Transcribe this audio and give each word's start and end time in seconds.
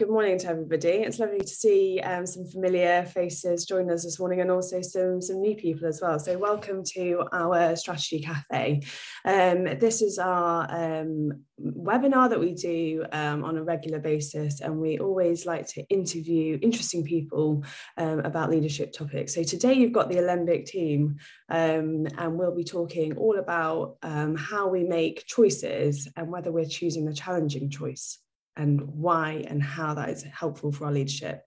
Good 0.00 0.08
morning 0.08 0.38
to 0.38 0.48
everybody. 0.48 0.88
It's 0.88 1.18
lovely 1.18 1.40
to 1.40 1.46
see 1.46 2.00
um, 2.00 2.24
some 2.24 2.46
familiar 2.46 3.04
faces 3.04 3.66
join 3.66 3.90
us 3.90 4.02
this 4.02 4.18
morning 4.18 4.40
and 4.40 4.50
also 4.50 4.80
some, 4.80 5.20
some 5.20 5.42
new 5.42 5.54
people 5.54 5.86
as 5.86 6.00
well. 6.00 6.18
So 6.18 6.38
welcome 6.38 6.82
to 6.94 7.24
our 7.34 7.76
Strategy 7.76 8.20
Cafe. 8.20 8.80
Um, 9.26 9.64
this 9.78 10.00
is 10.00 10.18
our 10.18 10.62
um, 10.70 11.44
webinar 11.62 12.30
that 12.30 12.40
we 12.40 12.54
do 12.54 13.04
um, 13.12 13.44
on 13.44 13.58
a 13.58 13.62
regular 13.62 13.98
basis 13.98 14.62
and 14.62 14.80
we 14.80 14.98
always 14.98 15.44
like 15.44 15.66
to 15.74 15.86
interview 15.90 16.58
interesting 16.62 17.04
people 17.04 17.62
um, 17.98 18.20
about 18.20 18.48
leadership 18.48 18.94
topics. 18.94 19.34
So 19.34 19.42
today 19.42 19.74
you've 19.74 19.92
got 19.92 20.08
the 20.08 20.16
Alembic 20.16 20.64
team 20.64 21.18
um, 21.50 22.06
and 22.16 22.38
we'll 22.38 22.56
be 22.56 22.64
talking 22.64 23.18
all 23.18 23.38
about 23.38 23.98
how 24.02 24.66
we 24.66 24.82
make 24.82 25.26
choices 25.26 26.08
and 26.16 26.30
whether 26.30 26.50
we're 26.50 26.64
choosing 26.64 27.04
the 27.04 27.12
challenging 27.12 27.68
choice 27.68 28.16
and 28.60 28.80
why 28.82 29.44
and 29.48 29.62
how 29.62 29.94
that 29.94 30.10
is 30.10 30.22
helpful 30.22 30.70
for 30.70 30.86
our 30.86 30.92
leadership. 30.92 31.42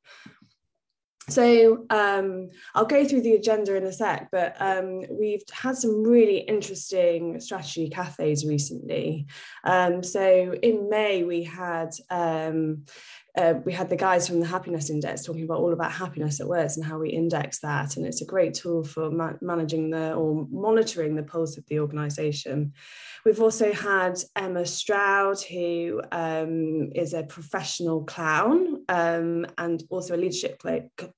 So 1.29 1.85
um, 1.89 2.49
I'll 2.75 2.85
go 2.85 3.05
through 3.05 3.21
the 3.21 3.35
agenda 3.35 3.75
in 3.75 3.85
a 3.85 3.93
sec, 3.93 4.27
but 4.29 4.57
um, 4.59 5.03
we've 5.09 5.43
had 5.51 5.77
some 5.77 6.03
really 6.03 6.39
interesting 6.39 7.39
strategy 7.39 7.89
cafes 7.89 8.45
recently. 8.45 9.27
Um, 9.63 10.03
so 10.03 10.53
in 10.61 10.89
May, 10.89 11.23
we 11.23 11.43
had 11.43 11.91
um, 12.09 12.83
uh, 13.35 13.55
we 13.65 13.73
had 13.73 13.89
the 13.89 13.95
guys 13.95 14.27
from 14.27 14.39
the 14.39 14.45
happiness 14.45 14.89
index 14.89 15.23
talking 15.23 15.43
about 15.43 15.59
all 15.59 15.73
about 15.73 15.91
happiness 15.91 16.39
at 16.39 16.47
work 16.47 16.69
and 16.75 16.85
how 16.85 16.99
we 16.99 17.09
index 17.09 17.59
that. 17.59 17.97
And 17.97 18.05
it's 18.05 18.21
a 18.21 18.25
great 18.25 18.53
tool 18.53 18.83
for 18.83 19.09
ma- 19.09 19.33
managing 19.41 19.89
the 19.89 20.13
or 20.13 20.47
monitoring 20.51 21.15
the 21.15 21.23
pulse 21.23 21.57
of 21.57 21.65
the 21.67 21.79
organization. 21.79 22.73
We've 23.25 23.41
also 23.41 23.73
had 23.73 24.19
emma 24.35 24.65
stroud 24.65 25.41
who 25.41 26.01
um, 26.11 26.91
is 26.93 27.13
a 27.13 27.23
professional 27.23 28.03
clown 28.03 28.83
um, 28.87 29.47
and 29.57 29.83
also 29.89 30.15
a 30.15 30.17
leadership 30.17 30.61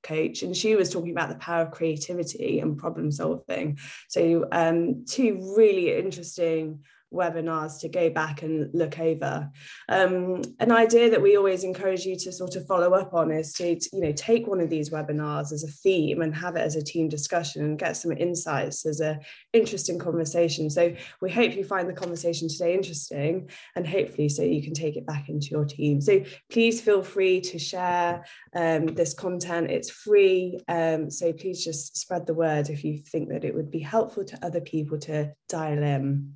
coach. 0.04 0.44
And 0.44 0.56
she 0.56 0.76
was 0.76 0.90
talking 0.90 1.12
about 1.12 1.30
the 1.30 1.36
power 1.36 1.64
of 1.64 1.72
creativity 1.72 2.60
and 2.60 2.78
problem 2.78 3.12
solving. 3.12 3.78
So 4.08 4.48
um, 4.52 5.06
two 5.06 5.54
really 5.58 5.98
interesting 5.98 6.80
webinars 7.14 7.80
to 7.80 7.90
go 7.90 8.10
back 8.10 8.42
and 8.42 8.70
look 8.74 9.00
over. 9.00 9.50
Um, 9.90 10.42
an 10.60 10.72
idea 10.72 11.10
that 11.10 11.22
we 11.22 11.38
always 11.38 11.64
encourage 11.64 12.06
you 12.06 12.16
to 12.18 12.32
sort 12.32 12.56
of 12.56 12.66
follow 12.68 12.94
up 12.94 13.14
on 13.14 13.32
is 13.32 13.54
to, 13.54 13.80
you 13.94 14.02
know, 14.02 14.12
take 14.12 14.48
one 14.48 14.60
of 14.60 14.70
these 14.70 14.90
webinars 14.90 15.52
as 15.52 15.64
a 15.64 15.68
theme 15.68 16.22
and 16.22 16.36
have 16.36 16.56
it 16.56 16.62
as 16.62 16.76
a 16.76 16.84
team 16.84 17.08
discussion 17.08 17.64
and 17.64 17.80
get 17.80 17.98
some 17.98 18.12
insights 18.12 18.86
as 18.86 19.00
a 19.02 19.20
interesting 19.54 20.00
conversation. 20.00 20.70
So 20.70 20.94
we 21.22 21.32
hope 21.32 21.56
you 21.56 21.64
find 21.64 21.90
the 21.90 21.94
conversation 21.94 22.50
today 22.50 22.74
interesting 22.74 23.50
and 23.76 23.88
hopefully 23.88 24.30
so 24.30 24.44
you 24.44 24.62
can 24.62 24.74
take 24.74 24.98
it 24.98 25.06
back 25.06 25.30
into 25.30 25.48
your 25.48 25.66
team. 25.66 26.02
So 26.02 26.24
please 26.52 26.82
feel 26.82 27.04
free 27.04 27.42
to 27.42 27.60
share 27.60 28.26
um, 28.56 28.88
this 28.88 29.14
content. 29.14 29.72
It's 29.72 29.90
free. 29.90 30.60
Um, 30.68 31.10
so 31.10 31.34
please 31.34 31.64
just 31.64 31.98
spread 31.98 32.26
the 32.26 32.34
word 32.34 32.70
if 32.70 32.84
you 32.84 32.98
think 32.98 33.30
that 33.30 33.46
it 33.46 33.56
would 33.56 33.72
be 33.72 33.80
helpful 33.80 34.26
to 34.26 34.46
other 34.46 34.62
people 34.62 34.98
to 35.00 35.34
dial 35.48 35.82
in. 35.84 36.34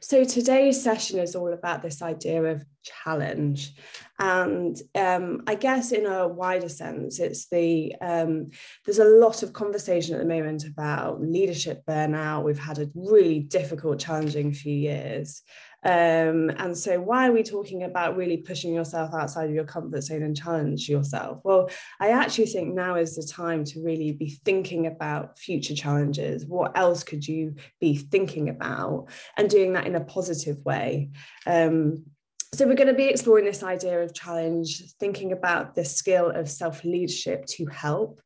So 0.00 0.24
today's 0.24 0.82
session 0.82 1.18
is 1.18 1.34
all 1.34 1.52
about 1.52 1.82
this 1.82 2.02
idea 2.02 2.42
of 2.44 2.64
challenge. 2.82 3.74
And 4.18 4.80
um, 4.94 5.42
I 5.46 5.54
guess 5.54 5.92
in 5.92 6.06
a 6.06 6.26
wider 6.26 6.68
sense, 6.68 7.18
it's 7.20 7.48
the 7.48 7.94
um, 8.00 8.50
there's 8.84 8.98
a 8.98 9.04
lot 9.04 9.42
of 9.42 9.52
conversation 9.52 10.14
at 10.14 10.20
the 10.20 10.34
moment 10.34 10.64
about 10.64 11.20
leadership 11.20 11.82
burnout. 11.88 12.44
We've 12.44 12.58
had 12.58 12.78
a 12.78 12.90
really 12.94 13.40
difficult, 13.40 13.98
challenging 13.98 14.52
few 14.52 14.74
years. 14.74 15.42
Um, 15.84 16.50
and 16.58 16.76
so, 16.76 17.00
why 17.00 17.28
are 17.28 17.32
we 17.32 17.44
talking 17.44 17.84
about 17.84 18.16
really 18.16 18.38
pushing 18.38 18.74
yourself 18.74 19.14
outside 19.14 19.48
of 19.48 19.54
your 19.54 19.64
comfort 19.64 20.02
zone 20.02 20.24
and 20.24 20.36
challenge 20.36 20.88
yourself? 20.88 21.40
Well, 21.44 21.70
I 22.00 22.10
actually 22.10 22.46
think 22.46 22.74
now 22.74 22.96
is 22.96 23.14
the 23.14 23.22
time 23.22 23.64
to 23.64 23.82
really 23.82 24.12
be 24.12 24.30
thinking 24.44 24.86
about 24.86 25.38
future 25.38 25.74
challenges. 25.74 26.44
What 26.44 26.76
else 26.76 27.04
could 27.04 27.26
you 27.26 27.54
be 27.80 27.96
thinking 27.96 28.48
about 28.48 29.06
and 29.36 29.48
doing 29.48 29.74
that 29.74 29.86
in 29.86 29.94
a 29.94 30.04
positive 30.04 30.64
way? 30.64 31.10
Um, 31.46 32.06
so, 32.52 32.66
we're 32.66 32.74
going 32.74 32.88
to 32.88 32.94
be 32.94 33.08
exploring 33.08 33.44
this 33.44 33.62
idea 33.62 34.02
of 34.02 34.12
challenge, 34.12 34.82
thinking 34.98 35.30
about 35.30 35.76
the 35.76 35.84
skill 35.84 36.30
of 36.30 36.50
self 36.50 36.82
leadership 36.82 37.46
to 37.46 37.66
help. 37.66 38.20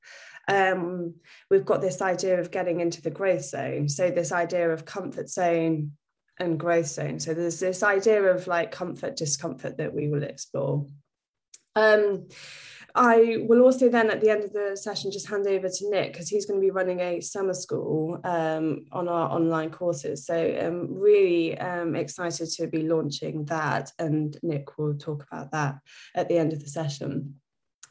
Um, 0.48 1.14
we've 1.50 1.66
got 1.66 1.82
this 1.82 2.00
idea 2.00 2.41
of 2.41 2.50
getting 2.50 2.80
into 2.80 3.02
the 3.02 3.10
growth 3.10 3.44
zone. 3.44 3.91
So, 3.91 4.10
this 4.10 4.32
idea 4.32 4.70
of 4.70 4.86
comfort 4.86 5.28
zone, 5.28 5.92
and 6.42 6.58
growth 6.58 6.86
zone. 6.86 7.19
So 7.19 7.32
there's 7.34 7.60
this 7.60 7.82
idea 7.82 8.22
of 8.22 8.47
like 8.47 8.70
comfort, 8.70 9.16
discomfort 9.16 9.78
that 9.78 9.94
we 9.94 10.08
will 10.08 10.22
explore. 10.22 10.86
Um, 11.75 12.28
I 12.94 13.38
will 13.48 13.62
also 13.62 13.88
then 13.88 14.10
at 14.10 14.20
the 14.20 14.28
end 14.28 14.44
of 14.44 14.53
the 14.53 14.76
session 14.76 15.10
just 15.10 15.28
hand 15.28 15.47
over 15.47 15.69
to 15.69 15.91
Nick 15.91 16.12
because 16.12 16.28
he's 16.28 16.44
going 16.44 16.60
to 16.60 16.64
be 16.64 16.70
running 16.70 17.00
a 17.00 17.20
summer 17.20 17.54
school 17.54 18.20
um, 18.25 18.84
on 18.92 19.08
our 19.08 19.30
online 19.30 19.70
courses. 19.70 20.26
So 20.26 20.34
I'm 20.34 20.92
really 20.92 21.58
um, 21.58 21.94
excited 21.97 22.50
to 22.50 22.66
be 22.66 22.82
launching 22.82 23.47
that 23.47 23.91
and 23.98 24.36
Nick 24.42 24.76
will 24.76 24.94
talk 24.94 25.24
about 25.30 25.53
that 25.53 25.76
at 26.14 26.28
the 26.28 26.36
end 26.36 26.53
of 26.53 26.62
the 26.62 26.69
session. 26.69 27.41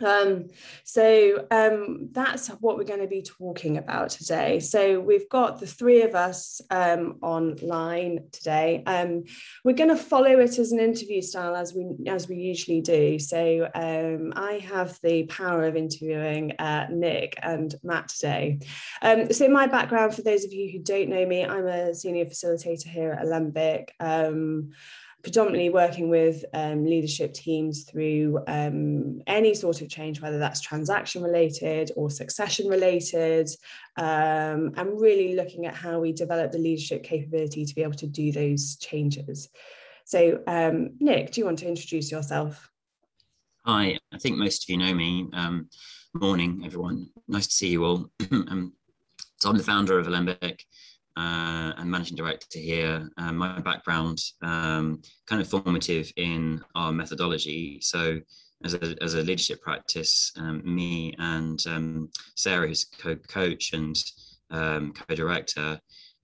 Um, 0.01 0.49
so 0.83 1.47
um, 1.51 2.09
that's 2.11 2.47
what 2.47 2.77
we're 2.77 2.83
going 2.83 3.01
to 3.01 3.07
be 3.07 3.21
talking 3.21 3.77
about 3.77 4.09
today. 4.09 4.59
So 4.59 4.99
we've 4.99 5.29
got 5.29 5.59
the 5.59 5.67
three 5.67 6.01
of 6.03 6.15
us 6.15 6.61
um, 6.69 7.17
online 7.21 8.25
today. 8.31 8.83
Um, 8.85 9.23
we're 9.63 9.75
going 9.75 9.89
to 9.89 9.95
follow 9.95 10.39
it 10.39 10.59
as 10.59 10.71
an 10.71 10.79
interview 10.79 11.21
style 11.21 11.55
as 11.55 11.73
we 11.73 11.87
as 12.07 12.27
we 12.27 12.35
usually 12.35 12.81
do. 12.81 13.19
So 13.19 13.69
um, 13.73 14.33
I 14.35 14.53
have 14.69 14.99
the 15.03 15.23
power 15.23 15.65
of 15.65 15.75
interviewing 15.75 16.53
uh, 16.59 16.87
Nick 16.89 17.37
and 17.41 17.73
Matt 17.83 18.09
today. 18.09 18.59
Um, 19.01 19.31
so 19.31 19.47
my 19.47 19.67
background, 19.67 20.15
for 20.15 20.21
those 20.21 20.45
of 20.45 20.53
you 20.53 20.71
who 20.71 20.79
don't 20.79 21.09
know 21.09 21.25
me, 21.25 21.45
I'm 21.45 21.67
a 21.67 21.93
senior 21.93 22.25
facilitator 22.25 22.87
here 22.87 23.11
at 23.11 23.25
Alembic 23.25 23.95
predominantly 25.23 25.69
working 25.69 26.09
with 26.09 26.43
um, 26.53 26.85
leadership 26.85 27.33
teams 27.33 27.83
through 27.83 28.39
um, 28.47 29.21
any 29.27 29.53
sort 29.53 29.81
of 29.81 29.89
change, 29.89 30.21
whether 30.21 30.39
that's 30.39 30.61
transaction 30.61 31.21
related 31.21 31.91
or 31.95 32.09
succession 32.09 32.67
related, 32.67 33.49
um, 33.97 34.73
and 34.77 34.99
really 34.99 35.35
looking 35.35 35.65
at 35.65 35.75
how 35.75 35.99
we 35.99 36.11
develop 36.11 36.51
the 36.51 36.57
leadership 36.57 37.03
capability 37.03 37.65
to 37.65 37.75
be 37.75 37.83
able 37.83 37.93
to 37.93 38.07
do 38.07 38.31
those 38.31 38.77
changes. 38.77 39.49
So, 40.05 40.41
um, 40.47 40.91
Nick, 40.99 41.31
do 41.31 41.41
you 41.41 41.45
want 41.45 41.59
to 41.59 41.67
introduce 41.67 42.11
yourself? 42.11 42.69
Hi, 43.65 43.99
I 44.11 44.17
think 44.17 44.37
most 44.37 44.63
of 44.63 44.69
you 44.69 44.77
know 44.77 44.93
me. 44.93 45.27
Um, 45.33 45.69
morning, 46.13 46.63
everyone. 46.65 47.09
Nice 47.27 47.47
to 47.47 47.53
see 47.53 47.69
you 47.69 47.85
all. 47.85 48.11
Um, 48.31 48.73
so 49.39 49.49
I'm 49.49 49.57
the 49.57 49.63
founder 49.63 49.97
of 49.97 50.05
Alembic 50.05 50.65
uh, 51.17 51.73
and 51.77 51.89
managing 51.89 52.17
director 52.17 52.59
here. 52.59 53.09
Um, 53.17 53.37
my 53.37 53.59
background 53.59 54.21
um, 54.41 55.01
kind 55.27 55.41
of 55.41 55.49
formative 55.49 56.11
in 56.15 56.61
our 56.75 56.91
methodology. 56.91 57.79
So 57.81 58.19
as 58.63 58.73
a, 58.75 58.95
as 59.01 59.15
a 59.15 59.21
leadership 59.21 59.61
practice, 59.61 60.31
um, 60.37 60.61
me 60.63 61.13
and 61.17 61.61
um, 61.67 62.09
Sarah, 62.35 62.67
who's 62.67 62.85
co-coach 62.85 63.73
and 63.73 63.95
um, 64.51 64.93
co-director, 64.93 65.79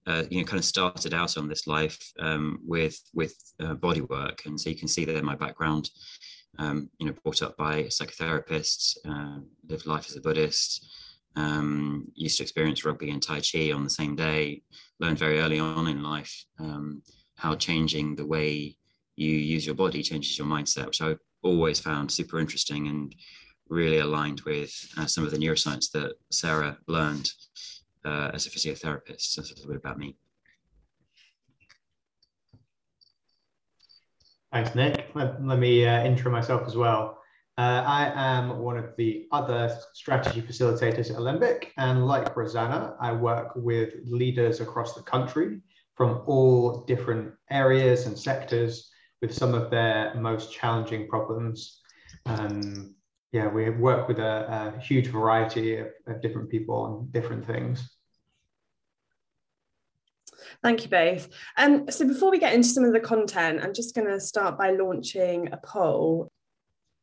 uh, 0.05 0.23
you 0.29 0.39
know, 0.39 0.45
kind 0.45 0.59
of 0.59 0.65
started 0.65 1.13
out 1.13 1.37
on 1.37 1.49
this 1.49 1.67
life 1.67 1.99
um, 2.19 2.59
with 2.65 2.97
with 3.13 3.35
uh, 3.59 3.73
body 3.73 4.01
work, 4.01 4.45
and 4.45 4.59
so 4.59 4.69
you 4.69 4.75
can 4.75 4.87
see 4.87 5.03
there 5.03 5.21
my 5.21 5.35
background. 5.35 5.89
you 6.59 7.05
know, 7.05 7.13
brought 7.23 7.41
up 7.41 7.57
by 7.57 7.83
psychotherapists, 7.83 8.97
uh, 9.05 9.39
lived 9.67 9.85
life 9.85 10.07
as 10.09 10.15
a 10.15 10.21
Buddhist, 10.21 10.87
um, 11.37 12.07
used 12.15 12.37
to 12.37 12.43
experience 12.43 12.83
rugby 12.83 13.11
and 13.11 13.21
Tai 13.21 13.41
Chi 13.41 13.71
on 13.71 13.83
the 13.83 13.89
same 13.89 14.15
day, 14.15 14.63
learned 14.99 15.19
very 15.19 15.39
early 15.39 15.59
on 15.59 15.87
in 15.87 16.01
life 16.01 16.45
um, 16.59 17.01
how 17.35 17.55
changing 17.55 18.15
the 18.15 18.25
way 18.25 18.75
you 19.15 19.31
use 19.31 19.65
your 19.65 19.75
body 19.75 20.01
changes 20.01 20.37
your 20.37 20.47
mindset, 20.47 20.87
which 20.87 21.01
I 21.01 21.15
always 21.43 21.79
found 21.79 22.11
super 22.11 22.39
interesting 22.39 22.88
and 22.88 23.15
really 23.69 24.00
aligned 24.00 24.41
with 24.41 24.73
uh, 24.97 25.06
some 25.06 25.23
of 25.23 25.31
the 25.31 25.38
neuroscience 25.38 25.91
that 25.91 26.13
Sarah 26.31 26.77
learned 26.88 27.29
uh, 28.03 28.31
as 28.33 28.47
a 28.47 28.50
physiotherapist. 28.50 29.21
So 29.21 29.41
that's 29.41 29.51
a 29.51 29.56
little 29.56 29.71
bit 29.71 29.77
about 29.77 30.00
me. 30.00 30.15
Thanks, 34.51 34.73
Nick. 34.73 35.12
Let, 35.13 35.45
let 35.45 35.59
me 35.59 35.85
uh, 35.85 36.03
intro 36.03 36.31
myself 36.31 36.65
as 36.65 36.75
well. 36.75 37.16
Uh, 37.57 37.83
I 37.88 38.12
am 38.15 38.59
one 38.59 38.77
of 38.77 38.95
the 38.98 39.27
other 39.31 39.75
strategy 39.94 40.44
facilitators 40.44 41.09
at 41.09 41.18
Alembic, 41.18 41.74
and 41.77 42.06
like 42.06 42.38
Rosanna, 42.38 42.95
I 43.01 43.13
work 43.13 43.54
with 43.56 43.95
leaders 44.06 44.62
across 44.62 44.94
the 44.94 45.01
country 45.01 45.62
from 45.95 46.21
all 46.27 46.83
different 46.86 47.33
areas 47.50 48.06
and 48.06 48.18
sectors 48.18 48.92
with 49.24 49.33
some 49.33 49.56
of 49.56 49.71
their 49.71 50.13
most 50.13 50.54
challenging 50.54 51.07
problems. 51.07 51.81
Um, 52.27 52.94
yeah, 53.31 53.48
we 53.48 53.71
work 53.71 54.07
with 54.07 54.19
a, 54.19 54.75
a 54.77 54.80
huge 54.80 55.07
variety 55.07 55.77
of, 55.77 55.88
of 56.06 56.21
different 56.21 56.51
people 56.51 56.75
on 56.75 57.10
different 57.10 57.44
things. 57.44 57.89
Thank 60.62 60.83
you 60.83 60.89
both. 60.89 61.27
Um, 61.57 61.89
so 61.89 62.07
before 62.07 62.30
we 62.30 62.38
get 62.38 62.53
into 62.53 62.68
some 62.68 62.83
of 62.83 62.94
the 62.94 63.00
content, 63.00 63.62
I'm 63.63 63.74
just 63.74 63.95
going 63.95 64.07
to 64.07 64.19
start 64.19 64.60
by 64.60 64.69
launching 64.69 65.51
a 65.51 65.57
poll 65.57 66.31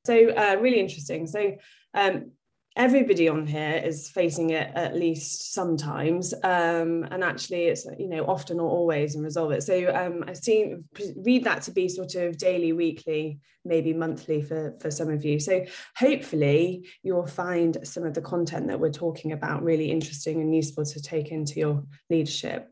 So 0.04 0.30
uh, 0.30 0.56
really 0.60 0.80
interesting. 0.80 1.26
So 1.26 1.56
um, 1.94 2.32
everybody 2.76 3.28
on 3.28 3.46
here 3.46 3.80
is 3.84 4.10
facing 4.10 4.50
it 4.50 4.70
at 4.74 4.96
least 4.96 5.54
sometimes 5.54 6.34
um, 6.42 7.06
and 7.10 7.22
actually 7.22 7.66
it's 7.66 7.86
you 7.98 8.08
know 8.08 8.24
often 8.26 8.58
or 8.58 8.68
always 8.68 9.14
and 9.14 9.24
resolve 9.24 9.52
it. 9.52 9.62
So 9.62 9.94
um, 9.94 10.24
i've 10.26 10.36
seen 10.36 10.84
read 11.16 11.44
that 11.44 11.62
to 11.62 11.70
be 11.70 11.88
sort 11.88 12.16
of 12.16 12.36
daily 12.36 12.72
weekly 12.72 13.38
maybe 13.64 13.92
monthly 13.94 14.42
for 14.42 14.76
for 14.80 14.90
some 14.90 15.08
of 15.08 15.24
you. 15.24 15.38
So 15.40 15.64
hopefully 15.96 16.88
you'll 17.02 17.26
find 17.26 17.78
some 17.84 18.04
of 18.04 18.12
the 18.12 18.20
content 18.20 18.66
that 18.66 18.80
we're 18.80 18.90
talking 18.90 19.32
about 19.32 19.62
really 19.62 19.90
interesting 19.90 20.40
and 20.40 20.54
useful 20.54 20.84
to 20.84 21.00
take 21.00 21.30
into 21.30 21.60
your 21.60 21.84
leadership. 22.10 22.68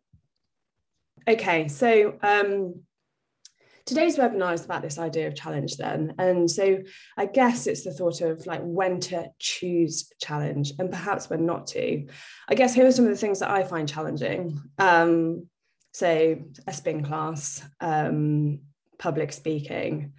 Okay 1.28 1.68
so 1.68 2.18
um, 2.22 2.82
today's 3.84 4.16
webinar 4.16 4.54
is 4.54 4.64
about 4.64 4.82
this 4.82 4.98
idea 4.98 5.26
of 5.26 5.34
challenge 5.34 5.76
then. 5.76 6.14
And 6.18 6.50
so 6.50 6.82
i 7.16 7.26
guess 7.26 7.66
it's 7.66 7.84
the 7.84 7.92
thought 7.92 8.20
of 8.20 8.46
like 8.46 8.60
when 8.62 9.00
to 9.00 9.28
choose 9.38 10.12
challenge 10.20 10.72
and 10.78 10.90
perhaps 10.90 11.28
when 11.28 11.46
not 11.46 11.66
to. 11.68 12.06
I 12.48 12.54
guess 12.54 12.74
here 12.74 12.86
are 12.86 12.92
some 12.92 13.04
of 13.06 13.10
the 13.10 13.16
things 13.16 13.40
that 13.40 13.50
i 13.50 13.62
find 13.62 13.88
challenging. 13.88 14.60
Um, 14.78 15.48
so 15.92 16.38
a 16.66 16.72
spin 16.72 17.04
class 17.04 17.62
um, 17.80 18.60
public 18.98 19.32
speaking. 19.32 20.12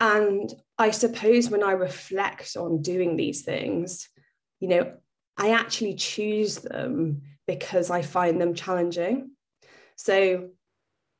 And 0.00 0.52
i 0.78 0.90
suppose 0.90 1.50
when 1.50 1.62
i 1.62 1.72
reflect 1.72 2.56
on 2.56 2.80
doing 2.80 3.16
these 3.16 3.42
things 3.42 4.08
you 4.60 4.68
know 4.68 4.94
i 5.36 5.50
actually 5.50 5.94
choose 5.94 6.56
them 6.56 7.20
because 7.46 7.90
i 7.90 8.00
find 8.02 8.40
them 8.40 8.54
challenging. 8.54 9.32
So 9.96 10.50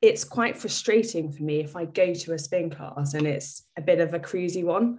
it's 0.01 0.25
quite 0.25 0.57
frustrating 0.57 1.31
for 1.31 1.43
me 1.43 1.61
if 1.61 1.77
I 1.77 1.85
go 1.85 2.15
to 2.15 2.33
a 2.33 2.39
spin 2.39 2.71
class 2.71 3.15
and 3.15 3.27
it's 3.27 3.67
a 3.77 3.83
bit 3.83 4.01
of 4.01 4.15
a 4.15 4.19
cruisy 4.19 4.65
one. 4.65 4.99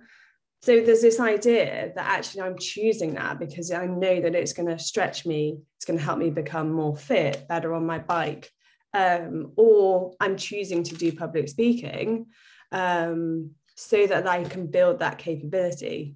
So 0.61 0.79
there's 0.79 1.01
this 1.01 1.19
idea 1.19 1.91
that 1.95 2.07
actually 2.07 2.43
I'm 2.43 2.57
choosing 2.57 3.15
that 3.15 3.39
because 3.39 3.71
I 3.71 3.87
know 3.87 4.21
that 4.21 4.35
it's 4.35 4.53
going 4.53 4.69
to 4.69 4.77
stretch 4.77 5.25
me, 5.25 5.57
it's 5.77 5.85
going 5.85 5.97
to 5.97 6.05
help 6.05 6.19
me 6.19 6.29
become 6.29 6.71
more 6.71 6.95
fit, 6.95 7.47
better 7.47 7.73
on 7.73 7.87
my 7.87 7.97
bike, 7.97 8.51
um, 8.93 9.53
or 9.55 10.13
I'm 10.19 10.37
choosing 10.37 10.83
to 10.83 10.95
do 10.95 11.11
public 11.13 11.49
speaking 11.49 12.27
um, 12.71 13.51
so 13.75 14.05
that 14.05 14.27
I 14.27 14.43
can 14.43 14.67
build 14.67 14.99
that 14.99 15.17
capability. 15.17 16.15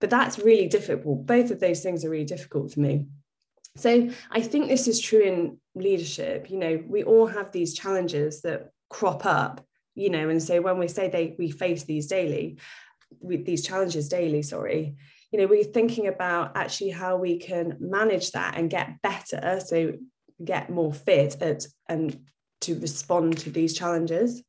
But 0.00 0.10
that's 0.10 0.38
really 0.38 0.68
difficult. 0.68 1.24
Both 1.24 1.50
of 1.50 1.58
those 1.58 1.82
things 1.82 2.04
are 2.04 2.10
really 2.10 2.24
difficult 2.24 2.72
for 2.72 2.80
me. 2.80 3.06
So 3.78 4.10
I 4.30 4.40
think 4.40 4.68
this 4.68 4.88
is 4.88 5.00
true 5.00 5.20
in 5.20 5.58
leadership. 5.74 6.50
You 6.50 6.58
know, 6.58 6.82
we 6.86 7.04
all 7.04 7.26
have 7.26 7.52
these 7.52 7.74
challenges 7.74 8.42
that 8.42 8.70
crop 8.90 9.24
up, 9.24 9.64
you 9.94 10.10
know, 10.10 10.28
and 10.28 10.42
so 10.42 10.60
when 10.60 10.78
we 10.78 10.88
say 10.88 11.08
they 11.08 11.36
we 11.38 11.50
face 11.50 11.84
these 11.84 12.06
daily, 12.06 12.58
with 13.20 13.46
these 13.46 13.66
challenges 13.66 14.08
daily, 14.08 14.42
sorry, 14.42 14.96
you 15.30 15.38
know, 15.38 15.46
we're 15.46 15.64
thinking 15.64 16.06
about 16.08 16.56
actually 16.56 16.90
how 16.90 17.16
we 17.16 17.38
can 17.38 17.76
manage 17.80 18.32
that 18.32 18.56
and 18.56 18.70
get 18.70 19.00
better. 19.02 19.60
So 19.64 19.94
get 20.44 20.70
more 20.70 20.92
fit 20.92 21.40
at 21.42 21.66
and 21.88 22.18
to 22.62 22.78
respond 22.80 23.38
to 23.38 23.50
these 23.50 23.76
challenges. 23.76 24.42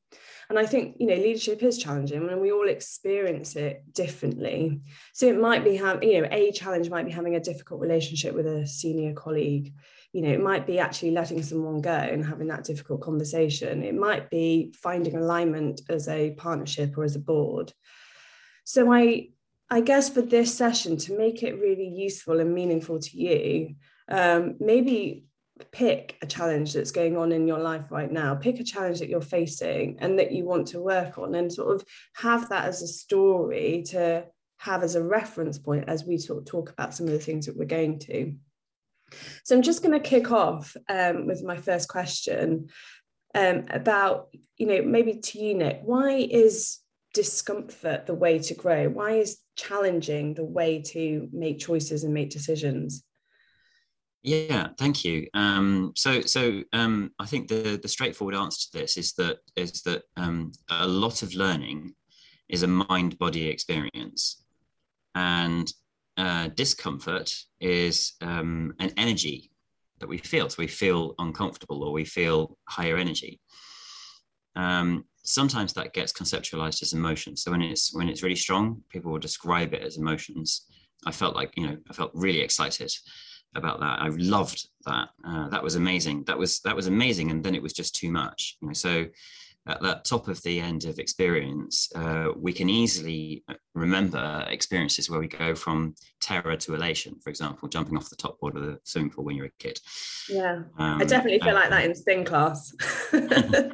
And 0.49 0.57
I 0.57 0.65
think, 0.65 0.95
you 0.99 1.05
know, 1.05 1.15
leadership 1.15 1.61
is 1.61 1.77
challenging 1.77 2.27
and 2.27 2.41
we 2.41 2.51
all 2.51 2.67
experience 2.67 3.55
it 3.55 3.83
differently. 3.93 4.81
So 5.13 5.27
it 5.27 5.39
might 5.39 5.63
be 5.63 5.75
having, 5.75 6.09
you 6.09 6.21
know, 6.21 6.27
a 6.31 6.51
challenge 6.51 6.89
might 6.89 7.05
be 7.05 7.11
having 7.11 7.35
a 7.35 7.39
difficult 7.39 7.79
relationship 7.81 8.33
with 8.33 8.47
a 8.47 8.65
senior 8.65 9.13
colleague. 9.13 9.73
You 10.11 10.23
know, 10.23 10.31
it 10.31 10.41
might 10.41 10.65
be 10.65 10.79
actually 10.79 11.11
letting 11.11 11.43
someone 11.43 11.81
go 11.81 11.91
and 11.91 12.25
having 12.25 12.47
that 12.47 12.63
difficult 12.63 13.01
conversation. 13.01 13.83
It 13.83 13.93
might 13.93 14.31
be 14.31 14.73
finding 14.75 15.15
alignment 15.15 15.81
as 15.87 16.07
a 16.07 16.31
partnership 16.31 16.97
or 16.97 17.03
as 17.03 17.15
a 17.15 17.19
board. 17.19 17.71
So 18.63 18.91
I 18.91 19.29
I 19.71 19.81
guess 19.81 20.09
for 20.09 20.23
this 20.23 20.57
session, 20.57 20.97
to 20.97 21.15
make 21.15 21.43
it 21.43 21.59
really 21.59 21.87
useful 21.87 22.39
and 22.39 22.55
meaningful 22.55 22.99
to 22.99 23.17
you, 23.17 23.75
um, 24.07 24.55
maybe 24.59 25.25
pick 25.71 26.17
a 26.21 26.25
challenge 26.25 26.73
that's 26.73 26.91
going 26.91 27.17
on 27.17 27.31
in 27.31 27.47
your 27.47 27.59
life 27.59 27.91
right 27.91 28.11
now. 28.11 28.35
Pick 28.35 28.59
a 28.59 28.63
challenge 28.63 28.99
that 28.99 29.09
you're 29.09 29.21
facing 29.21 29.97
and 29.99 30.19
that 30.19 30.31
you 30.31 30.45
want 30.45 30.67
to 30.67 30.81
work 30.81 31.17
on 31.17 31.35
and 31.35 31.51
sort 31.51 31.75
of 31.75 31.85
have 32.15 32.49
that 32.49 32.65
as 32.65 32.81
a 32.81 32.87
story 32.87 33.83
to 33.87 34.25
have 34.57 34.83
as 34.83 34.95
a 34.95 35.03
reference 35.03 35.57
point 35.57 35.85
as 35.87 36.05
we 36.05 36.17
sort 36.17 36.39
of 36.39 36.45
talk 36.45 36.69
about 36.69 36.93
some 36.93 37.05
of 37.05 37.13
the 37.13 37.19
things 37.19 37.45
that 37.45 37.57
we're 37.57 37.65
going 37.65 37.99
to. 37.99 38.33
So 39.43 39.55
i'm 39.55 39.63
just 39.63 39.81
going 39.81 39.99
to 39.99 40.09
kick 40.09 40.31
off 40.31 40.77
um, 40.87 41.25
with 41.25 41.43
my 41.43 41.57
first 41.57 41.89
question 41.89 42.67
um, 43.33 43.65
about 43.71 44.29
you 44.57 44.67
know 44.67 44.83
maybe 44.83 45.15
to 45.15 45.39
you 45.39 45.55
nick 45.55 45.81
why 45.83 46.11
is 46.11 46.79
discomfort 47.13 48.05
the 48.05 48.13
way 48.13 48.39
to 48.39 48.53
grow? 48.53 48.87
Why 48.87 49.13
is 49.13 49.39
challenging 49.55 50.33
the 50.33 50.45
way 50.45 50.81
to 50.93 51.27
make 51.31 51.59
choices 51.59 52.03
and 52.03 52.13
make 52.13 52.29
decisions 52.29 53.03
yeah, 54.21 54.67
thank 54.77 55.05
you. 55.05 55.27
Um, 55.33 55.93
so, 55.95 56.21
so 56.21 56.61
um, 56.73 57.11
I 57.19 57.25
think 57.25 57.47
the 57.47 57.79
the 57.81 57.87
straightforward 57.87 58.35
answer 58.35 58.69
to 58.69 58.77
this 58.77 58.97
is 58.97 59.13
that 59.13 59.37
is 59.55 59.81
that 59.83 60.03
um, 60.17 60.51
a 60.69 60.87
lot 60.87 61.23
of 61.23 61.33
learning 61.33 61.93
is 62.49 62.63
a 62.63 62.67
mind 62.67 63.17
body 63.17 63.47
experience, 63.47 64.43
and 65.15 65.71
uh, 66.17 66.49
discomfort 66.49 67.33
is 67.61 68.13
um, 68.21 68.73
an 68.79 68.91
energy 68.97 69.51
that 69.99 70.09
we 70.09 70.17
feel. 70.17 70.49
So 70.49 70.57
we 70.59 70.67
feel 70.67 71.15
uncomfortable 71.19 71.83
or 71.83 71.93
we 71.93 72.05
feel 72.05 72.57
higher 72.67 72.97
energy. 72.97 73.39
Um, 74.55 75.05
sometimes 75.23 75.73
that 75.73 75.93
gets 75.93 76.11
conceptualized 76.11 76.81
as 76.81 76.93
emotion. 76.93 77.37
So 77.37 77.51
when 77.51 77.61
it's 77.61 77.93
when 77.95 78.09
it's 78.09 78.23
really 78.23 78.35
strong, 78.35 78.83
people 78.89 79.11
will 79.11 79.19
describe 79.19 79.73
it 79.73 79.81
as 79.81 79.97
emotions. 79.97 80.65
I 81.05 81.11
felt 81.11 81.37
like 81.37 81.53
you 81.55 81.65
know 81.65 81.77
I 81.89 81.93
felt 81.93 82.11
really 82.13 82.41
excited 82.41 82.91
about 83.55 83.79
that. 83.79 83.99
I 84.01 84.09
loved 84.09 84.67
that. 84.85 85.09
Uh, 85.25 85.49
that 85.49 85.63
was 85.63 85.75
amazing. 85.75 86.23
That 86.25 86.37
was 86.37 86.59
that 86.61 86.75
was 86.75 86.87
amazing, 86.87 87.31
and 87.31 87.43
then 87.43 87.55
it 87.55 87.61
was 87.61 87.73
just 87.73 87.95
too 87.95 88.11
much. 88.11 88.57
You 88.61 88.67
know, 88.67 88.73
so 88.73 89.05
at 89.67 89.81
that 89.81 90.05
top 90.05 90.27
of 90.27 90.41
the 90.43 90.59
end 90.59 90.85
of 90.85 90.97
experience, 90.99 91.89
uh, 91.95 92.29
we 92.35 92.51
can 92.53 92.69
easily 92.69 93.43
remember 93.75 94.45
experiences 94.49 95.09
where 95.09 95.19
we 95.19 95.27
go 95.27 95.53
from 95.53 95.93
terror 96.21 96.55
to 96.55 96.75
elation. 96.75 97.15
For 97.21 97.29
example, 97.29 97.67
jumping 97.69 97.97
off 97.97 98.09
the 98.09 98.15
top 98.15 98.39
board 98.39 98.55
of 98.55 98.63
the 98.63 98.79
swimming 98.83 99.11
pool 99.11 99.25
when 99.25 99.35
you're 99.35 99.47
a 99.47 99.51
kid. 99.59 99.79
Yeah, 100.29 100.63
um, 100.77 101.01
I 101.01 101.05
definitely 101.05 101.39
feel 101.39 101.55
uh, 101.55 101.61
like 101.61 101.69
that 101.69 101.85
in 101.85 101.95
spin 101.95 102.23
class. 102.25 102.73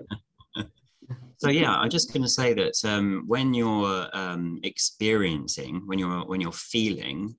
so 1.38 1.50
yeah 1.50 1.75
i'm 1.75 1.89
just 1.89 2.13
going 2.13 2.24
to 2.24 2.30
say 2.30 2.54
that 2.54 2.74
um, 2.86 3.24
when 3.27 3.54
you're 3.54 4.07
um, 4.13 4.60
experiencing 4.63 5.81
when 5.86 6.00
you're 6.00 6.25
when 6.25 6.39
you're 6.39 6.51
feeling 6.51 7.36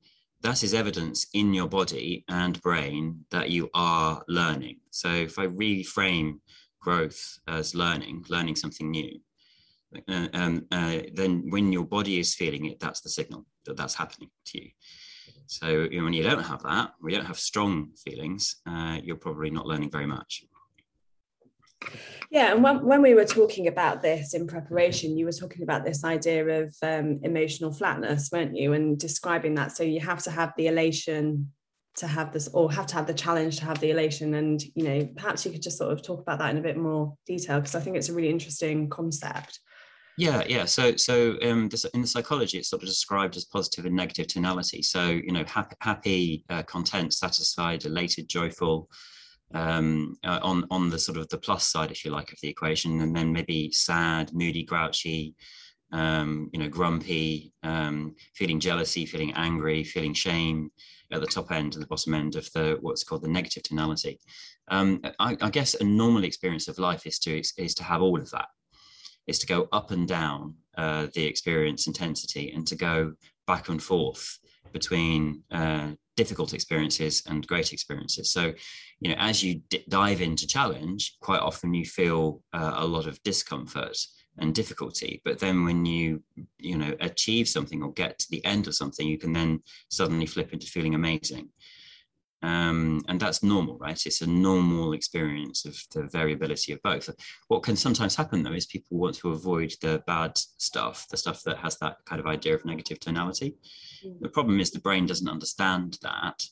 that 0.47 0.63
is 0.63 0.75
evidence 0.75 1.27
in 1.35 1.53
your 1.53 1.67
body 1.67 2.25
and 2.29 2.63
brain 2.63 3.25
that 3.33 3.51
you 3.51 3.69
are 3.75 4.23
learning. 4.29 4.77
So 4.91 5.09
if 5.09 5.41
I 5.41 5.49
reframe 5.49 6.39
growth 6.81 7.41
as 7.49 7.75
learning, 7.75 8.27
learning 8.29 8.55
something 8.55 8.89
new, 8.89 9.19
uh, 10.09 10.29
um, 10.33 10.65
uh, 10.71 10.99
then 11.15 11.51
when 11.51 11.73
your 11.73 11.85
body 11.85 12.21
is 12.21 12.37
feeling 12.37 12.67
it, 12.67 12.79
that's 12.79 13.01
the 13.01 13.09
signal 13.09 13.45
that 13.65 13.77
that's 13.77 13.97
happening 13.97 14.31
to 14.47 14.63
you. 14.63 14.71
So 15.49 15.67
you 15.67 15.99
know, 15.99 16.05
when 16.05 16.13
you 16.13 16.23
don't 16.23 16.45
have 16.45 16.63
that, 16.63 16.93
you 17.03 17.17
don't 17.17 17.27
have 17.27 17.41
strong 17.41 17.89
feelings, 18.05 18.57
uh, 18.69 19.01
you're 19.03 19.17
probably 19.17 19.51
not 19.51 19.67
learning 19.67 19.91
very 19.91 20.07
much. 20.07 20.45
Yeah, 22.31 22.53
and 22.53 22.63
when, 22.63 22.85
when 22.85 23.03
we 23.03 23.15
were 23.15 23.25
talking 23.25 23.69
about 23.69 24.03
this 24.03 24.35
in 24.35 24.47
preparation, 24.47 25.17
you 25.17 25.27
were 25.27 25.33
talking 25.33 25.63
about 25.63 25.85
this 25.85 26.05
idea 26.05 26.63
of 26.63 26.75
um, 26.83 27.21
emotional 27.23 27.73
flatness, 27.73 28.31
weren't 28.33 28.57
you? 28.57 28.73
And 28.73 28.99
describing 28.99 29.55
that. 29.55 29.77
So 29.77 29.85
you 29.85 30.01
have 30.01 30.23
to 30.25 30.31
have 30.31 30.53
the 30.57 30.67
elation 30.67 31.53
to 31.99 32.07
have 32.07 32.33
this, 32.33 32.49
or 32.53 32.71
have 32.71 32.87
to 32.89 32.95
have 32.95 33.07
the 33.07 33.15
challenge 33.15 33.59
to 33.59 33.65
have 33.65 33.81
the 33.81 33.91
elation. 33.91 34.35
And, 34.35 34.63
you 34.75 34.85
know, 34.85 35.09
perhaps 35.17 35.47
you 35.47 35.53
could 35.53 35.63
just 35.63 35.79
sort 35.79 35.93
of 35.93 36.03
talk 36.03 36.21
about 36.21 36.39
that 36.41 36.51
in 36.51 36.59
a 36.59 36.63
bit 36.63 36.77
more 36.77 37.17
detail, 37.27 37.61
because 37.61 37.75
I 37.75 37.81
think 37.81 37.97
it's 37.97 38.09
a 38.09 38.15
really 38.15 38.29
interesting 38.29 38.91
concept. 38.91 39.61
Yeah, 40.19 40.43
yeah. 40.49 40.65
So, 40.65 40.97
so 40.97 41.37
um, 41.43 41.69
in 41.95 42.01
the 42.01 42.07
psychology, 42.07 42.59
it's 42.59 42.71
sort 42.71 42.83
of 42.83 42.89
described 42.89 43.37
as 43.37 43.45
positive 43.45 43.85
and 43.85 43.95
negative 43.95 44.27
tonality. 44.27 44.83
So, 44.83 45.09
you 45.09 45.31
know, 45.31 45.45
happy, 45.45 45.77
happy 45.81 46.45
uh, 46.51 46.63
content, 46.65 47.15
satisfied, 47.15 47.85
elated, 47.85 48.29
joyful, 48.29 48.91
um, 49.55 50.17
uh, 50.25 50.41
on 50.43 50.67
on 50.71 50.91
the 50.91 50.99
sort 50.99 51.19
of 51.19 51.29
the 51.29 51.39
plus 51.39 51.67
side, 51.67 51.91
if 51.91 52.05
you 52.05 52.11
like, 52.11 52.33
of 52.33 52.41
the 52.41 52.49
equation, 52.49 53.01
and 53.01 53.15
then 53.15 53.33
maybe 53.33 53.71
sad, 53.73 54.33
moody, 54.33 54.65
grouchy, 54.65 55.35
um, 55.93 56.51
you 56.53 56.59
know, 56.59 56.69
grumpy, 56.69 57.53
um, 57.63 58.15
feeling 58.35 58.61
jealousy, 58.61 59.07
feeling 59.07 59.33
angry, 59.35 59.85
feeling 59.85 60.15
shame 60.15 60.71
at 61.13 61.21
the 61.21 61.27
top 61.27 61.53
end 61.53 61.75
and 61.75 61.83
the 61.83 61.87
bottom 61.87 62.15
end 62.15 62.35
of 62.35 62.51
the 62.53 62.79
what's 62.81 63.05
called 63.05 63.23
the 63.23 63.29
negative 63.29 63.63
tonality. 63.63 64.19
Um, 64.69 65.01
I, 65.21 65.37
I, 65.41 65.51
guess 65.51 65.75
a 65.75 65.85
normal 65.85 66.25
experience 66.25 66.67
of 66.67 66.79
life 66.79 67.07
is 67.07 67.19
to 67.21 67.39
is 67.39 67.75
to 67.75 67.85
have 67.85 68.03
all 68.03 68.21
of 68.21 68.31
that, 68.33 68.49
is 69.27 69.39
to 69.39 69.47
go 69.47 69.69
up 69.73 69.93
and 69.93 70.09
down 70.09 70.57
uh, 70.77 71.07
the 71.15 71.25
experience 71.25 71.87
intensity 71.87 72.51
and 72.51 72.67
to 72.67 72.75
go 72.75 73.15
back 73.47 73.69
and 73.69 73.81
forth 73.81 74.39
between 74.73 75.43
uh, 75.53 75.93
difficult 76.17 76.55
experiences 76.55 77.23
and 77.27 77.47
great 77.47 77.73
experiences. 77.73 78.33
So, 78.33 78.53
you 79.01 79.11
know, 79.11 79.17
as 79.19 79.43
you 79.43 79.61
d- 79.69 79.85
dive 79.89 80.21
into 80.21 80.47
challenge, 80.47 81.17
quite 81.21 81.41
often 81.41 81.75
you 81.75 81.85
feel 81.85 82.43
uh, 82.53 82.75
a 82.77 82.87
lot 82.87 83.07
of 83.07 83.23
discomfort 83.23 83.97
and 84.39 84.55
difficulty. 84.55 85.23
But 85.25 85.39
then 85.39 85.65
when 85.65 85.85
you 85.87 86.23
you 86.59 86.77
know 86.77 86.95
achieve 87.01 87.49
something 87.49 87.83
or 87.83 87.93
get 87.93 88.19
to 88.19 88.27
the 88.31 88.45
end 88.45 88.67
of 88.67 88.75
something 88.75 89.07
you 89.07 89.19
can 89.19 89.33
then 89.33 89.61
suddenly 89.91 90.27
flip 90.27 90.53
into 90.53 90.67
feeling 90.67 90.95
amazing. 90.95 91.51
Um, 92.43 93.03
and 93.09 93.19
that's 93.19 93.43
normal 93.43 93.79
right? 93.79 94.01
It's 94.07 94.21
a 94.21 94.27
normal 94.27 94.93
experience 94.93 95.65
of 95.65 95.77
the 95.93 96.07
variability 96.09 96.73
of 96.73 96.83
both. 96.83 97.09
What 97.49 97.63
can 97.63 97.77
sometimes 97.77 98.15
happen 98.15 98.43
though 98.43 98.53
is 98.53 98.67
people 98.67 98.99
want 98.99 99.17
to 99.17 99.31
avoid 99.31 99.73
the 99.81 100.03
bad 100.07 100.37
stuff 100.37 101.07
the 101.11 101.17
stuff 101.17 101.43
that 101.45 101.59
has 101.59 101.79
that 101.79 101.97
kind 102.05 102.21
of 102.21 102.27
idea 102.27 102.55
of 102.55 102.65
negative 102.65 103.01
tonality 103.01 103.57
mm. 104.05 104.21
the 104.21 104.29
problem 104.29 104.61
is 104.61 104.71
the 104.71 104.81
brain 104.81 105.07
doesn't 105.07 105.29
understand 105.29 105.99
that 106.03 106.43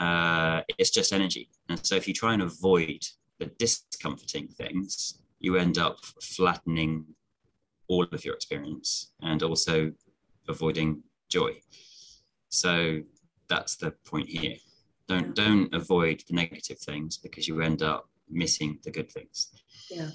uh, 0.00 0.60
it's 0.78 0.90
just 0.90 1.12
energy 1.12 1.48
and 1.68 1.84
so 1.86 1.94
if 1.94 2.08
you 2.08 2.14
try 2.14 2.32
and 2.32 2.42
avoid 2.42 3.00
the 3.38 3.46
discomforting 3.58 4.48
things 4.48 5.20
you 5.38 5.56
end 5.56 5.78
up 5.78 5.98
flattening 6.22 7.04
all 7.88 8.06
of 8.10 8.24
your 8.24 8.34
experience 8.34 9.12
and 9.20 9.42
also 9.42 9.92
avoiding 10.48 11.02
joy. 11.28 11.52
So 12.48 13.00
that's 13.48 13.76
the 13.76 13.92
point 14.06 14.28
here. 14.28 14.56
Don't 15.08 15.34
don't 15.34 15.72
avoid 15.74 16.22
the 16.26 16.34
negative 16.34 16.78
things 16.78 17.18
because 17.18 17.46
you 17.46 17.60
end 17.60 17.82
up 17.82 18.08
missing 18.28 18.78
the 18.84 18.90
good 18.90 19.10
things. 19.10 19.50
Yeah. 19.90 20.10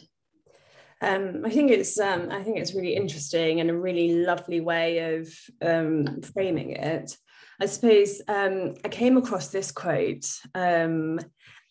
Um, 1.02 1.44
I 1.46 1.50
think 1.50 1.72
it's 1.72 2.00
um, 2.00 2.30
I 2.30 2.44
think 2.44 2.58
it's 2.58 2.74
really 2.74 2.96
interesting 2.96 3.62
and 3.62 3.70
a 3.70 3.78
really 3.78 4.24
lovely 4.26 4.60
way 4.60 5.16
of 5.16 5.34
um, 5.62 6.22
framing 6.22 6.72
it. 6.72 7.18
I 7.62 7.66
suppose 7.66 8.22
um, 8.28 8.76
I 8.86 8.90
came 8.90 9.18
across 9.18 9.50
this 9.50 9.72
quote 9.72 10.26
um, 10.56 11.20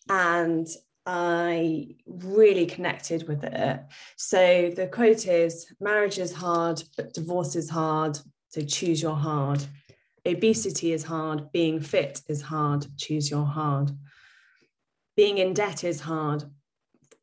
and 0.07 0.67
I 1.05 1.95
really 2.05 2.67
connected 2.67 3.27
with 3.27 3.43
it. 3.43 3.79
So 4.15 4.71
the 4.75 4.87
quote 4.87 5.25
is 5.25 5.65
marriage 5.79 6.19
is 6.19 6.33
hard, 6.33 6.83
but 6.95 7.13
divorce 7.13 7.55
is 7.55 7.69
hard. 7.69 8.19
So 8.49 8.61
choose 8.61 9.01
your 9.01 9.15
hard. 9.15 9.63
Obesity 10.27 10.93
is 10.93 11.03
hard. 11.03 11.51
Being 11.51 11.79
fit 11.79 12.21
is 12.27 12.41
hard. 12.41 12.85
Choose 12.97 13.31
your 13.31 13.45
hard. 13.45 13.91
Being 15.15 15.39
in 15.39 15.53
debt 15.53 15.83
is 15.83 16.01
hard. 16.01 16.43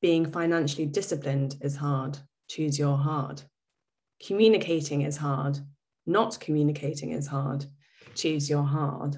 Being 0.07 0.31
financially 0.31 0.87
disciplined 0.87 1.57
is 1.63 1.75
hard. 1.75 2.17
Choose 2.49 2.79
your 2.79 2.97
hard. 2.97 3.43
Communicating 4.25 5.03
is 5.03 5.17
hard. 5.17 5.59
Not 6.07 6.39
communicating 6.39 7.11
is 7.11 7.27
hard. 7.27 7.67
Choose 8.15 8.49
your 8.49 8.63
hard. 8.63 9.17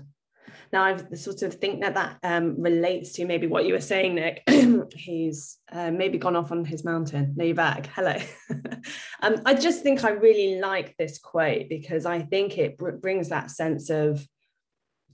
Now 0.73 0.85
I 0.85 0.97
sort 1.15 1.43
of 1.43 1.53
think 1.53 1.83
that 1.83 1.93
that 1.93 2.17
um, 2.23 2.59
relates 2.59 3.13
to 3.13 3.27
maybe 3.27 3.47
what 3.47 3.67
you 3.67 3.75
were 3.75 3.83
saying, 3.83 4.15
Nick. 4.15 4.43
He's 4.95 5.59
uh, 5.71 5.91
maybe 5.91 6.17
gone 6.17 6.37
off 6.37 6.53
on 6.53 6.65
his 6.65 6.87
mountain. 6.87 7.35
No, 7.37 7.45
you're 7.45 7.55
back. 7.55 7.91
Hello. 7.95 8.17
um, 9.21 9.43
I 9.45 9.53
just 9.53 9.83
think 9.83 10.05
I 10.05 10.13
really 10.13 10.59
like 10.59 10.97
this 10.97 11.19
quote 11.19 11.69
because 11.69 12.07
I 12.07 12.23
think 12.23 12.57
it 12.57 12.79
br- 12.79 12.93
brings 12.93 13.29
that 13.29 13.51
sense 13.51 13.91
of 13.91 14.27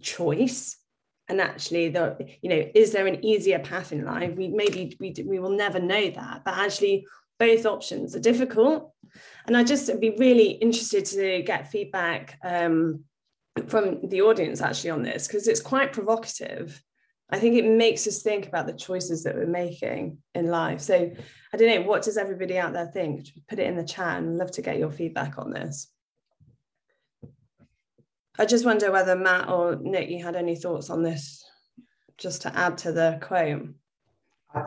choice 0.01 0.77
and 1.29 1.41
actually 1.41 1.89
the 1.89 2.17
you 2.43 2.51
know 2.51 2.71
is 2.75 2.93
there 2.93 3.07
an 3.07 3.25
easier 3.25 3.59
path 3.59 3.93
in 3.93 4.05
life 4.05 4.35
we 4.37 4.49
maybe 4.49 4.97
we, 5.01 5.15
we 5.27 5.39
will 5.39 5.51
never 5.51 5.81
know 5.81 6.11
that 6.11 6.43
but 6.45 6.55
actually 6.55 7.07
both 7.39 7.67
options 7.67 8.15
are 8.15 8.21
difficult 8.21 8.93
and 9.47 9.57
i 9.57 9.65
just 9.65 10.01
be 10.01 10.15
really 10.19 10.51
interested 10.51 11.05
to 11.05 11.43
get 11.43 11.71
feedback 11.71 12.39
um, 12.45 13.05
from 13.69 14.09
the 14.09 14.23
audience 14.23 14.61
actually 14.61 14.91
on 14.91 15.03
this 15.03 15.27
because 15.27 15.49
it's 15.49 15.61
quite 15.61 15.93
provocative. 15.93 16.83
I 17.31 17.39
think 17.39 17.57
it 17.57 17.67
makes 17.67 18.07
us 18.07 18.23
think 18.23 18.47
about 18.47 18.67
the 18.67 18.75
choices 18.75 19.25
that 19.25 19.35
we're 19.35 19.47
making 19.47 20.19
in 20.35 20.49
life. 20.49 20.81
So 20.81 21.11
I 21.53 21.57
don't 21.57 21.69
know, 21.69 21.89
what 21.89 22.03
does 22.03 22.17
everybody 22.17 22.59
out 22.59 22.73
there 22.73 22.87
think? 22.87 23.29
Put 23.49 23.59
it 23.59 23.67
in 23.67 23.77
the 23.77 23.85
chat 23.85 24.19
and 24.19 24.37
love 24.37 24.51
to 24.53 24.63
get 24.63 24.79
your 24.79 24.91
feedback 24.91 25.39
on 25.39 25.51
this. 25.51 25.89
I 28.39 28.47
just 28.47 28.65
wonder 28.65 28.91
whether 28.91 29.15
Matt 29.15 29.49
or 29.49 29.77
Nick, 29.77 30.11
you 30.11 30.23
had 30.23 30.35
any 30.35 30.57
thoughts 30.57 30.91
on 30.91 31.03
this, 31.03 31.45
just 32.19 32.43
to 32.43 32.57
add 32.57 32.77
to 32.79 32.93
the 32.93 33.19
quote. 33.23 33.69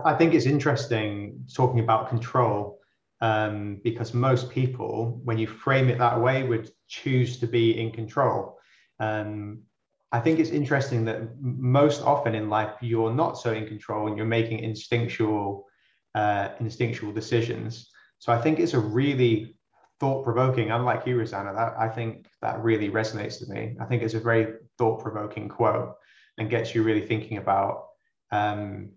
I 0.05 0.13
think 0.13 0.33
it's 0.33 0.45
interesting 0.45 1.45
talking 1.53 1.79
about 1.79 2.09
control 2.09 2.79
um, 3.21 3.79
because 3.83 4.13
most 4.13 4.49
people, 4.49 5.19
when 5.23 5.37
you 5.37 5.47
frame 5.47 5.89
it 5.89 5.97
that 5.97 6.19
way, 6.21 6.43
would 6.43 6.69
choose 6.87 7.39
to 7.39 7.47
be 7.47 7.79
in 7.79 7.91
control. 7.91 8.57
Um, 8.99 9.63
I 10.11 10.19
think 10.19 10.39
it's 10.39 10.51
interesting 10.51 11.03
that 11.05 11.39
most 11.41 12.01
often 12.01 12.35
in 12.35 12.49
life 12.49 12.75
you're 12.81 13.13
not 13.13 13.37
so 13.37 13.51
in 13.51 13.67
control 13.67 14.07
and 14.07 14.15
you're 14.17 14.25
making 14.25 14.59
instinctual 14.59 15.65
uh, 16.15 16.49
instinctual 16.59 17.11
decisions. 17.11 17.91
So 18.19 18.31
I 18.31 18.41
think 18.41 18.59
it's 18.59 18.73
a 18.73 18.79
really 18.79 19.56
thought 19.99 20.23
provoking. 20.23 20.71
Unlike 20.71 21.07
you, 21.07 21.17
Rosanna, 21.17 21.53
that 21.53 21.73
I 21.77 21.89
think 21.89 22.27
that 22.41 22.63
really 22.63 22.89
resonates 22.89 23.39
with 23.39 23.49
me. 23.49 23.75
I 23.79 23.85
think 23.85 24.03
it's 24.03 24.13
a 24.13 24.19
very 24.19 24.53
thought 24.77 25.01
provoking 25.01 25.49
quote 25.49 25.95
and 26.37 26.49
gets 26.49 26.75
you 26.75 26.83
really 26.83 27.05
thinking 27.05 27.37
about 27.37 27.87
um, 28.31 28.91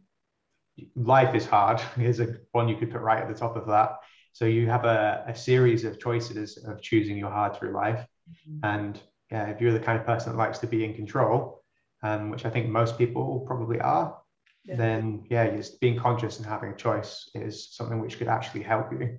life 0.94 1.34
is 1.34 1.46
hard. 1.46 1.80
Here's 1.96 2.20
a 2.20 2.36
one 2.52 2.68
you 2.68 2.76
could 2.76 2.90
put 2.90 3.00
right 3.00 3.22
at 3.22 3.28
the 3.28 3.34
top 3.34 3.56
of 3.56 3.66
that. 3.66 3.96
So 4.32 4.44
you 4.44 4.68
have 4.68 4.84
a, 4.84 5.24
a 5.26 5.34
series 5.34 5.84
of 5.84 5.98
choices 5.98 6.56
of 6.58 6.80
choosing 6.80 7.16
your 7.16 7.30
hard 7.30 7.56
through 7.56 7.72
life, 7.72 8.06
mm-hmm. 8.30 8.64
and 8.64 9.00
yeah, 9.30 9.46
if 9.46 9.60
you're 9.60 9.72
the 9.72 9.80
kind 9.80 9.98
of 9.98 10.06
person 10.06 10.32
that 10.32 10.38
likes 10.38 10.58
to 10.60 10.66
be 10.66 10.84
in 10.84 10.94
control, 10.94 11.62
um, 12.02 12.30
which 12.30 12.44
I 12.44 12.50
think 12.50 12.68
most 12.68 12.96
people 12.96 13.40
probably 13.46 13.80
are, 13.80 14.16
yeah. 14.64 14.76
then 14.76 15.24
yeah, 15.30 15.50
just 15.50 15.80
being 15.80 15.98
conscious 15.98 16.38
and 16.38 16.46
having 16.46 16.70
a 16.70 16.76
choice 16.76 17.28
is 17.34 17.74
something 17.74 18.00
which 18.00 18.18
could 18.18 18.28
actually 18.28 18.62
help 18.62 18.92
you. 18.92 19.18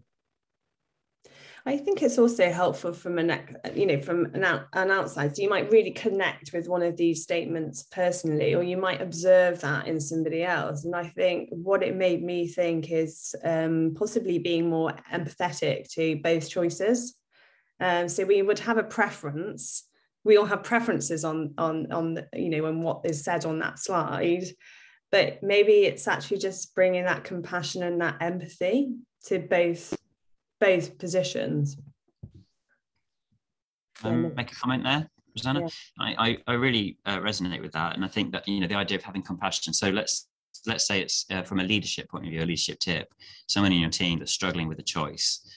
I 1.65 1.77
think 1.77 2.01
it's 2.01 2.17
also 2.17 2.49
helpful 2.49 2.91
from 2.91 3.19
an 3.19 3.39
you 3.75 3.85
know 3.85 4.01
from 4.01 4.25
an, 4.33 4.43
out, 4.43 4.63
an 4.73 4.89
outside. 4.89 5.35
So 5.35 5.43
you 5.43 5.49
might 5.49 5.71
really 5.71 5.91
connect 5.91 6.53
with 6.53 6.67
one 6.67 6.81
of 6.81 6.97
these 6.97 7.23
statements 7.23 7.83
personally, 7.83 8.55
or 8.55 8.63
you 8.63 8.77
might 8.77 9.01
observe 9.01 9.61
that 9.61 9.87
in 9.87 9.99
somebody 9.99 10.43
else. 10.43 10.85
And 10.85 10.95
I 10.95 11.05
think 11.05 11.49
what 11.51 11.83
it 11.83 11.95
made 11.95 12.23
me 12.23 12.47
think 12.47 12.91
is 12.91 13.35
um, 13.43 13.93
possibly 13.95 14.39
being 14.39 14.69
more 14.69 14.93
empathetic 15.13 15.91
to 15.93 16.19
both 16.23 16.49
choices. 16.49 17.15
Um, 17.79 18.09
so 18.09 18.25
we 18.25 18.41
would 18.41 18.59
have 18.59 18.77
a 18.77 18.83
preference 18.83 19.87
we 20.23 20.37
all 20.37 20.45
have 20.45 20.63
preferences 20.63 21.23
on 21.23 21.53
on 21.57 21.91
on 21.91 22.19
you 22.33 22.49
know 22.49 22.65
and 22.65 22.83
what 22.83 23.01
is 23.05 23.23
said 23.23 23.45
on 23.45 23.59
that 23.59 23.79
slide 23.79 24.45
but 25.11 25.43
maybe 25.43 25.85
it's 25.85 26.07
actually 26.07 26.37
just 26.37 26.73
bringing 26.73 27.03
that 27.03 27.23
compassion 27.23 27.83
and 27.83 28.01
that 28.01 28.17
empathy 28.21 28.93
to 29.25 29.39
both 29.39 29.95
both 30.61 30.97
positions 30.97 31.77
um, 34.03 34.33
make 34.35 34.51
a 34.51 34.55
comment 34.55 34.83
there 34.83 35.09
Rosanna. 35.35 35.61
Yeah. 35.61 35.67
I, 35.99 36.29
I, 36.29 36.37
I 36.47 36.53
really 36.53 36.97
uh, 37.05 37.19
resonate 37.19 37.61
with 37.61 37.71
that, 37.73 37.95
and 37.95 38.03
I 38.03 38.07
think 38.07 38.31
that 38.33 38.47
you 38.47 38.59
know 38.59 38.67
the 38.67 38.75
idea 38.75 38.97
of 38.97 39.03
having 39.03 39.21
compassion. 39.21 39.73
So 39.73 39.89
let's 39.89 40.27
let's 40.65 40.85
say 40.85 41.01
it's 41.01 41.25
uh, 41.31 41.43
from 41.43 41.59
a 41.59 41.63
leadership 41.63 42.09
point 42.09 42.25
of 42.25 42.31
view, 42.31 42.41
a 42.41 42.45
leadership 42.45 42.79
tip. 42.79 43.13
Someone 43.47 43.71
in 43.71 43.79
your 43.79 43.89
team 43.89 44.19
that's 44.19 44.31
struggling 44.31 44.67
with 44.67 44.79
a 44.79 44.83
choice, 44.83 45.47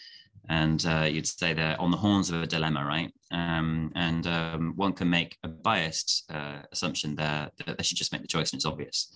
and 0.49 0.85
uh, 0.87 1.09
you'd 1.11 1.27
say 1.27 1.53
they're 1.53 1.81
on 1.81 1.91
the 1.91 1.97
horns 1.97 2.31
of 2.31 2.43
a 2.43 2.47
dilemma, 2.47 2.85
right? 2.85 3.13
Um, 3.31 3.91
and 3.95 4.27
um, 4.27 4.73
one 4.77 4.93
can 4.93 5.11
make 5.11 5.37
a 5.43 5.49
biased 5.49 6.31
uh, 6.33 6.63
assumption 6.73 7.17
there 7.17 7.51
that 7.67 7.77
they 7.77 7.85
should 7.85 7.99
just 7.99 8.13
make 8.13 8.23
the 8.23 8.29
choice 8.29 8.53
and 8.53 8.59
it's 8.59 8.67
obvious. 8.67 9.13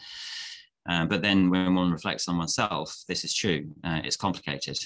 Uh, 0.88 1.04
but 1.04 1.20
then 1.20 1.50
when 1.50 1.74
one 1.74 1.92
reflects 1.92 2.28
on 2.28 2.38
oneself, 2.38 3.04
this 3.08 3.22
is 3.22 3.34
true. 3.34 3.68
Uh, 3.84 4.00
it's 4.04 4.16
complicated. 4.16 4.78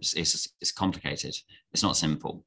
It's, 0.00 0.14
it's, 0.14 0.48
it's, 0.60 0.72
complicated. 0.72 1.36
It's 1.72 1.82
not 1.82 1.96
simple. 1.96 2.44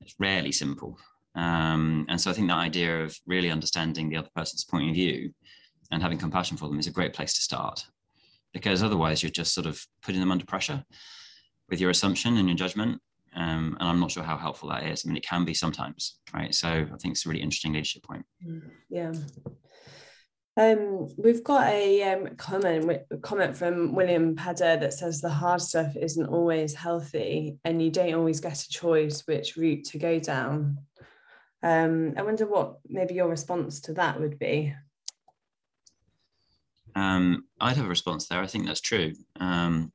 It's 0.00 0.14
rarely 0.18 0.52
simple. 0.52 0.98
Um, 1.34 2.06
and 2.08 2.20
so 2.20 2.30
I 2.30 2.34
think 2.34 2.48
that 2.48 2.56
idea 2.56 3.02
of 3.02 3.16
really 3.26 3.50
understanding 3.50 4.08
the 4.08 4.16
other 4.16 4.30
person's 4.34 4.64
point 4.64 4.88
of 4.88 4.94
view 4.94 5.32
and 5.90 6.02
having 6.02 6.18
compassion 6.18 6.56
for 6.56 6.68
them 6.68 6.78
is 6.78 6.86
a 6.86 6.92
great 6.92 7.12
place 7.12 7.34
to 7.34 7.42
start 7.42 7.84
because 8.52 8.82
otherwise 8.82 9.22
you're 9.22 9.30
just 9.30 9.52
sort 9.52 9.66
of 9.66 9.84
putting 10.02 10.20
them 10.20 10.30
under 10.30 10.46
pressure 10.46 10.84
with 11.68 11.80
your 11.80 11.90
assumption 11.90 12.36
and 12.36 12.48
your 12.48 12.56
judgment. 12.56 13.00
Um, 13.36 13.76
and 13.80 13.88
I'm 13.88 13.98
not 13.98 14.12
sure 14.12 14.22
how 14.22 14.36
helpful 14.36 14.68
that 14.68 14.86
is. 14.86 15.04
I 15.04 15.08
mean, 15.08 15.16
it 15.16 15.26
can 15.26 15.44
be 15.44 15.54
sometimes, 15.54 16.18
right? 16.32 16.54
So 16.54 16.68
I 16.68 16.96
think 17.00 17.14
it's 17.14 17.26
a 17.26 17.28
really 17.28 17.42
interesting 17.42 17.72
leadership 17.72 18.04
point. 18.04 18.24
Yeah. 18.88 19.12
Um, 20.56 21.08
we've 21.16 21.42
got 21.42 21.66
a 21.66 22.12
um, 22.12 22.36
comment 22.36 23.02
comment 23.22 23.56
from 23.56 23.94
William 23.94 24.36
Pedder 24.36 24.76
that 24.76 24.94
says 24.94 25.20
the 25.20 25.28
hard 25.28 25.60
stuff 25.60 25.96
isn't 25.96 26.26
always 26.26 26.74
healthy, 26.74 27.58
and 27.64 27.82
you 27.82 27.90
don't 27.90 28.14
always 28.14 28.40
get 28.40 28.62
a 28.62 28.68
choice 28.68 29.26
which 29.26 29.56
route 29.56 29.84
to 29.86 29.98
go 29.98 30.20
down. 30.20 30.78
Um, 31.62 32.14
I 32.16 32.22
wonder 32.22 32.46
what 32.46 32.76
maybe 32.88 33.14
your 33.14 33.28
response 33.28 33.80
to 33.82 33.94
that 33.94 34.20
would 34.20 34.38
be. 34.38 34.74
Um, 36.94 37.46
I'd 37.60 37.76
have 37.76 37.86
a 37.86 37.88
response 37.88 38.28
there. 38.28 38.40
I 38.40 38.46
think 38.46 38.66
that's 38.66 38.80
true. 38.80 39.12
Um, 39.40 39.92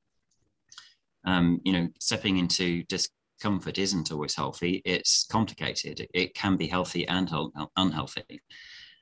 um, 1.23 1.61
you 1.63 1.71
know, 1.71 1.87
stepping 1.99 2.37
into 2.37 2.83
discomfort 2.83 3.77
isn't 3.77 4.11
always 4.11 4.35
healthy. 4.35 4.81
It's 4.83 5.25
complicated. 5.25 6.05
It 6.13 6.33
can 6.33 6.57
be 6.57 6.67
healthy 6.67 7.07
and 7.07 7.29
unhealthy. 7.77 8.41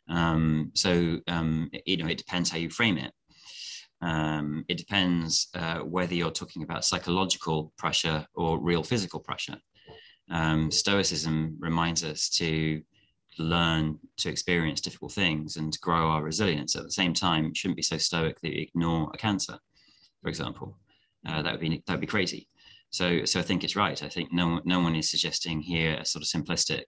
Um, 0.09 0.71
so, 0.73 1.19
um, 1.27 1.69
you 1.85 1.97
know, 1.97 2.07
it 2.07 2.17
depends 2.17 2.49
how 2.49 2.57
you 2.57 2.69
frame 2.69 2.97
it. 2.97 3.11
Um, 4.01 4.63
it 4.67 4.77
depends 4.77 5.47
uh, 5.55 5.79
whether 5.79 6.13
you're 6.13 6.31
talking 6.31 6.63
about 6.63 6.85
psychological 6.85 7.73
pressure 7.77 8.25
or 8.35 8.59
real 8.59 8.83
physical 8.83 9.19
pressure. 9.19 9.57
Um, 10.29 10.71
Stoicism 10.71 11.57
reminds 11.59 12.03
us 12.03 12.29
to 12.31 12.81
learn 13.39 13.99
to 14.17 14.29
experience 14.29 14.81
difficult 14.81 15.13
things 15.13 15.57
and 15.57 15.79
grow 15.81 16.09
our 16.09 16.23
resilience. 16.23 16.75
At 16.75 16.83
the 16.83 16.91
same 16.91 17.13
time, 17.13 17.53
shouldn't 17.53 17.77
be 17.77 17.83
so 17.83 17.97
stoic 17.97 18.39
that 18.41 18.53
you 18.53 18.63
ignore 18.63 19.11
a 19.13 19.17
cancer, 19.17 19.57
for 20.21 20.29
example. 20.29 20.77
Uh, 21.27 21.41
that 21.41 21.51
would 21.53 21.61
be 21.61 21.83
that 21.85 21.93
would 21.93 22.01
be 22.01 22.07
crazy. 22.07 22.47
So, 22.89 23.25
so 23.25 23.39
I 23.39 23.43
think 23.43 23.63
it's 23.63 23.75
right. 23.75 24.01
I 24.01 24.09
think 24.09 24.31
no 24.31 24.61
no 24.63 24.79
one 24.79 24.95
is 24.95 25.09
suggesting 25.09 25.61
here 25.61 25.95
a 25.95 26.05
sort 26.05 26.23
of 26.23 26.29
simplistic 26.29 26.83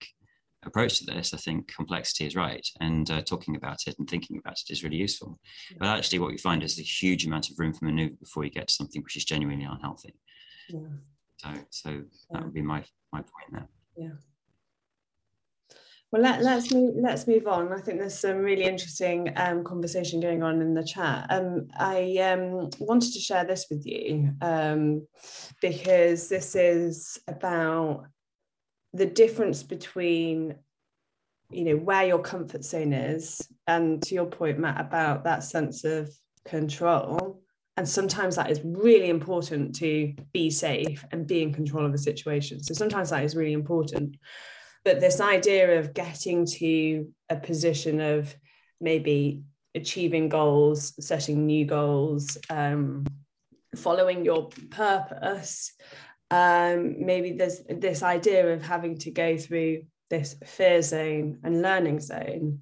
approach 0.65 0.99
to 0.99 1.05
this. 1.05 1.33
I 1.33 1.37
think 1.37 1.73
complexity 1.73 2.25
is 2.25 2.35
right, 2.35 2.67
and 2.79 3.09
uh, 3.09 3.21
talking 3.21 3.55
about 3.55 3.87
it 3.87 3.97
and 3.99 4.09
thinking 4.09 4.37
about 4.37 4.59
it 4.59 4.71
is 4.71 4.83
really 4.83 4.97
useful. 4.97 5.39
Yeah. 5.71 5.77
But 5.79 5.97
actually, 5.97 6.19
what 6.19 6.31
we 6.31 6.37
find 6.37 6.63
is 6.63 6.79
a 6.79 6.83
huge 6.83 7.25
amount 7.25 7.49
of 7.49 7.59
room 7.59 7.73
for 7.73 7.85
maneuver 7.85 8.15
before 8.19 8.43
you 8.43 8.51
get 8.51 8.67
to 8.67 8.73
something 8.73 9.01
which 9.03 9.17
is 9.17 9.25
genuinely 9.25 9.65
unhealthy. 9.65 10.15
Yeah. 10.69 10.79
So, 11.37 11.49
so 11.69 12.01
that 12.31 12.43
would 12.43 12.53
be 12.53 12.61
my 12.61 12.83
my 13.11 13.19
point 13.19 13.51
there. 13.51 13.67
Yeah. 13.97 14.15
Well, 16.11 16.23
let, 16.23 16.41
let's 16.41 16.71
move, 16.73 16.95
let's 16.97 17.27
move 17.27 17.45
on. 17.45 17.71
I 17.71 17.81
think 17.81 17.99
there's 17.99 18.17
some 18.17 18.37
really 18.37 18.63
interesting 18.63 19.31
um, 19.35 19.63
conversation 19.63 20.19
going 20.19 20.41
on 20.41 20.59
in 20.59 20.73
the 20.73 20.83
chat. 20.83 21.27
Um, 21.29 21.67
I 21.77 22.17
um, 22.17 22.71
wanted 22.79 23.13
to 23.13 23.19
share 23.19 23.45
this 23.45 23.67
with 23.69 23.85
you 23.85 24.31
um, 24.41 25.07
because 25.61 26.27
this 26.27 26.55
is 26.55 27.19
about 27.27 28.05
the 28.93 29.05
difference 29.05 29.63
between, 29.63 30.55
you 31.51 31.63
know, 31.63 31.75
where 31.75 32.05
your 32.05 32.19
comfort 32.19 32.63
zone 32.63 32.93
is, 32.93 33.41
and 33.67 34.01
to 34.03 34.15
your 34.15 34.25
point, 34.25 34.59
Matt, 34.59 34.79
about 34.79 35.23
that 35.23 35.43
sense 35.43 35.83
of 35.83 36.09
control. 36.45 37.41
And 37.77 37.87
sometimes 37.87 38.35
that 38.35 38.51
is 38.51 38.59
really 38.63 39.09
important 39.09 39.75
to 39.75 40.13
be 40.33 40.49
safe 40.49 41.05
and 41.11 41.25
be 41.25 41.41
in 41.41 41.53
control 41.53 41.85
of 41.85 41.93
a 41.93 41.97
situation. 41.97 42.61
So 42.61 42.73
sometimes 42.73 43.09
that 43.11 43.23
is 43.23 43.35
really 43.35 43.53
important 43.53 44.17
but 44.85 44.99
this 44.99 45.19
idea 45.19 45.79
of 45.79 45.93
getting 45.93 46.45
to 46.45 47.11
a 47.29 47.35
position 47.35 47.99
of 47.99 48.33
maybe 48.79 49.43
achieving 49.75 50.29
goals 50.29 50.93
setting 51.05 51.45
new 51.45 51.65
goals 51.65 52.37
um, 52.49 53.05
following 53.75 54.25
your 54.25 54.49
purpose 54.71 55.73
um, 56.31 56.95
maybe 57.05 57.33
there's 57.33 57.61
this 57.69 58.03
idea 58.03 58.53
of 58.53 58.61
having 58.61 58.97
to 58.99 59.11
go 59.11 59.37
through 59.37 59.83
this 60.09 60.35
fear 60.45 60.81
zone 60.81 61.39
and 61.43 61.61
learning 61.61 61.99
zone 61.99 62.59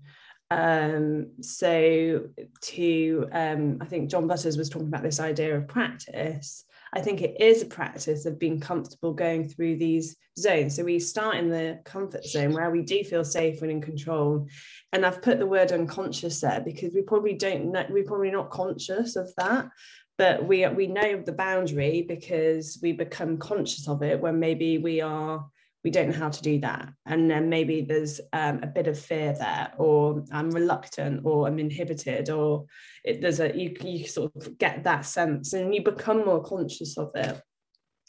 um, 0.50 1.27
so 1.41 2.27
to 2.62 3.27
um, 3.31 3.77
i 3.81 3.86
think 3.86 4.09
john 4.09 4.27
butters 4.27 4.57
was 4.57 4.69
talking 4.69 4.88
about 4.88 5.03
this 5.03 5.19
idea 5.19 5.55
of 5.57 5.67
practice 5.67 6.65
I 6.93 7.01
think 7.01 7.21
it 7.21 7.39
is 7.39 7.62
a 7.62 7.65
practice 7.65 8.25
of 8.25 8.39
being 8.39 8.59
comfortable 8.59 9.13
going 9.13 9.47
through 9.47 9.77
these 9.77 10.15
zones. 10.39 10.75
So 10.75 10.83
we 10.83 11.00
start 11.00 11.36
in 11.36 11.50
the 11.50 11.79
comfort 11.86 12.25
zone 12.25 12.53
where 12.53 12.71
we 12.71 12.81
do 12.81 13.03
feel 13.03 13.24
safe 13.24 13.62
and 13.62 13.71
in 13.71 13.81
control. 13.81 14.47
And 14.93 15.05
I've 15.05 15.21
put 15.21 15.39
the 15.39 15.45
word 15.45 15.71
unconscious 15.71 16.41
there 16.41 16.62
because 16.62 16.93
we 16.93 17.01
probably 17.01 17.33
don't 17.33 17.71
know, 17.71 17.86
we're 17.89 18.03
probably 18.03 18.31
not 18.31 18.50
conscious 18.50 19.15
of 19.15 19.29
that. 19.38 19.69
But 20.17 20.45
we 20.47 20.67
we 20.67 20.88
know 20.88 21.21
the 21.21 21.31
boundary 21.31 22.03
because 22.07 22.79
we 22.81 22.91
become 22.91 23.38
conscious 23.38 23.88
of 23.88 24.01
it 24.01 24.19
when 24.19 24.39
maybe 24.39 24.77
we 24.77 25.01
are 25.01 25.45
we 25.83 25.91
don't 25.91 26.09
know 26.09 26.17
how 26.17 26.29
to 26.29 26.41
do 26.41 26.59
that 26.59 26.89
and 27.05 27.31
then 27.31 27.47
maybe 27.47 27.79
there's 27.79 28.19
um, 28.33 28.59
a 28.62 28.67
bit 28.67 28.88
of 28.88 29.00
fear 29.00 29.33
there 29.39 29.71
or 29.77 30.21
i'm 30.33 30.50
reluctant 30.50 31.21
or 31.24 31.47
i'm 31.47 31.59
inhibited 31.59 32.29
or 32.29 32.65
it, 33.05 33.21
there's 33.21 33.39
a 33.39 33.55
you, 33.57 33.74
you 33.81 34.05
sort 34.05 34.36
of 34.36 34.57
get 34.57 34.83
that 34.83 35.05
sense 35.05 35.53
and 35.53 35.74
you 35.74 35.81
become 35.81 36.25
more 36.25 36.43
conscious 36.43 36.97
of 36.97 37.12
it 37.15 37.41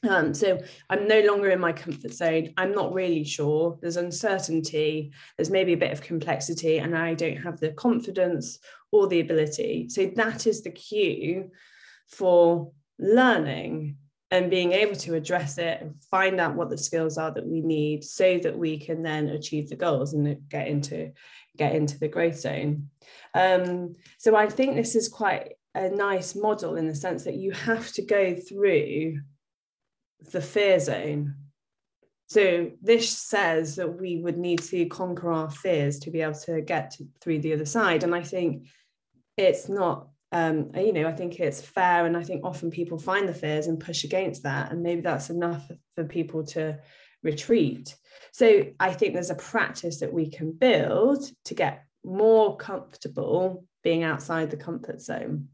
um, 0.08 0.32
so 0.32 0.60
I'm 0.88 1.08
no 1.08 1.20
longer 1.22 1.50
in 1.50 1.58
my 1.58 1.72
comfort 1.72 2.12
zone. 2.12 2.54
I'm 2.56 2.72
not 2.72 2.94
really 2.94 3.24
sure. 3.24 3.76
There's 3.82 3.96
uncertainty. 3.96 5.12
There's 5.36 5.50
maybe 5.50 5.72
a 5.72 5.76
bit 5.76 5.90
of 5.90 6.00
complexity, 6.00 6.78
and 6.78 6.96
I 6.96 7.14
don't 7.14 7.38
have 7.38 7.58
the 7.58 7.72
confidence 7.72 8.61
or 8.92 9.09
the 9.09 9.18
ability. 9.18 9.88
So 9.88 10.06
that 10.14 10.46
is 10.46 10.62
the 10.62 10.70
cue 10.70 11.50
for 12.09 12.73
learning 12.99 13.97
and 14.31 14.51
being 14.51 14.73
able 14.73 14.94
to 14.94 15.14
address 15.14 15.59
it 15.59 15.81
and 15.81 15.94
find 16.11 16.38
out 16.40 16.55
what 16.55 16.68
the 16.68 16.77
skills 16.77 17.16
are 17.16 17.33
that 17.33 17.47
we 17.47 17.61
need 17.61 18.05
so 18.05 18.38
that 18.38 18.57
we 18.57 18.79
can 18.79 19.03
then 19.03 19.29
achieve 19.29 19.68
the 19.68 19.77
goals 19.77 20.12
and 20.12 20.49
get 20.49 20.68
into 20.68 21.12
get 21.57 21.75
into 21.75 21.99
the 21.99 22.09
growth 22.09 22.38
zone. 22.38 22.88
Um, 23.35 23.97
so 24.18 24.37
i 24.37 24.49
think 24.49 24.77
this 24.77 24.94
is 24.94 25.09
quite 25.09 25.55
a 25.75 25.88
nice 25.88 26.35
model 26.35 26.77
in 26.77 26.87
the 26.87 26.94
sense 26.94 27.25
that 27.25 27.37
you 27.37 27.53
have 27.53 27.90
to 27.92 28.03
go 28.03 28.35
through 28.35 29.21
the 30.33 30.40
fear 30.40 30.79
zone. 30.81 31.35
So 32.27 32.73
this 32.83 33.09
says 33.11 33.77
that 33.77 33.99
we 33.99 34.16
would 34.16 34.37
need 34.37 34.61
to 34.64 34.85
conquer 34.87 35.33
our 35.33 35.51
fears 35.51 35.99
to 36.01 36.11
be 36.11 36.21
able 36.21 36.38
to 36.40 36.61
get 36.61 36.90
to, 36.92 37.07
through 37.21 37.40
the 37.40 37.55
other 37.55 37.64
side. 37.64 38.03
And 38.03 38.14
i 38.14 38.23
think 38.23 38.68
it's 39.37 39.68
not 39.68 40.09
um, 40.32 40.70
you 40.74 40.92
know, 40.92 41.08
I 41.08 41.12
think 41.12 41.40
it's 41.40 41.60
fair, 41.60 42.06
and 42.06 42.16
I 42.16 42.22
think 42.22 42.44
often 42.44 42.70
people 42.70 42.98
find 42.98 43.28
the 43.28 43.34
fears 43.34 43.66
and 43.66 43.80
push 43.80 44.04
against 44.04 44.42
that, 44.42 44.70
and 44.70 44.82
maybe 44.82 45.00
that's 45.00 45.30
enough 45.30 45.70
for 45.94 46.04
people 46.04 46.44
to 46.46 46.78
retreat. 47.22 47.96
So 48.32 48.64
I 48.78 48.92
think 48.92 49.14
there's 49.14 49.30
a 49.30 49.34
practice 49.34 50.00
that 50.00 50.12
we 50.12 50.30
can 50.30 50.52
build 50.52 51.24
to 51.46 51.54
get 51.54 51.84
more 52.04 52.56
comfortable 52.56 53.64
being 53.82 54.02
outside 54.02 54.50
the 54.50 54.56
comfort 54.56 55.00
zone. 55.00 55.48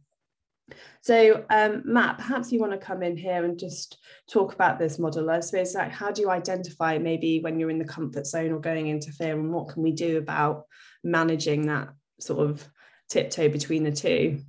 So, 1.02 1.44
um, 1.50 1.82
Matt, 1.84 2.18
perhaps 2.18 2.50
you 2.50 2.58
want 2.58 2.72
to 2.72 2.78
come 2.78 3.02
in 3.02 3.16
here 3.16 3.44
and 3.44 3.58
just 3.58 3.98
talk 4.30 4.54
about 4.54 4.78
this 4.78 4.98
model. 4.98 5.30
I 5.30 5.40
suppose, 5.40 5.74
like, 5.74 5.92
how 5.92 6.10
do 6.10 6.22
you 6.22 6.30
identify 6.30 6.98
maybe 6.98 7.40
when 7.40 7.58
you're 7.58 7.70
in 7.70 7.78
the 7.78 7.84
comfort 7.84 8.26
zone 8.26 8.50
or 8.50 8.60
going 8.60 8.88
into 8.88 9.12
fear, 9.12 9.38
and 9.38 9.52
what 9.52 9.68
can 9.68 9.82
we 9.82 9.92
do 9.92 10.16
about 10.16 10.64
managing 11.02 11.66
that 11.66 11.90
sort 12.18 12.48
of 12.48 12.66
tiptoe 13.08 13.50
between 13.50 13.84
the 13.84 13.92
two? 13.92 14.40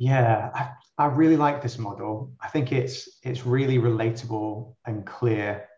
Yeah, 0.00 0.50
I, 0.54 0.70
I 0.96 1.06
really 1.08 1.36
like 1.36 1.60
this 1.60 1.76
model. 1.78 2.32
I 2.40 2.48
think 2.48 2.72
it's 2.72 3.20
it's 3.22 3.44
really 3.44 3.76
relatable 3.78 4.74
and 4.86 5.04
clear, 5.04 5.68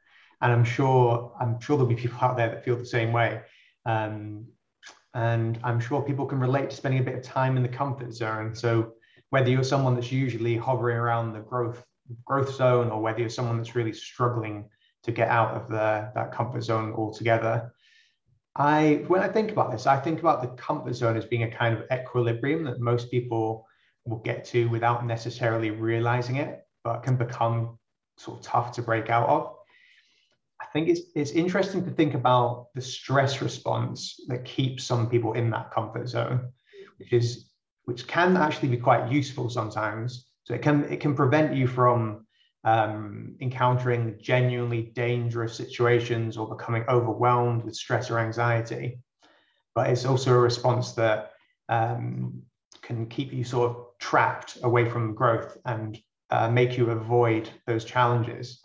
and 0.41 0.53
I'm 0.53 0.63
sure 0.63 1.33
I'm 1.41 1.59
sure 1.59 1.77
there'll 1.77 1.89
be 1.89 1.97
people 1.97 2.19
out 2.21 2.37
there 2.37 2.49
that 2.49 2.65
feel 2.65 2.77
the 2.77 2.87
same 2.87 3.13
way. 3.13 3.43
Um, 3.85 4.47
and 5.13 5.59
I'm 5.65 5.81
sure 5.81 6.03
people 6.03 6.25
can 6.25 6.39
relate 6.39 6.71
to 6.71 6.77
spending 6.77 7.01
a 7.01 7.05
bit 7.05 7.17
of 7.17 7.23
time 7.25 7.57
in 7.57 7.65
the 7.65 7.69
comfort 7.69 8.15
zone. 8.15 8.55
So 8.55 8.93
whether 9.31 9.51
you're 9.51 9.65
someone 9.65 9.97
that's 9.97 10.13
usually 10.13 10.57
hovering 10.57 10.99
around 10.99 11.33
the 11.33 11.41
growth 11.41 11.85
growth 12.25 12.55
zone, 12.55 12.91
or 12.91 13.03
whether 13.03 13.19
you're 13.19 13.29
someone 13.29 13.57
that's 13.57 13.75
really 13.75 13.93
struggling 13.93 14.69
to 15.03 15.11
get 15.11 15.31
out 15.31 15.51
of 15.57 15.69
the, 15.69 16.13
that 16.15 16.31
comfort 16.31 16.63
zone 16.63 16.93
altogether, 16.93 17.75
I 18.55 19.03
when 19.09 19.21
I 19.21 19.27
think 19.27 19.51
about 19.51 19.73
this, 19.73 19.89
I 19.89 19.97
think 19.99 20.21
about 20.21 20.43
the 20.43 20.63
comfort 20.63 20.95
zone 20.95 21.17
as 21.17 21.25
being 21.25 21.43
a 21.43 21.51
kind 21.51 21.77
of 21.77 21.83
equilibrium 21.91 22.63
that 22.67 22.79
most 22.79 23.11
people 23.11 23.67
will 24.05 24.19
get 24.19 24.45
to 24.47 24.69
without 24.69 25.07
necessarily 25.07 25.71
realizing 25.71 26.37
it, 26.37 26.65
but 26.85 27.03
can 27.03 27.17
become 27.17 27.79
sort 28.17 28.39
of 28.39 28.45
tough 28.45 28.73
to 28.73 28.83
break 28.83 29.11
out 29.11 29.29
of. 29.29 29.57
I 30.61 30.67
think 30.73 30.89
it's 30.89 31.01
it's 31.15 31.33
interesting 31.33 31.85
to 31.85 31.91
think 31.91 32.15
about 32.15 32.69
the 32.75 32.81
stress 32.81 33.43
response 33.43 34.21
that 34.29 34.45
keeps 34.45 34.85
some 34.85 35.09
people 35.11 35.33
in 35.33 35.51
that 35.51 35.71
comfort 35.73 36.09
zone, 36.09 36.53
which 36.99 37.13
is 37.13 37.51
which 37.85 38.07
can 38.07 38.37
actually 38.37 38.69
be 38.69 38.77
quite 38.77 39.11
useful 39.11 39.51
sometimes. 39.51 40.29
So 40.45 40.55
it 40.55 40.63
can 40.63 40.85
it 40.85 41.01
can 41.01 41.15
prevent 41.15 41.55
you 41.55 41.67
from 41.67 42.27
um, 42.65 43.37
encountering 43.41 44.19
genuinely 44.21 44.83
dangerous 44.95 45.57
situations 45.57 46.37
or 46.37 46.49
becoming 46.49 46.85
overwhelmed 46.89 47.65
with 47.65 47.75
stress 47.75 48.11
or 48.11 48.19
anxiety. 48.19 49.01
But 49.75 49.91
it's 49.91 50.05
also 50.05 50.33
a 50.33 50.39
response 50.39 50.93
that 50.93 51.33
um, 51.69 52.43
can 52.83 53.07
keep 53.07 53.33
you 53.33 53.45
sort 53.45 53.71
of 53.71 53.87
trapped 53.99 54.59
away 54.63 54.89
from 54.89 55.15
growth 55.15 55.57
and 55.65 55.99
uh, 56.31 56.51
make 56.51 56.77
you 56.77 56.91
avoid 56.91 57.49
those 57.67 57.85
challenges. 57.85 58.61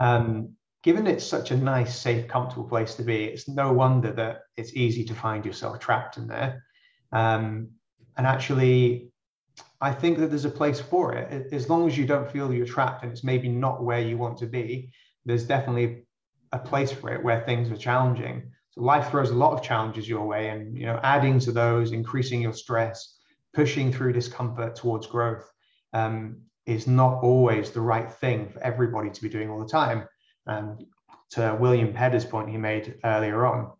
Um, 0.00 0.54
given 0.82 1.06
it's 1.06 1.26
such 1.26 1.50
a 1.50 1.56
nice, 1.56 1.98
safe, 1.98 2.28
comfortable 2.28 2.68
place 2.68 2.94
to 2.96 3.02
be, 3.02 3.24
it's 3.24 3.48
no 3.48 3.72
wonder 3.72 4.12
that 4.12 4.42
it's 4.56 4.74
easy 4.74 5.04
to 5.04 5.14
find 5.14 5.44
yourself 5.44 5.78
trapped 5.78 6.16
in 6.16 6.26
there. 6.26 6.64
Um, 7.12 7.70
and 8.16 8.26
actually, 8.26 9.10
I 9.80 9.92
think 9.92 10.18
that 10.18 10.28
there's 10.28 10.44
a 10.44 10.50
place 10.50 10.80
for 10.80 11.14
it. 11.14 11.52
As 11.52 11.68
long 11.68 11.86
as 11.86 11.96
you 11.96 12.06
don't 12.06 12.30
feel 12.30 12.52
you're 12.52 12.66
trapped 12.66 13.02
and 13.02 13.12
it's 13.12 13.24
maybe 13.24 13.48
not 13.48 13.84
where 13.84 14.00
you 14.00 14.18
want 14.18 14.38
to 14.38 14.46
be, 14.46 14.92
there's 15.24 15.44
definitely 15.44 16.04
a 16.52 16.58
place 16.58 16.90
for 16.90 17.12
it 17.12 17.22
where 17.22 17.42
things 17.42 17.70
are 17.70 17.76
challenging. 17.76 18.50
So 18.70 18.82
life 18.82 19.10
throws 19.10 19.30
a 19.30 19.34
lot 19.34 19.52
of 19.52 19.62
challenges 19.62 20.08
your 20.08 20.26
way, 20.26 20.48
and 20.48 20.76
you 20.76 20.86
know, 20.86 20.98
adding 21.02 21.38
to 21.40 21.52
those, 21.52 21.92
increasing 21.92 22.42
your 22.42 22.52
stress, 22.52 23.17
pushing 23.58 23.92
through 23.92 24.12
discomfort 24.12 24.76
towards 24.76 25.08
growth 25.08 25.50
um, 25.92 26.36
is 26.64 26.86
not 26.86 27.20
always 27.24 27.72
the 27.72 27.80
right 27.80 28.12
thing 28.12 28.48
for 28.48 28.62
everybody 28.62 29.10
to 29.10 29.20
be 29.20 29.28
doing 29.28 29.50
all 29.50 29.58
the 29.58 29.68
time. 29.68 30.06
And 30.46 30.86
to 31.30 31.56
William 31.58 31.92
Pedder's 31.92 32.24
point 32.24 32.48
he 32.48 32.56
made 32.56 33.00
earlier 33.02 33.44
on, 33.46 33.72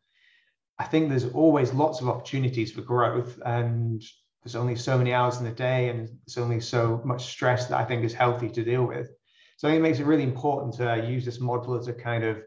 I 0.81 0.85
think 0.85 1.09
there's 1.09 1.27
always 1.27 1.73
lots 1.73 2.01
of 2.01 2.09
opportunities 2.09 2.73
for 2.73 2.81
growth. 2.81 3.41
And 3.47 4.03
there's 4.43 4.57
only 4.57 4.75
so 4.75 4.99
many 4.99 5.15
hours 5.15 5.39
in 5.39 5.45
the 5.45 5.53
day 5.53 5.91
and 5.91 6.09
there's 6.09 6.39
only 6.45 6.59
so 6.59 7.01
much 7.05 7.27
stress 7.27 7.67
that 7.67 7.79
I 7.79 7.85
think 7.85 8.05
is 8.05 8.13
healthy 8.13 8.49
to 8.49 8.65
deal 8.65 8.85
with. 8.85 9.09
So 9.59 9.69
I 9.69 9.71
think 9.71 9.79
it 9.79 9.89
makes 9.89 10.01
it 10.01 10.07
really 10.07 10.25
important 10.25 10.75
to 10.79 11.07
use 11.09 11.25
this 11.25 11.39
model 11.39 11.77
as 11.77 11.87
a 11.87 11.95
kind 11.95 12.25
of 12.25 12.43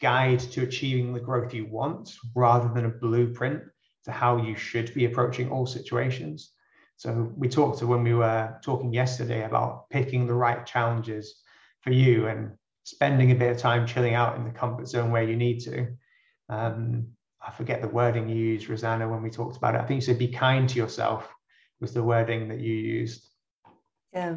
guide 0.00 0.40
to 0.40 0.62
achieving 0.62 1.12
the 1.12 1.20
growth 1.20 1.52
you 1.52 1.66
want 1.66 2.14
rather 2.34 2.72
than 2.72 2.86
a 2.86 2.96
blueprint 3.04 3.62
to 4.04 4.10
how 4.10 4.38
you 4.38 4.56
should 4.56 4.94
be 4.94 5.04
approaching 5.04 5.50
all 5.50 5.66
situations. 5.66 6.52
So 7.02 7.32
we 7.36 7.48
talked 7.48 7.80
to 7.80 7.88
when 7.88 8.04
we 8.04 8.14
were 8.14 8.56
talking 8.62 8.92
yesterday 8.92 9.44
about 9.44 9.90
picking 9.90 10.28
the 10.28 10.34
right 10.34 10.64
challenges 10.64 11.42
for 11.80 11.90
you 11.90 12.28
and 12.28 12.52
spending 12.84 13.32
a 13.32 13.34
bit 13.34 13.50
of 13.50 13.58
time 13.58 13.88
chilling 13.88 14.14
out 14.14 14.36
in 14.36 14.44
the 14.44 14.52
comfort 14.52 14.86
zone 14.86 15.10
where 15.10 15.24
you 15.24 15.34
need 15.34 15.58
to. 15.62 15.88
Um, 16.48 17.08
I 17.44 17.50
forget 17.50 17.82
the 17.82 17.88
wording 17.88 18.28
you 18.28 18.36
used, 18.36 18.68
Rosanna, 18.68 19.08
when 19.08 19.20
we 19.20 19.30
talked 19.30 19.56
about 19.56 19.74
it. 19.74 19.80
I 19.80 19.84
think 19.84 19.96
you 19.96 20.06
said 20.06 20.16
be 20.16 20.28
kind 20.28 20.68
to 20.68 20.76
yourself 20.76 21.28
was 21.80 21.92
the 21.92 22.04
wording 22.04 22.46
that 22.50 22.60
you 22.60 22.72
used. 22.72 23.28
Yeah. 24.12 24.36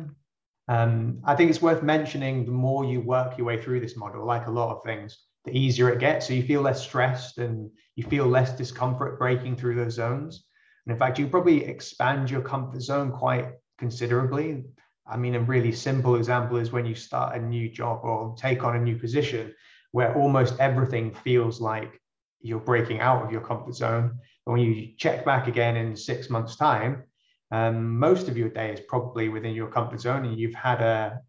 Um, 0.67 1.21
I 1.23 1.35
think 1.35 1.51
it's 1.51 1.61
worth 1.61 1.83
mentioning 1.83 2.45
the 2.45 2.51
more 2.51 2.83
you 2.83 2.99
work 2.99 3.37
your 3.37 3.45
way 3.45 3.61
through 3.61 3.81
this 3.81 3.95
model, 3.95 4.25
like 4.25 4.47
a 4.47 4.51
lot 4.51 4.75
of 4.75 4.83
things, 4.83 5.19
the 5.43 5.55
easier 5.55 5.91
it 5.91 5.99
gets. 5.99 6.25
So 6.25 6.33
you 6.33 6.41
feel 6.41 6.61
less 6.61 6.81
stressed 6.81 7.37
and 7.37 7.69
you 7.95 8.05
feel 8.05 8.25
less 8.25 8.57
discomfort 8.57 9.19
breaking 9.19 9.55
through 9.55 9.75
those 9.75 9.93
zones. 9.93 10.45
And 10.85 10.93
in 10.93 10.99
fact, 10.99 11.19
you 11.19 11.27
probably 11.27 11.65
expand 11.65 12.29
your 12.29 12.41
comfort 12.41 12.81
zone 12.81 13.11
quite 13.11 13.49
considerably. 13.77 14.65
I 15.07 15.17
mean, 15.17 15.35
a 15.35 15.39
really 15.39 15.71
simple 15.71 16.15
example 16.15 16.57
is 16.57 16.71
when 16.71 16.85
you 16.85 16.95
start 16.95 17.35
a 17.35 17.39
new 17.39 17.69
job 17.69 18.01
or 18.03 18.35
take 18.37 18.63
on 18.63 18.75
a 18.75 18.81
new 18.81 18.97
position 18.97 19.53
where 19.91 20.15
almost 20.15 20.59
everything 20.59 21.13
feels 21.13 21.61
like 21.61 22.01
you're 22.41 22.59
breaking 22.59 22.99
out 22.99 23.23
of 23.23 23.31
your 23.31 23.41
comfort 23.41 23.75
zone. 23.75 24.19
But 24.45 24.53
when 24.53 24.61
you 24.61 24.93
check 24.97 25.25
back 25.25 25.47
again 25.47 25.77
in 25.77 25.95
six 25.95 26.29
months' 26.29 26.55
time, 26.55 27.03
um, 27.51 27.97
most 27.97 28.27
of 28.27 28.37
your 28.37 28.49
day 28.49 28.73
is 28.73 28.79
probably 28.79 29.29
within 29.29 29.53
your 29.53 29.67
comfort 29.67 30.01
zone 30.01 30.25
and 30.25 30.39
you've 30.39 30.53
had 30.53 30.81
a, 30.81 31.21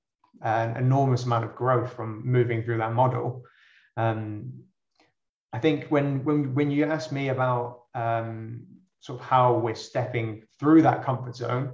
an 0.42 0.76
enormous 0.76 1.24
amount 1.24 1.44
of 1.44 1.54
growth 1.54 1.92
from 1.92 2.26
moving 2.26 2.62
through 2.62 2.78
that 2.78 2.92
model. 2.92 3.44
Um, 3.96 4.64
I 5.52 5.58
think 5.58 5.86
when, 5.88 6.24
when, 6.24 6.54
when 6.54 6.70
you 6.70 6.84
ask 6.84 7.12
me 7.12 7.28
about 7.28 7.82
um, 7.94 8.66
sort 9.06 9.20
of 9.20 9.24
how 9.24 9.56
we're 9.56 9.74
stepping 9.90 10.42
through 10.58 10.82
that 10.82 11.04
comfort 11.04 11.36
zone, 11.36 11.72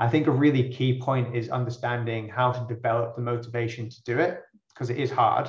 I 0.00 0.08
think 0.08 0.26
a 0.26 0.32
really 0.32 0.68
key 0.68 1.00
point 1.00 1.36
is 1.36 1.48
understanding 1.48 2.28
how 2.28 2.50
to 2.50 2.74
develop 2.74 3.14
the 3.14 3.22
motivation 3.22 3.88
to 3.88 4.02
do 4.02 4.18
it 4.18 4.40
because 4.74 4.90
it 4.90 4.98
is 4.98 5.10
hard. 5.10 5.48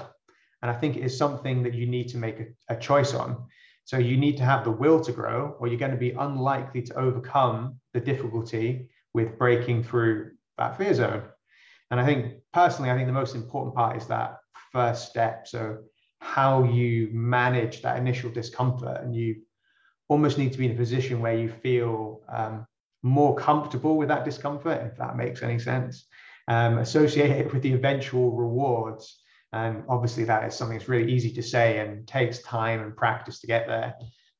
And 0.61 0.69
I 0.69 0.75
think 0.75 0.95
it 0.95 1.03
is 1.03 1.17
something 1.17 1.63
that 1.63 1.73
you 1.73 1.87
need 1.87 2.07
to 2.09 2.17
make 2.17 2.39
a, 2.39 2.45
a 2.69 2.77
choice 2.79 3.15
on. 3.15 3.47
So 3.85 3.97
you 3.97 4.15
need 4.15 4.37
to 4.37 4.43
have 4.43 4.63
the 4.63 4.71
will 4.71 4.99
to 5.01 5.11
grow, 5.11 5.55
or 5.59 5.67
you're 5.67 5.79
going 5.79 5.91
to 5.91 5.97
be 5.97 6.11
unlikely 6.11 6.83
to 6.83 6.93
overcome 6.95 7.79
the 7.93 7.99
difficulty 7.99 8.89
with 9.13 9.37
breaking 9.39 9.83
through 9.83 10.31
that 10.57 10.77
fear 10.77 10.93
zone. 10.93 11.23
And 11.89 11.99
I 11.99 12.05
think 12.05 12.35
personally, 12.53 12.91
I 12.91 12.95
think 12.95 13.07
the 13.07 13.21
most 13.21 13.33
important 13.33 13.75
part 13.75 13.97
is 13.97 14.05
that 14.07 14.37
first 14.71 15.09
step. 15.09 15.47
So 15.47 15.77
how 16.19 16.63
you 16.63 17.09
manage 17.11 17.81
that 17.81 17.97
initial 17.97 18.29
discomfort, 18.29 19.01
and 19.01 19.15
you 19.15 19.41
almost 20.07 20.37
need 20.37 20.51
to 20.53 20.57
be 20.57 20.65
in 20.65 20.71
a 20.71 20.75
position 20.75 21.19
where 21.19 21.37
you 21.37 21.49
feel 21.49 22.21
um, 22.29 22.65
more 23.03 23.35
comfortable 23.35 23.97
with 23.97 24.07
that 24.09 24.25
discomfort, 24.25 24.81
if 24.85 24.97
that 24.97 25.15
makes 25.15 25.43
any 25.43 25.59
sense. 25.59 26.05
Um, 26.47 26.77
associate 26.77 27.31
it 27.31 27.53
with 27.53 27.61
the 27.61 27.73
eventual 27.73 28.31
rewards. 28.31 29.21
And 29.53 29.83
obviously, 29.89 30.23
that 30.25 30.45
is 30.45 30.55
something 30.55 30.77
that's 30.77 30.89
really 30.89 31.11
easy 31.11 31.31
to 31.33 31.43
say 31.43 31.79
and 31.79 32.07
takes 32.07 32.41
time 32.41 32.81
and 32.81 32.95
practice 32.95 33.39
to 33.41 33.47
get 33.47 33.67
there. 33.67 33.95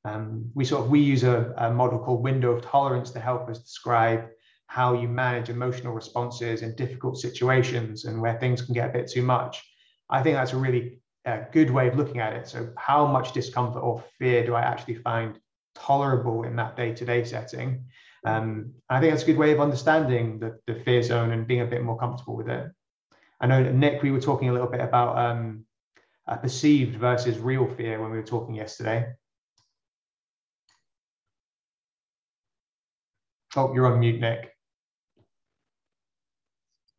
Um, 0.05 0.49
we 0.53 0.63
sort 0.63 0.85
of 0.85 0.89
we 0.89 0.99
use 0.99 1.23
a, 1.23 1.53
a 1.57 1.71
model 1.71 1.99
called 1.99 2.23
window 2.23 2.51
of 2.51 2.61
tolerance 2.61 3.11
to 3.11 3.19
help 3.19 3.49
us 3.49 3.59
describe 3.59 4.27
how 4.67 4.93
you 4.93 5.07
manage 5.07 5.49
emotional 5.49 5.93
responses 5.93 6.61
in 6.61 6.75
difficult 6.75 7.17
situations 7.17 8.05
and 8.05 8.21
where 8.21 8.37
things 8.37 8.61
can 8.61 8.73
get 8.73 8.89
a 8.89 8.93
bit 8.93 9.09
too 9.09 9.21
much. 9.21 9.63
I 10.09 10.21
think 10.21 10.35
that's 10.35 10.53
a 10.53 10.57
really 10.57 10.99
uh, 11.25 11.39
good 11.51 11.69
way 11.69 11.87
of 11.87 11.95
looking 11.95 12.19
at 12.19 12.33
it. 12.33 12.47
So, 12.47 12.69
how 12.77 13.05
much 13.05 13.33
discomfort 13.33 13.83
or 13.83 14.03
fear 14.19 14.45
do 14.45 14.55
I 14.55 14.61
actually 14.61 14.95
find 14.95 15.39
tolerable 15.77 16.43
in 16.43 16.55
that 16.55 16.75
day 16.75 16.93
to 16.93 17.05
day 17.05 17.23
setting? 17.23 17.85
Um, 18.25 18.73
I 18.89 18.99
think 18.99 19.13
that's 19.13 19.23
a 19.23 19.25
good 19.27 19.37
way 19.37 19.51
of 19.53 19.61
understanding 19.61 20.39
the, 20.39 20.59
the 20.67 20.75
fear 20.83 21.01
zone 21.01 21.31
and 21.31 21.47
being 21.47 21.61
a 21.61 21.65
bit 21.65 21.83
more 21.83 21.97
comfortable 21.97 22.35
with 22.35 22.49
it. 22.49 22.69
I 23.39 23.47
know, 23.47 23.63
Nick, 23.71 24.01
we 24.01 24.11
were 24.11 24.19
talking 24.19 24.49
a 24.49 24.53
little 24.53 24.67
bit 24.67 24.81
about 24.81 25.17
um, 25.17 25.65
perceived 26.41 26.99
versus 26.99 27.37
real 27.39 27.67
fear 27.75 28.01
when 28.01 28.11
we 28.11 28.17
were 28.17 28.23
talking 28.23 28.55
yesterday. 28.55 29.13
Oh, 33.55 33.73
you're 33.73 33.91
on 33.91 33.99
mute, 33.99 34.19
Nick. 34.19 34.53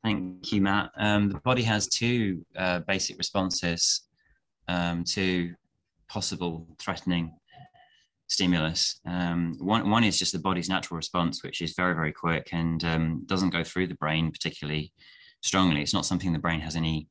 Thank 0.02 0.52
you, 0.52 0.62
Matt. 0.62 0.90
Um, 0.96 1.28
the 1.28 1.40
body 1.40 1.62
has 1.62 1.88
two 1.88 2.44
uh, 2.56 2.80
basic 2.80 3.18
responses 3.18 4.02
um, 4.68 5.04
to 5.04 5.54
possible 6.08 6.66
threatening 6.78 7.32
stimulus. 8.28 9.00
Um, 9.06 9.56
one, 9.58 9.90
one 9.90 10.04
is 10.04 10.18
just 10.18 10.32
the 10.32 10.38
body's 10.38 10.68
natural 10.68 10.96
response, 10.96 11.42
which 11.42 11.60
is 11.60 11.74
very, 11.74 11.94
very 11.94 12.12
quick 12.12 12.50
and 12.52 12.82
um, 12.84 13.22
doesn't 13.26 13.50
go 13.50 13.64
through 13.64 13.88
the 13.88 13.94
brain 13.94 14.30
particularly 14.30 14.92
strongly. 15.42 15.82
It's 15.82 15.94
not 15.94 16.06
something 16.06 16.32
the 16.32 16.38
brain 16.38 16.60
has 16.60 16.76
any 16.76 17.08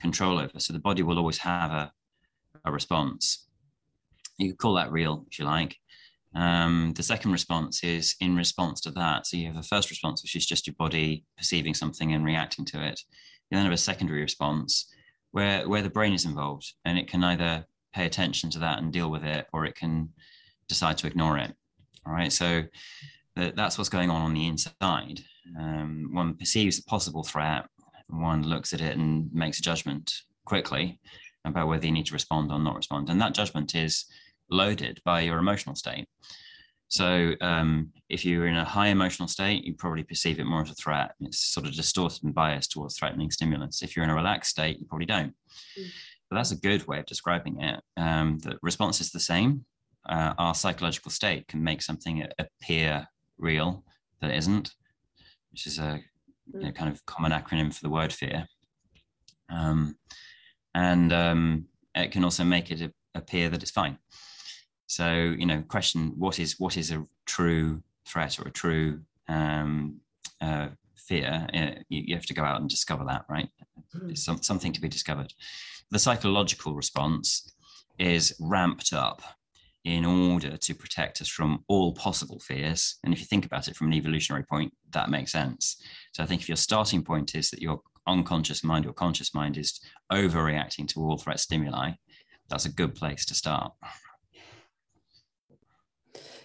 control 0.00 0.38
over. 0.38 0.58
So 0.58 0.72
the 0.72 0.78
body 0.78 1.02
will 1.02 1.18
always 1.18 1.38
have 1.38 1.70
a, 1.70 1.92
a 2.64 2.72
response. 2.72 3.46
You 4.38 4.50
could 4.50 4.58
call 4.58 4.74
that 4.74 4.92
real, 4.92 5.26
if 5.30 5.38
you 5.38 5.44
like. 5.44 5.76
Um, 6.34 6.92
the 6.94 7.02
second 7.02 7.32
response 7.32 7.82
is 7.82 8.14
in 8.20 8.36
response 8.36 8.80
to 8.82 8.90
that. 8.92 9.26
So 9.26 9.36
you 9.36 9.48
have 9.48 9.56
a 9.56 9.62
first 9.62 9.90
response, 9.90 10.22
which 10.22 10.36
is 10.36 10.46
just 10.46 10.66
your 10.66 10.76
body 10.78 11.24
perceiving 11.36 11.74
something 11.74 12.12
and 12.12 12.24
reacting 12.24 12.64
to 12.66 12.86
it. 12.86 13.00
You 13.50 13.56
then 13.56 13.64
have 13.64 13.72
a 13.72 13.78
secondary 13.78 14.20
response 14.20 14.86
where, 15.32 15.68
where 15.68 15.82
the 15.82 15.90
brain 15.90 16.12
is 16.12 16.24
involved 16.24 16.72
and 16.84 16.98
it 16.98 17.08
can 17.08 17.24
either 17.24 17.64
pay 17.92 18.06
attention 18.06 18.50
to 18.50 18.60
that 18.60 18.78
and 18.78 18.92
deal 18.92 19.10
with 19.10 19.24
it, 19.24 19.46
or 19.52 19.64
it 19.64 19.74
can 19.74 20.10
decide 20.70 20.96
to 20.98 21.06
ignore 21.06 21.36
it. 21.36 21.52
All 22.06 22.12
right. 22.12 22.32
So 22.32 22.64
that's 23.36 23.76
what's 23.76 23.90
going 23.90 24.10
on 24.10 24.22
on 24.22 24.34
the 24.34 24.46
inside. 24.46 25.20
Um, 25.58 26.10
one 26.12 26.34
perceives 26.34 26.78
a 26.78 26.84
possible 26.84 27.22
threat, 27.22 27.66
one 28.08 28.42
looks 28.42 28.72
at 28.72 28.80
it 28.80 28.96
and 28.96 29.32
makes 29.32 29.58
a 29.58 29.62
judgment 29.62 30.12
quickly 30.44 30.98
about 31.44 31.68
whether 31.68 31.86
you 31.86 31.92
need 31.92 32.06
to 32.06 32.12
respond 32.12 32.50
or 32.50 32.58
not 32.58 32.76
respond. 32.76 33.08
And 33.08 33.20
that 33.20 33.34
judgment 33.34 33.74
is 33.74 34.06
loaded 34.50 35.00
by 35.04 35.20
your 35.20 35.38
emotional 35.38 35.74
state. 35.74 36.06
So 36.88 37.34
um, 37.40 37.92
if 38.08 38.24
you're 38.24 38.48
in 38.48 38.56
a 38.56 38.64
high 38.64 38.88
emotional 38.88 39.28
state, 39.28 39.64
you 39.64 39.74
probably 39.74 40.02
perceive 40.02 40.40
it 40.40 40.44
more 40.44 40.62
as 40.62 40.70
a 40.70 40.74
threat. 40.74 41.12
It's 41.20 41.38
sort 41.38 41.66
of 41.66 41.72
distorted 41.72 42.24
and 42.24 42.34
biased 42.34 42.72
towards 42.72 42.98
threatening 42.98 43.30
stimulus. 43.30 43.82
If 43.82 43.94
you're 43.94 44.04
in 44.04 44.10
a 44.10 44.14
relaxed 44.14 44.50
state, 44.50 44.80
you 44.80 44.86
probably 44.86 45.06
don't. 45.06 45.32
Mm. 45.78 45.86
But 46.28 46.36
that's 46.36 46.50
a 46.50 46.56
good 46.56 46.86
way 46.88 46.98
of 46.98 47.06
describing 47.06 47.60
it. 47.60 47.80
Um, 47.96 48.38
the 48.40 48.58
response 48.60 49.00
is 49.00 49.12
the 49.12 49.20
same. 49.20 49.64
Uh, 50.10 50.34
our 50.38 50.54
psychological 50.56 51.10
state 51.10 51.46
can 51.46 51.62
make 51.62 51.80
something 51.80 52.26
appear 52.38 53.06
real 53.38 53.84
that 54.20 54.34
isn't, 54.34 54.72
which 55.52 55.68
is 55.68 55.78
a 55.78 56.00
you 56.52 56.60
know, 56.60 56.68
mm. 56.68 56.74
kind 56.74 56.92
of 56.92 57.06
common 57.06 57.30
acronym 57.30 57.72
for 57.72 57.80
the 57.82 57.90
word 57.90 58.12
fear. 58.12 58.48
Um, 59.48 59.96
and 60.74 61.12
um, 61.12 61.66
it 61.94 62.10
can 62.10 62.24
also 62.24 62.42
make 62.42 62.72
it 62.72 62.92
appear 63.14 63.48
that 63.50 63.62
it's 63.62 63.70
fine. 63.70 63.98
So 64.88 65.12
you 65.14 65.46
know, 65.46 65.62
question 65.68 66.14
what 66.16 66.40
is 66.40 66.58
what 66.58 66.76
is 66.76 66.90
a 66.90 67.06
true 67.26 67.82
threat 68.04 68.40
or 68.40 68.48
a 68.48 68.52
true 68.52 69.02
um, 69.28 70.00
uh, 70.40 70.70
fear? 70.96 71.46
You, 71.88 72.02
you, 72.08 72.14
have 72.16 72.26
to 72.26 72.34
go 72.34 72.42
out 72.42 72.60
and 72.60 72.68
discover 72.68 73.04
that, 73.04 73.26
right? 73.28 73.48
Mm. 73.96 74.10
It's 74.10 74.24
some, 74.24 74.42
something 74.42 74.72
to 74.72 74.80
be 74.80 74.88
discovered. 74.88 75.32
The 75.92 76.00
psychological 76.00 76.74
response 76.74 77.52
is 77.98 78.34
ramped 78.40 78.92
up 78.92 79.22
in 79.84 80.04
order 80.04 80.56
to 80.56 80.74
protect 80.74 81.20
us 81.20 81.28
from 81.28 81.64
all 81.68 81.94
possible 81.94 82.38
fears. 82.40 82.98
And 83.02 83.14
if 83.14 83.20
you 83.20 83.26
think 83.26 83.46
about 83.46 83.68
it 83.68 83.76
from 83.76 83.86
an 83.86 83.94
evolutionary 83.94 84.44
point, 84.44 84.72
that 84.90 85.10
makes 85.10 85.32
sense. 85.32 85.82
So 86.12 86.22
I 86.22 86.26
think 86.26 86.42
if 86.42 86.48
your 86.48 86.56
starting 86.56 87.02
point 87.02 87.34
is 87.34 87.50
that 87.50 87.62
your 87.62 87.80
unconscious 88.06 88.62
mind 88.62 88.86
or 88.86 88.92
conscious 88.92 89.34
mind 89.34 89.56
is 89.56 89.80
overreacting 90.12 90.88
to 90.88 91.00
all 91.00 91.16
threat 91.16 91.40
stimuli, 91.40 91.92
that's 92.48 92.66
a 92.66 92.72
good 92.72 92.94
place 92.94 93.24
to 93.26 93.34
start. 93.34 93.72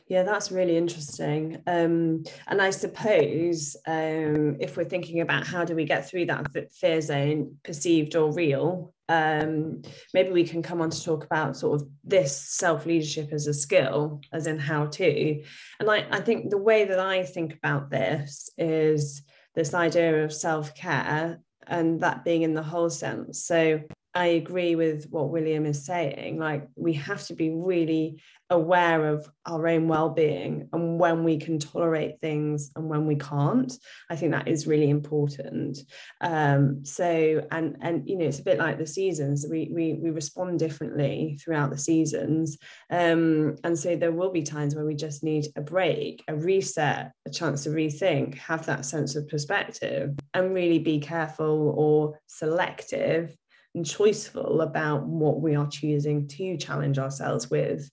Yeah, 0.08 0.22
that's 0.22 0.52
really 0.52 0.78
interesting. 0.78 1.64
Um, 1.66 2.26
and 2.48 2.62
I 2.62 2.70
suppose 2.70 3.76
um, 3.88 4.58
if 4.60 4.78
we're 4.78 4.84
thinking 4.84 5.22
about 5.22 5.48
how 5.48 5.66
do 5.66 5.76
we 5.76 5.86
get 5.86 6.08
through 6.08 6.28
that 6.28 6.48
fear 6.72 7.02
zone, 7.02 7.58
perceived 7.64 8.16
or 8.16 8.32
real, 8.32 8.94
um, 9.10 9.82
maybe 10.14 10.30
we 10.30 10.44
can 10.44 10.62
come 10.62 10.80
on 10.82 10.92
to 10.92 11.04
talk 11.04 11.26
about 11.26 11.58
sort 11.58 11.82
of 11.82 11.88
this 12.04 12.38
self 12.40 12.86
leadership 12.86 13.30
as 13.32 13.48
a 13.48 13.54
skill, 13.54 14.22
as 14.32 14.46
in 14.46 14.60
how 14.60 14.86
to. 14.88 15.44
And 15.80 15.90
I, 15.90 16.06
I 16.12 16.22
think 16.22 16.52
the 16.52 16.58
way 16.58 16.86
that 16.86 17.00
I 17.00 17.24
think 17.24 17.56
about 17.56 17.90
this 17.90 18.52
is 18.60 19.24
this 19.56 19.74
idea 19.74 20.24
of 20.24 20.32
self 20.32 20.76
care 20.76 21.40
and 21.66 22.02
that 22.02 22.24
being 22.24 22.44
in 22.44 22.54
the 22.54 22.62
whole 22.64 22.92
sense. 22.92 23.44
So 23.44 23.82
I 24.16 24.28
agree 24.28 24.76
with 24.76 25.08
what 25.10 25.30
William 25.30 25.66
is 25.66 25.86
saying. 25.86 26.40
Like, 26.40 26.70
we 26.78 26.94
have 26.94 27.22
to 27.28 27.34
be 27.34 27.50
really 27.50 28.22
aware 28.50 29.08
of 29.08 29.28
our 29.46 29.68
own 29.68 29.88
well-being 29.88 30.70
and 30.72 31.00
when 31.00 31.24
we 31.24 31.38
can 31.38 31.58
tolerate 31.58 32.22
things 32.22 32.72
and 32.76 32.88
when 32.88 33.08
we 33.08 33.16
can't. 33.16 33.74
I 34.10 34.16
think 34.16 34.32
that 34.32 34.48
is 34.48 34.68
really 34.68 34.90
important. 34.90 35.80
Um, 36.22 36.86
so 36.86 37.46
and 37.52 37.76
and 37.82 38.08
you 38.08 38.18
know 38.18 38.26
it's 38.26 38.40
a 38.40 38.44
bit 38.44 38.60
like 38.60 38.78
the 38.78 38.88
seasons. 38.88 39.46
We 39.50 39.70
we, 39.74 39.94
we 39.96 40.12
respond 40.12 40.60
differently 40.60 41.40
throughout 41.44 41.72
the 41.72 41.78
seasons. 41.78 42.58
Um, 42.92 43.56
and 43.64 43.78
so 43.78 43.96
there 43.96 44.12
will 44.12 44.32
be 44.32 44.44
times 44.44 44.76
where 44.76 44.86
we 44.86 44.96
just 44.96 45.24
need 45.24 45.48
a 45.56 45.62
break 45.62 46.24
a 46.28 46.36
reset 46.36 47.12
a 47.26 47.30
chance 47.30 47.64
to 47.64 47.70
rethink 47.70 48.36
have 48.36 48.66
that 48.68 48.86
sense 48.86 49.16
of 49.16 49.28
perspective 49.28 50.16
and 50.34 50.54
really 50.54 50.80
be 50.80 51.00
careful 51.00 51.74
or 51.76 52.20
selective 52.28 53.36
and 53.76 53.86
choiceful 53.86 54.64
about 54.64 55.04
what 55.04 55.42
we 55.42 55.56
are 55.56 55.68
choosing 55.68 56.28
to 56.28 56.58
challenge 56.58 56.98
ourselves 56.98 57.50
with. 57.50 57.90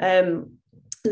Um, 0.00 0.58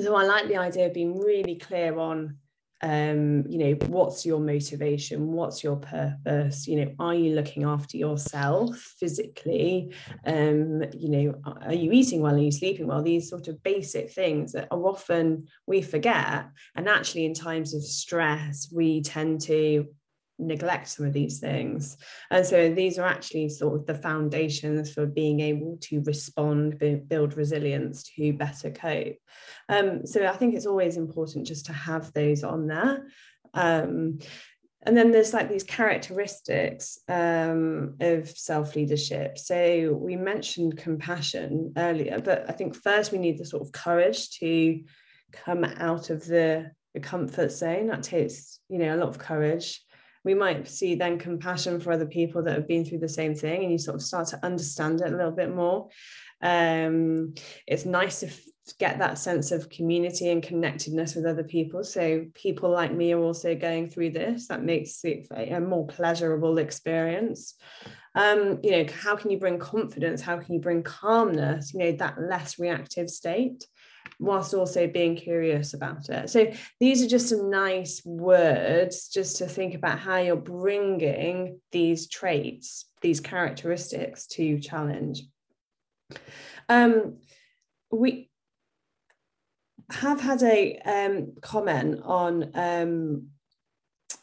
so 0.00 0.14
I 0.14 0.24
like 0.24 0.48
the 0.48 0.56
idea 0.56 0.86
of 0.86 0.94
being 0.94 1.18
really 1.18 1.56
clear 1.56 1.98
on 1.98 2.38
um, 2.82 3.44
you 3.48 3.58
know, 3.58 3.72
what's 3.86 4.26
your 4.26 4.40
motivation? 4.40 5.32
What's 5.32 5.62
your 5.62 5.76
purpose? 5.76 6.66
You 6.66 6.84
know, 6.84 6.92
are 6.98 7.14
you 7.14 7.34
looking 7.34 7.62
after 7.62 7.96
yourself 7.96 8.76
physically? 8.98 9.94
Um, 10.26 10.82
you 10.92 11.08
know, 11.08 11.34
are 11.62 11.72
you 11.72 11.92
eating 11.92 12.22
well? 12.22 12.34
Are 12.34 12.38
you 12.38 12.50
sleeping 12.50 12.88
well? 12.88 13.02
These 13.02 13.30
sort 13.30 13.46
of 13.46 13.62
basic 13.62 14.10
things 14.10 14.52
that 14.52 14.66
are 14.72 14.84
often 14.84 15.46
we 15.66 15.80
forget. 15.80 16.46
And 16.74 16.88
actually, 16.88 17.24
in 17.24 17.34
times 17.34 17.72
of 17.72 17.84
stress, 17.84 18.68
we 18.72 19.00
tend 19.00 19.42
to 19.42 19.86
neglect 20.38 20.88
some 20.88 21.06
of 21.06 21.12
these 21.12 21.38
things. 21.38 21.96
And 22.30 22.44
so 22.44 22.72
these 22.72 22.98
are 22.98 23.06
actually 23.06 23.48
sort 23.48 23.80
of 23.80 23.86
the 23.86 23.94
foundations 23.94 24.92
for 24.92 25.06
being 25.06 25.40
able 25.40 25.78
to 25.82 26.02
respond, 26.02 26.78
build 27.08 27.36
resilience 27.36 28.02
to 28.16 28.32
better 28.32 28.70
cope. 28.70 29.16
Um, 29.68 30.06
so 30.06 30.26
I 30.26 30.36
think 30.36 30.54
it's 30.54 30.66
always 30.66 30.96
important 30.96 31.46
just 31.46 31.66
to 31.66 31.72
have 31.72 32.12
those 32.12 32.44
on 32.44 32.66
there. 32.66 33.06
Um, 33.54 34.18
and 34.84 34.96
then 34.96 35.12
there's 35.12 35.32
like 35.32 35.48
these 35.48 35.62
characteristics 35.62 36.98
um, 37.08 37.96
of 38.00 38.28
self 38.28 38.74
leadership. 38.74 39.38
So 39.38 39.92
we 39.92 40.16
mentioned 40.16 40.76
compassion 40.76 41.72
earlier, 41.76 42.20
but 42.20 42.46
I 42.48 42.52
think 42.52 42.74
first 42.74 43.12
we 43.12 43.18
need 43.18 43.38
the 43.38 43.44
sort 43.44 43.62
of 43.62 43.70
courage 43.70 44.30
to 44.40 44.82
come 45.32 45.64
out 45.64 46.10
of 46.10 46.26
the, 46.26 46.72
the 46.94 47.00
comfort 47.00 47.52
zone. 47.52 47.86
That 47.86 48.02
takes, 48.02 48.58
you 48.68 48.78
know, 48.78 48.96
a 48.96 48.98
lot 48.98 49.08
of 49.08 49.18
courage 49.18 49.80
we 50.24 50.34
might 50.34 50.68
see 50.68 50.94
then 50.94 51.18
compassion 51.18 51.80
for 51.80 51.92
other 51.92 52.06
people 52.06 52.42
that 52.42 52.54
have 52.54 52.68
been 52.68 52.84
through 52.84 52.98
the 52.98 53.08
same 53.08 53.34
thing 53.34 53.62
and 53.62 53.72
you 53.72 53.78
sort 53.78 53.96
of 53.96 54.02
start 54.02 54.28
to 54.28 54.44
understand 54.44 55.00
it 55.00 55.12
a 55.12 55.16
little 55.16 55.32
bit 55.32 55.54
more. 55.54 55.88
Um, 56.40 57.34
it's 57.66 57.84
nice 57.84 58.20
to 58.20 58.30
get 58.78 58.98
that 58.98 59.18
sense 59.18 59.50
of 59.50 59.68
community 59.68 60.30
and 60.30 60.42
connectedness 60.42 61.14
with 61.14 61.26
other 61.26 61.42
people. 61.42 61.82
So 61.82 62.26
people 62.34 62.70
like 62.70 62.92
me 62.92 63.12
are 63.12 63.20
also 63.20 63.54
going 63.54 63.88
through 63.88 64.10
this. 64.10 64.48
That 64.48 64.62
makes 64.62 65.04
it 65.04 65.26
a 65.34 65.60
more 65.60 65.86
pleasurable 65.86 66.58
experience. 66.58 67.54
Um, 68.14 68.60
you 68.62 68.72
know 68.72 68.86
how 68.92 69.16
can 69.16 69.30
you 69.30 69.38
bring 69.38 69.58
confidence? 69.58 70.20
How 70.20 70.38
can 70.38 70.54
you 70.54 70.60
bring 70.60 70.82
calmness? 70.82 71.72
You 71.72 71.80
know 71.80 71.92
that 71.92 72.20
less 72.20 72.58
reactive 72.58 73.08
state 73.08 73.66
whilst 74.22 74.54
also 74.54 74.86
being 74.86 75.16
curious 75.16 75.74
about 75.74 76.08
it. 76.08 76.30
So 76.30 76.52
these 76.78 77.02
are 77.02 77.08
just 77.08 77.28
some 77.28 77.50
nice 77.50 78.00
words 78.04 79.08
just 79.08 79.38
to 79.38 79.46
think 79.46 79.74
about 79.74 79.98
how 79.98 80.18
you're 80.18 80.36
bringing 80.36 81.60
these 81.72 82.08
traits, 82.08 82.86
these 83.00 83.20
characteristics 83.20 84.26
to 84.28 84.60
challenge. 84.60 85.22
Um, 86.68 87.18
we 87.90 88.30
have 89.90 90.20
had 90.20 90.42
a 90.42 90.78
um, 90.78 91.32
comment 91.42 92.00
on 92.04 92.50
um, 92.54 93.26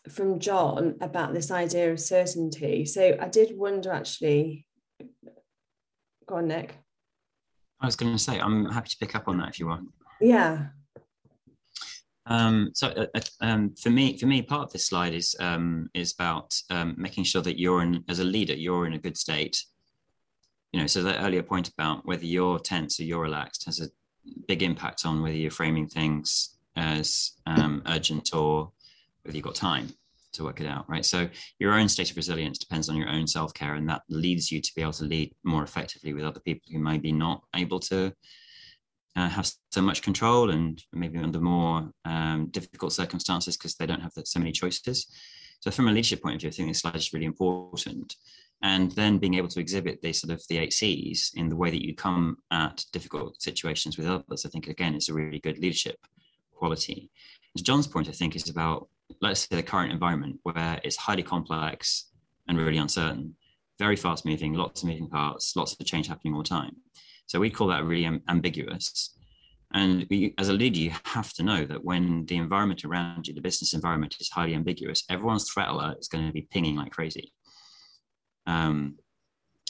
from 0.09 0.39
John 0.39 0.95
about 1.01 1.33
this 1.33 1.51
idea 1.51 1.91
of 1.91 1.99
certainty. 1.99 2.85
So 2.85 3.17
I 3.19 3.27
did 3.27 3.57
wonder 3.57 3.91
actually. 3.91 4.65
Go 6.25 6.35
on, 6.35 6.47
Nick. 6.47 6.78
I 7.81 7.85
was 7.85 7.95
going 7.95 8.11
to 8.11 8.19
say, 8.19 8.39
I'm 8.39 8.65
happy 8.65 8.89
to 8.89 8.97
pick 8.97 9.15
up 9.15 9.27
on 9.27 9.37
that 9.37 9.49
if 9.49 9.59
you 9.59 9.67
want. 9.67 9.87
Yeah. 10.19 10.67
Um, 12.25 12.71
so 12.73 12.89
uh, 12.89 13.05
uh, 13.15 13.21
um, 13.41 13.73
for 13.75 13.89
me, 13.89 14.17
for 14.17 14.27
me, 14.27 14.41
part 14.41 14.63
of 14.63 14.73
this 14.73 14.87
slide 14.87 15.13
is 15.13 15.35
um, 15.39 15.89
is 15.93 16.13
about 16.13 16.55
um, 16.69 16.93
making 16.97 17.23
sure 17.23 17.41
that 17.41 17.59
you're 17.59 17.81
in 17.81 18.03
as 18.07 18.19
a 18.19 18.23
leader, 18.23 18.53
you're 18.53 18.85
in 18.85 18.93
a 18.93 18.99
good 18.99 19.17
state. 19.17 19.63
You 20.71 20.81
know, 20.81 20.87
so 20.87 21.01
that 21.03 21.23
earlier 21.23 21.41
point 21.41 21.69
about 21.69 22.05
whether 22.05 22.25
you're 22.25 22.59
tense 22.59 22.99
or 22.99 23.03
you're 23.03 23.23
relaxed 23.23 23.65
has 23.65 23.79
a 23.79 23.89
big 24.47 24.61
impact 24.61 25.05
on 25.05 25.23
whether 25.23 25.35
you're 25.35 25.49
framing 25.49 25.87
things 25.87 26.57
as 26.75 27.31
um, 27.47 27.81
urgent 27.87 28.35
or 28.35 28.71
whether 29.23 29.35
you've 29.35 29.45
got 29.45 29.55
time 29.55 29.89
to 30.33 30.43
work 30.43 30.61
it 30.61 30.67
out, 30.67 30.89
right? 30.89 31.05
So 31.05 31.29
your 31.59 31.73
own 31.73 31.89
state 31.89 32.11
of 32.11 32.17
resilience 32.17 32.57
depends 32.57 32.89
on 32.89 32.95
your 32.95 33.09
own 33.09 33.27
self 33.27 33.53
care, 33.53 33.75
and 33.75 33.89
that 33.89 34.01
leads 34.09 34.51
you 34.51 34.61
to 34.61 34.71
be 34.75 34.81
able 34.81 34.93
to 34.93 35.05
lead 35.05 35.33
more 35.43 35.63
effectively 35.63 36.13
with 36.13 36.23
other 36.23 36.39
people 36.39 36.69
who 36.71 36.79
might 36.79 37.01
be 37.01 37.11
not 37.11 37.43
able 37.55 37.79
to 37.81 38.13
uh, 39.15 39.29
have 39.29 39.51
so 39.71 39.81
much 39.81 40.01
control 40.01 40.51
and 40.51 40.83
maybe 40.93 41.17
under 41.17 41.41
more 41.41 41.89
um, 42.05 42.47
difficult 42.51 42.93
circumstances 42.93 43.57
because 43.57 43.75
they 43.75 43.85
don't 43.85 44.01
have 44.01 44.13
so 44.23 44.39
many 44.39 44.51
choices. 44.51 45.07
So 45.61 45.71
from 45.71 45.87
a 45.87 45.91
leadership 45.91 46.21
point 46.21 46.35
of 46.35 46.41
view, 46.41 46.49
I 46.49 46.53
think 46.53 46.69
this 46.69 46.79
slide 46.79 46.95
is 46.95 47.11
really 47.11 47.25
important. 47.25 48.15
And 48.61 48.91
then 48.91 49.17
being 49.17 49.35
able 49.35 49.47
to 49.49 49.59
exhibit 49.59 50.01
the 50.01 50.13
sort 50.13 50.33
of 50.33 50.41
the 50.47 50.57
eight 50.57 50.73
C's 50.73 51.31
in 51.35 51.49
the 51.49 51.55
way 51.55 51.69
that 51.69 51.85
you 51.85 51.95
come 51.95 52.37
at 52.51 52.83
difficult 52.91 53.41
situations 53.41 53.97
with 53.97 54.07
others, 54.07 54.45
I 54.45 54.49
think 54.49 54.67
again 54.67 54.95
is 54.95 55.09
a 55.09 55.13
really 55.13 55.39
good 55.39 55.57
leadership 55.59 55.97
quality. 56.53 57.09
John's 57.57 57.87
point, 57.87 58.09
I 58.09 58.11
think 58.11 58.35
is 58.35 58.49
about 58.49 58.89
let's 59.21 59.41
say 59.41 59.55
the 59.55 59.63
current 59.63 59.91
environment 59.91 60.39
where 60.43 60.79
it's 60.83 60.95
highly 60.95 61.23
complex 61.23 62.11
and 62.47 62.57
really 62.57 62.77
uncertain, 62.77 63.35
very 63.77 63.95
fast 63.95 64.25
moving, 64.25 64.53
lots 64.53 64.81
of 64.81 64.89
moving 64.89 65.09
parts, 65.09 65.55
lots 65.55 65.73
of 65.73 65.85
change 65.85 66.07
happening 66.07 66.33
all 66.33 66.43
the 66.43 66.49
time. 66.49 66.75
So 67.27 67.39
we 67.39 67.49
call 67.49 67.67
that 67.67 67.83
really 67.83 68.05
am- 68.05 68.23
ambiguous. 68.27 69.15
And 69.71 70.07
as 70.39 70.49
a 70.49 70.53
leader, 70.53 70.79
you 70.79 70.91
have 71.05 71.31
to 71.33 71.43
know 71.43 71.63
that 71.65 71.83
when 71.83 72.25
the 72.25 72.37
environment 72.37 72.83
around 72.85 73.27
you, 73.27 73.35
the 73.35 73.41
business 73.41 73.73
environment 73.73 74.15
is 74.19 74.29
highly 74.29 74.55
ambiguous, 74.55 75.03
everyone's 75.09 75.49
threat 75.49 75.69
alert 75.69 75.99
is 75.99 76.07
going 76.07 76.25
to 76.25 76.33
be 76.33 76.47
pinging 76.49 76.75
like 76.75 76.91
crazy. 76.91 77.31
Um, 78.47 78.95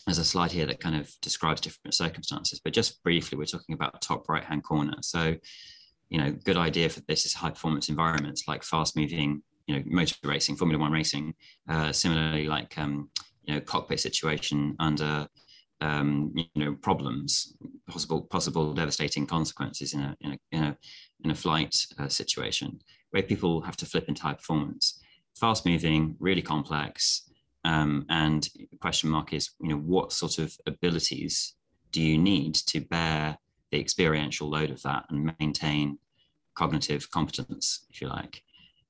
there's 0.06 0.20
a 0.20 0.24
slide 0.24 0.52
here 0.52 0.66
that 0.66 0.80
kind 0.80 0.96
of 0.96 1.12
describes 1.22 1.60
different 1.60 1.94
circumstances, 1.94 2.62
but 2.64 2.74
just 2.74 3.04
briefly, 3.04 3.38
we're 3.38 3.44
talking 3.46 3.76
about 3.76 4.02
top 4.02 4.30
right 4.30 4.44
hand 4.44 4.64
corner. 4.64 4.96
So 5.02 5.36
you 6.10 6.20
know, 6.20 6.32
good 6.32 6.58
idea 6.58 6.90
for 6.90 7.02
this 7.02 7.26
is 7.26 7.34
high 7.34 7.52
performance 7.52 7.90
environments 7.90 8.48
like 8.48 8.64
fast 8.64 8.96
moving, 8.96 9.44
you 9.68 9.76
know, 9.76 9.84
motor 9.86 10.16
racing, 10.24 10.56
Formula 10.56 10.80
One 10.82 10.92
racing. 10.92 11.34
Uh, 11.68 11.92
similarly, 11.92 12.46
like 12.46 12.78
um, 12.78 13.10
you 13.44 13.54
know, 13.54 13.62
cockpit 13.62 14.00
situation 14.00 14.76
under 14.80 15.28
um, 15.82 16.32
you 16.36 16.46
know 16.56 16.76
problems, 16.76 17.56
possible 17.88 18.22
possible 18.22 18.74
devastating 18.74 19.26
consequences 19.26 19.94
in 19.94 20.02
a 20.02 20.18
in 20.22 20.32
a 20.32 20.38
in 20.52 20.64
a, 20.64 20.78
in 21.24 21.32
a 21.32 21.36
flight 21.36 21.76
uh, 22.00 22.08
situation 22.08 22.80
where 23.12 23.24
people 23.24 23.62
have 23.62 23.78
to 23.78 23.86
flip 23.86 24.08
into 24.08 24.24
high 24.24 24.34
performance. 24.34 25.02
Fast 25.40 25.66
moving, 25.66 26.16
really 26.20 26.42
complex, 26.42 27.30
um, 27.66 28.06
and 28.10 28.50
question 28.82 29.10
mark 29.10 29.32
is, 29.32 29.52
you 29.62 29.70
know, 29.70 29.78
what 29.78 30.12
sort 30.12 30.40
of 30.40 30.56
abilities 30.66 31.56
do 31.92 32.02
you 32.02 32.18
need 32.18 32.56
to 32.56 32.82
bear 32.82 33.38
the 33.72 33.80
experiential 33.80 34.50
load 34.50 34.72
of 34.72 34.82
that 34.84 35.06
and 35.10 35.34
maintain 35.40 35.98
cognitive 36.56 37.10
competence, 37.12 37.86
if 37.90 38.02
you 38.02 38.08
like. 38.08 38.42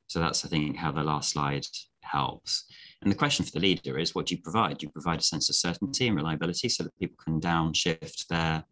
So 0.08 0.20
that's, 0.20 0.44
I 0.44 0.48
think, 0.48 0.76
how 0.78 0.92
the 0.92 1.04
last 1.04 1.32
slide 1.32 1.65
helps. 2.02 2.65
And 3.02 3.12
the 3.12 3.15
question 3.15 3.46
for 3.46 3.52
the 3.52 3.60
leader 3.60 3.98
is 3.98 4.15
what 4.15 4.26
do 4.26 4.36
you 4.36 4.42
provide? 4.42 4.80
Do 4.80 4.88
you 4.88 4.92
provide 4.92 5.20
a 5.20 5.24
sense 5.24 5.50
of 5.50 5.56
certainty 5.56 6.08
and 6.08 6.15
reliability 6.15 6.70
so 6.70 6.84
that 6.84 6.98
people 6.98 7.18
can 7.24 7.39
downshift 7.39 8.28
their, 8.28 8.63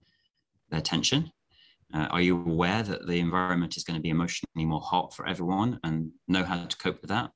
their 0.70 0.82
tension? 0.82 1.32
Uh, 1.94 2.08
are 2.10 2.22
you 2.22 2.38
aware 2.38 2.84
that 2.84 3.08
the 3.08 3.20
environment 3.20 3.78
is 3.78 3.84
going 3.84 3.96
to 3.96 4.02
be 4.02 4.10
emotionally 4.10 4.66
more 4.66 4.82
hot 4.82 5.14
for 5.14 5.26
everyone 5.28 5.80
and 5.84 6.12
know 6.28 6.44
how 6.44 6.66
to 6.66 6.78
cope 6.78 7.02
with 7.02 7.10
that? 7.10 7.32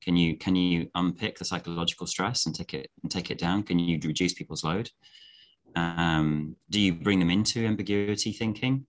Can 0.00 0.16
you 0.16 0.36
can 0.36 0.54
you 0.54 0.88
unpick 0.94 1.38
the 1.38 1.44
psychological 1.44 2.06
stress 2.06 2.46
and 2.46 2.54
take 2.54 2.74
it 2.74 2.90
and 3.02 3.10
take 3.10 3.30
it 3.30 3.38
down? 3.38 3.62
Can 3.62 3.78
you 3.78 3.98
reduce 4.04 4.34
people's 4.34 4.64
load? 4.64 4.90
Um, 5.76 6.56
do 6.70 6.80
you 6.80 6.92
bring 6.92 7.18
them 7.18 7.30
into 7.30 7.66
ambiguity 7.66 8.32
thinking 8.32 8.86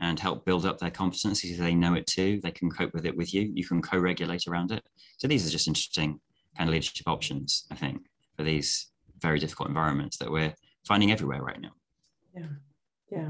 and 0.00 0.18
help 0.18 0.44
build 0.44 0.66
up 0.66 0.78
their 0.78 0.90
competencies 0.90 1.56
so 1.56 1.62
they 1.62 1.74
know 1.74 1.94
it 1.94 2.06
too? 2.06 2.40
They 2.42 2.50
can 2.50 2.70
cope 2.70 2.94
with 2.94 3.06
it 3.06 3.16
with 3.16 3.32
you. 3.34 3.50
You 3.54 3.66
can 3.66 3.82
co 3.82 3.98
regulate 3.98 4.46
around 4.46 4.72
it. 4.72 4.82
So 5.18 5.28
these 5.28 5.46
are 5.46 5.50
just 5.50 5.68
interesting 5.68 6.20
kind 6.56 6.68
of 6.68 6.72
leadership 6.72 7.06
options, 7.06 7.66
I 7.70 7.74
think, 7.74 8.06
for 8.36 8.42
these 8.42 8.88
very 9.20 9.38
difficult 9.38 9.68
environments 9.68 10.16
that 10.18 10.30
we're 10.30 10.54
finding 10.86 11.12
everywhere 11.12 11.42
right 11.42 11.60
now. 11.60 11.72
Yeah. 12.34 12.46
Yeah. 13.10 13.28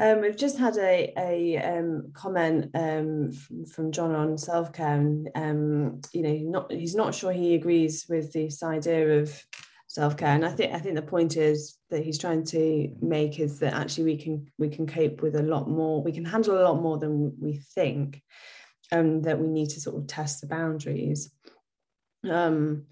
Um, 0.00 0.20
we've 0.22 0.36
just 0.36 0.56
had 0.56 0.76
a, 0.76 1.12
a 1.18 1.58
um, 1.58 2.10
comment 2.14 2.70
um, 2.74 3.32
from, 3.32 3.66
from, 3.66 3.92
John 3.92 4.14
on 4.14 4.38
self 4.38 4.72
care, 4.72 4.94
and 4.94 5.28
um, 5.34 6.00
you 6.12 6.22
know, 6.22 6.38
not 6.50 6.72
he's 6.72 6.94
not 6.94 7.14
sure 7.14 7.32
he 7.32 7.54
agrees 7.54 8.06
with 8.08 8.32
this 8.32 8.62
idea 8.62 9.20
of 9.20 9.44
self 9.90 10.16
care. 10.16 10.28
And 10.28 10.46
I 10.46 10.50
think 10.50 10.72
I 10.72 10.78
think 10.78 10.94
the 10.94 11.02
point 11.02 11.36
is 11.36 11.76
that 11.90 12.04
he's 12.04 12.18
trying 12.18 12.44
to 12.44 12.88
make 13.02 13.40
is 13.40 13.58
that 13.58 13.74
actually 13.74 14.04
we 14.04 14.16
can 14.16 14.46
we 14.56 14.68
can 14.68 14.86
cope 14.86 15.20
with 15.20 15.34
a 15.34 15.42
lot 15.42 15.68
more, 15.68 16.00
we 16.00 16.12
can 16.12 16.24
handle 16.24 16.56
a 16.56 16.62
lot 16.62 16.80
more 16.80 16.96
than 16.96 17.34
we 17.40 17.60
think, 17.74 18.22
and 18.92 19.24
that 19.24 19.40
we 19.40 19.48
need 19.48 19.70
to 19.70 19.80
sort 19.80 19.96
of 19.96 20.06
test 20.06 20.40
the 20.40 20.46
boundaries. 20.46 21.32
Um, 22.28 22.84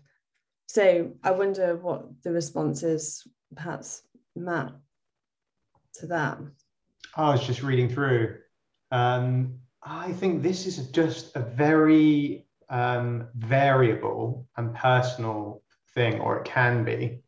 so 0.66 1.12
I 1.22 1.30
wonder 1.30 1.76
what 1.76 2.22
the 2.24 2.32
response 2.32 2.82
is, 2.82 3.24
perhaps 3.54 4.02
Matt, 4.34 4.72
to 5.94 6.08
that. 6.08 6.38
I 7.16 7.30
was 7.30 7.46
just 7.46 7.62
reading 7.62 7.88
through. 7.88 8.38
Um, 8.90 9.60
I 9.84 10.12
think 10.14 10.42
this 10.42 10.66
is 10.66 10.88
just 10.88 11.36
a 11.36 11.40
very 11.40 12.46
um, 12.68 13.28
variable 13.36 14.48
and 14.56 14.74
personal 14.74 15.62
thing, 15.94 16.20
or 16.20 16.38
it 16.38 16.44
can 16.44 16.84
be. 16.84 17.20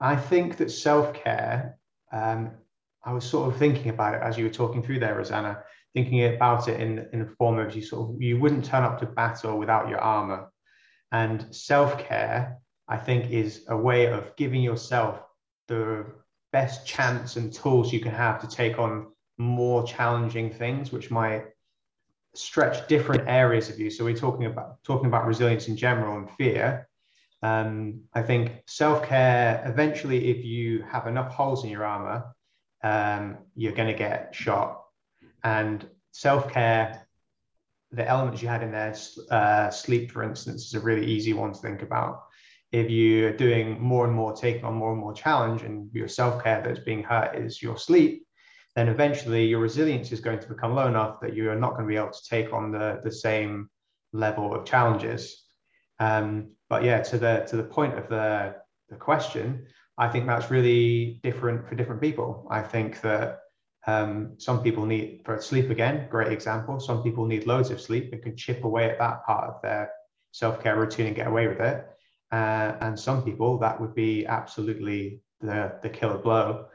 I 0.00 0.16
think 0.16 0.56
that 0.58 0.70
self 0.70 1.14
care, 1.14 1.78
um, 2.12 2.52
I 3.04 3.12
was 3.12 3.28
sort 3.28 3.52
of 3.52 3.58
thinking 3.58 3.90
about 3.90 4.14
it 4.14 4.22
as 4.22 4.36
you 4.38 4.44
were 4.44 4.50
talking 4.50 4.82
through 4.82 5.00
there, 5.00 5.16
Rosanna, 5.16 5.62
thinking 5.94 6.24
about 6.24 6.68
it 6.68 6.80
in, 6.80 7.08
in 7.12 7.20
the 7.20 7.34
form 7.38 7.58
of 7.58 7.74
you 7.74 7.82
sort 7.82 8.10
of, 8.10 8.22
you 8.22 8.38
wouldn't 8.38 8.64
turn 8.64 8.82
up 8.82 8.98
to 9.00 9.06
battle 9.06 9.58
without 9.58 9.88
your 9.88 10.00
armor. 10.00 10.50
And 11.10 11.54
self 11.54 11.98
care, 11.98 12.58
I 12.86 12.96
think, 12.96 13.30
is 13.30 13.64
a 13.68 13.76
way 13.76 14.06
of 14.06 14.36
giving 14.36 14.62
yourself 14.62 15.20
the 15.68 16.06
best 16.52 16.86
chance 16.86 17.36
and 17.36 17.52
tools 17.52 17.92
you 17.92 18.00
can 18.00 18.12
have 18.12 18.40
to 18.40 18.48
take 18.48 18.78
on 18.78 19.08
more 19.38 19.84
challenging 19.84 20.50
things, 20.50 20.92
which 20.92 21.10
might 21.10 21.44
stretch 22.34 22.86
different 22.88 23.28
areas 23.28 23.68
of 23.68 23.78
you. 23.78 23.90
So 23.90 24.04
we're 24.04 24.16
talking 24.16 24.46
about 24.46 24.82
talking 24.84 25.06
about 25.06 25.26
resilience 25.26 25.68
in 25.68 25.76
general 25.76 26.18
and 26.18 26.30
fear. 26.32 26.87
Um, 27.42 28.02
I 28.14 28.22
think 28.22 28.62
self 28.66 29.06
care. 29.06 29.62
Eventually, 29.66 30.30
if 30.30 30.44
you 30.44 30.82
have 30.82 31.06
enough 31.06 31.32
holes 31.32 31.64
in 31.64 31.70
your 31.70 31.84
armor, 31.84 32.34
um, 32.82 33.38
you're 33.54 33.72
going 33.72 33.88
to 33.88 33.98
get 33.98 34.34
shot. 34.34 34.82
And 35.44 35.86
self 36.12 36.52
care, 36.52 37.06
the 37.92 38.06
elements 38.06 38.42
you 38.42 38.48
had 38.48 38.62
in 38.62 38.72
there, 38.72 38.96
uh, 39.30 39.70
sleep, 39.70 40.10
for 40.10 40.22
instance, 40.22 40.66
is 40.66 40.74
a 40.74 40.80
really 40.80 41.06
easy 41.06 41.32
one 41.32 41.52
to 41.52 41.58
think 41.58 41.82
about 41.82 42.24
if 42.72 42.90
you're 42.90 43.32
doing 43.32 43.80
more 43.80 44.04
and 44.04 44.14
more, 44.14 44.32
taking 44.34 44.64
on 44.64 44.74
more 44.74 44.92
and 44.92 45.00
more 45.00 45.14
challenge, 45.14 45.62
and 45.62 45.88
your 45.92 46.08
self 46.08 46.42
care 46.42 46.62
that's 46.62 46.80
being 46.80 47.02
hurt 47.02 47.34
is 47.36 47.62
your 47.62 47.78
sleep, 47.78 48.26
then 48.76 48.88
eventually 48.88 49.46
your 49.46 49.60
resilience 49.60 50.12
is 50.12 50.20
going 50.20 50.38
to 50.38 50.48
become 50.48 50.74
low 50.74 50.86
enough 50.86 51.20
that 51.20 51.34
you 51.34 51.50
are 51.50 51.56
not 51.56 51.72
going 51.72 51.84
to 51.84 51.88
be 51.88 51.96
able 51.96 52.10
to 52.10 52.28
take 52.28 52.52
on 52.52 52.70
the, 52.70 53.00
the 53.04 53.10
same 53.10 53.70
level 54.12 54.54
of 54.54 54.66
challenges. 54.66 55.44
Um, 56.00 56.52
but 56.68 56.84
yeah, 56.84 57.00
to 57.02 57.18
the 57.18 57.46
to 57.48 57.56
the 57.56 57.64
point 57.64 57.98
of 57.98 58.08
the, 58.08 58.56
the 58.88 58.96
question, 58.96 59.66
I 59.96 60.08
think 60.08 60.26
that's 60.26 60.50
really 60.50 61.20
different 61.22 61.68
for 61.68 61.74
different 61.74 62.00
people. 62.00 62.46
I 62.50 62.62
think 62.62 63.00
that 63.00 63.40
um, 63.86 64.34
some 64.38 64.62
people 64.62 64.84
need 64.84 65.22
for 65.24 65.40
sleep 65.40 65.70
again, 65.70 66.08
great 66.10 66.32
example. 66.32 66.78
Some 66.78 67.02
people 67.02 67.24
need 67.26 67.46
loads 67.46 67.70
of 67.70 67.80
sleep 67.80 68.12
and 68.12 68.22
can 68.22 68.36
chip 68.36 68.64
away 68.64 68.90
at 68.90 68.98
that 68.98 69.24
part 69.24 69.48
of 69.48 69.62
their 69.62 69.90
self 70.32 70.62
care 70.62 70.78
routine 70.78 71.06
and 71.06 71.16
get 71.16 71.26
away 71.26 71.48
with 71.48 71.60
it. 71.60 71.86
Uh, 72.30 72.76
and 72.80 72.98
some 72.98 73.24
people 73.24 73.58
that 73.58 73.80
would 73.80 73.94
be 73.94 74.26
absolutely 74.26 75.22
the, 75.40 75.72
the 75.82 75.88
killer 75.88 76.18
blow. 76.18 76.66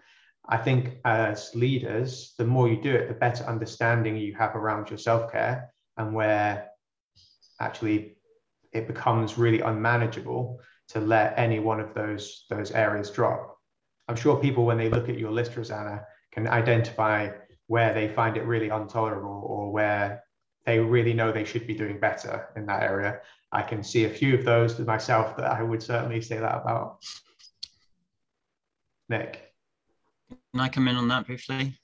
I 0.50 0.58
think 0.58 0.98
as 1.06 1.52
leaders, 1.54 2.34
the 2.38 2.46
more 2.46 2.68
you 2.68 2.82
do 2.82 2.94
it, 2.94 3.08
the 3.08 3.14
better 3.14 3.46
understanding 3.46 4.18
you 4.18 4.34
have 4.36 4.56
around 4.56 4.90
your 4.90 4.98
self 4.98 5.32
care 5.32 5.72
and 5.98 6.14
where 6.14 6.70
actually 7.62 8.18
it 8.74 8.88
becomes 8.88 9.38
really 9.38 9.62
unmanageable 9.62 10.60
to 10.90 11.00
let 11.00 11.34
any 11.38 11.60
one 11.60 11.80
of 11.80 11.94
those 11.94 12.46
those 12.50 12.72
areas 12.72 13.10
drop. 13.10 13.58
I'm 14.08 14.16
sure 14.16 14.36
people, 14.36 14.66
when 14.66 14.78
they 14.78 14.90
look 14.90 15.10
at 15.10 15.18
your 15.18 15.32
list, 15.32 15.56
Rosanna, 15.56 16.06
can 16.32 16.48
identify 16.48 17.30
where 17.68 17.94
they 17.94 18.10
find 18.10 18.36
it 18.36 18.46
really 18.46 18.70
intolerable 18.70 19.44
or 19.46 19.72
where 19.72 20.24
they 20.66 20.80
really 20.80 21.14
know 21.14 21.32
they 21.32 21.46
should 21.46 21.68
be 21.68 21.74
doing 21.74 22.00
better 22.00 22.50
in 22.56 22.66
that 22.66 22.84
area. 22.84 23.20
I 23.52 23.62
can 23.62 23.84
see 23.84 24.06
a 24.06 24.10
few 24.10 24.36
of 24.36 24.44
those 24.44 24.76
to 24.76 24.84
myself 24.84 25.38
that 25.38 25.52
I 25.52 25.62
would 25.62 25.82
certainly 25.82 26.22
say 26.22 26.40
that 26.40 26.62
about. 26.62 27.04
Nick. 29.10 29.54
Can 30.30 30.62
I 30.62 30.70
come 30.70 30.88
in 30.88 30.96
on 30.96 31.08
that 31.10 31.26
briefly? 31.26 31.80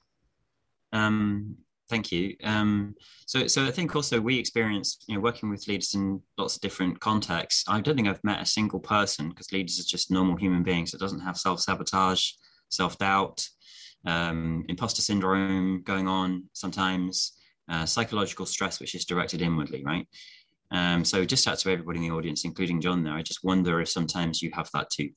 Um, 0.92 1.58
thank 1.90 2.12
you. 2.12 2.36
Um, 2.44 2.96
so, 3.26 3.48
so 3.48 3.66
I 3.66 3.72
think 3.72 3.96
also 3.96 4.20
we 4.22 4.38
experience, 4.38 5.04
you 5.08 5.16
know, 5.16 5.22
working 5.22 5.50
with 5.50 5.68
leaders 5.68 5.96
in 5.96 6.22
lots 6.38 6.56
of 6.56 6.62
different 6.62 7.00
contexts. 7.00 7.64
I 7.68 7.82
don't 7.82 7.96
think 7.96 8.08
I've 8.08 8.24
met 8.24 8.42
a 8.42 8.46
single 8.46 8.80
person 8.80 9.30
because 9.30 9.52
leaders 9.52 9.80
are 9.80 9.84
just 9.84 10.12
normal 10.12 10.36
human 10.36 10.64
beings 10.64 10.94
It 10.94 11.00
doesn't 11.00 11.20
have 11.22 11.38
self 11.38 11.60
sabotage, 11.60 12.32
self 12.70 12.98
doubt, 12.98 13.48
um, 14.06 14.66
imposter 14.70 15.02
syndrome 15.02 15.82
going 15.84 16.08
on 16.08 16.46
sometimes, 16.54 17.34
uh, 17.68 17.86
psychological 17.86 18.46
stress 18.46 18.80
which 18.80 18.96
is 18.96 19.06
directed 19.06 19.42
inwardly, 19.42 19.84
right? 19.84 20.08
Um, 20.72 21.04
so 21.04 21.26
just 21.26 21.48
out 21.48 21.58
to 21.60 21.72
everybody 21.72 21.98
in 21.98 22.04
the 22.04 22.16
audience, 22.16 22.46
including 22.46 22.82
John 22.82 23.04
there, 23.04 23.14
I 23.14 23.24
just 23.24 23.44
wonder 23.44 23.82
if 23.82 23.90
sometimes 23.90 24.42
you 24.42 24.52
have 24.54 24.70
that 24.74 24.90
too. 24.90 25.10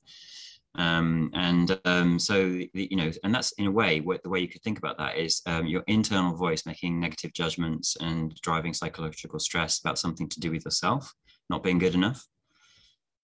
Um, 0.75 1.31
and 1.35 1.79
um, 1.85 2.19
so, 2.19 2.37
you 2.73 2.97
know, 2.97 3.11
and 3.25 3.35
that's 3.35 3.53
in 3.53 3.67
a 3.67 3.71
way 3.71 4.01
what 4.01 4.23
the 4.23 4.31
way 4.31 4.41
you 4.41 4.49
could 4.49 4.63
think 4.63 4.79
about 4.79 4.97
that 4.99 5.19
is 5.19 5.43
um, 5.47 5.67
your 5.67 5.85
internal 5.87 6.35
voice 6.35 6.65
making 6.65 6.99
negative 6.99 7.33
judgments 7.35 7.97
and 8.01 8.35
driving 8.41 8.73
psychological 8.73 9.39
stress 9.39 9.81
about 9.81 9.99
something 9.99 10.29
to 10.31 10.41
do 10.41 10.51
with 10.51 10.65
yourself, 10.65 11.13
not 11.51 11.63
being 11.63 11.79
good 11.79 11.95
enough. 11.95 12.27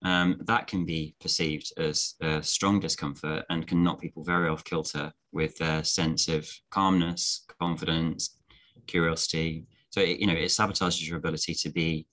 Um, 0.05 0.41
that 0.47 0.69
can 0.69 0.85
be 0.85 1.17
perceived 1.21 1.73
as 1.77 2.15
a 2.21 2.43
strong 2.43 2.79
discomfort 2.81 3.45
and 3.51 3.67
can 3.67 3.83
knock 3.83 4.01
people 4.01 4.23
very 4.23 4.49
off 4.49 4.63
kilter 4.63 5.13
with 5.33 5.57
their 5.57 5.83
sense 5.83 6.29
of 6.29 6.49
calmness, 6.71 7.45
confidence, 7.61 8.39
curiosity. 8.87 9.67
So, 9.91 10.01
it, 10.01 10.21
you 10.21 10.27
know, 10.27 10.35
it 10.35 10.51
sabotages 10.51 11.09
your 11.09 11.19
ability 11.19 11.55
to 11.55 11.71
be 11.71 12.07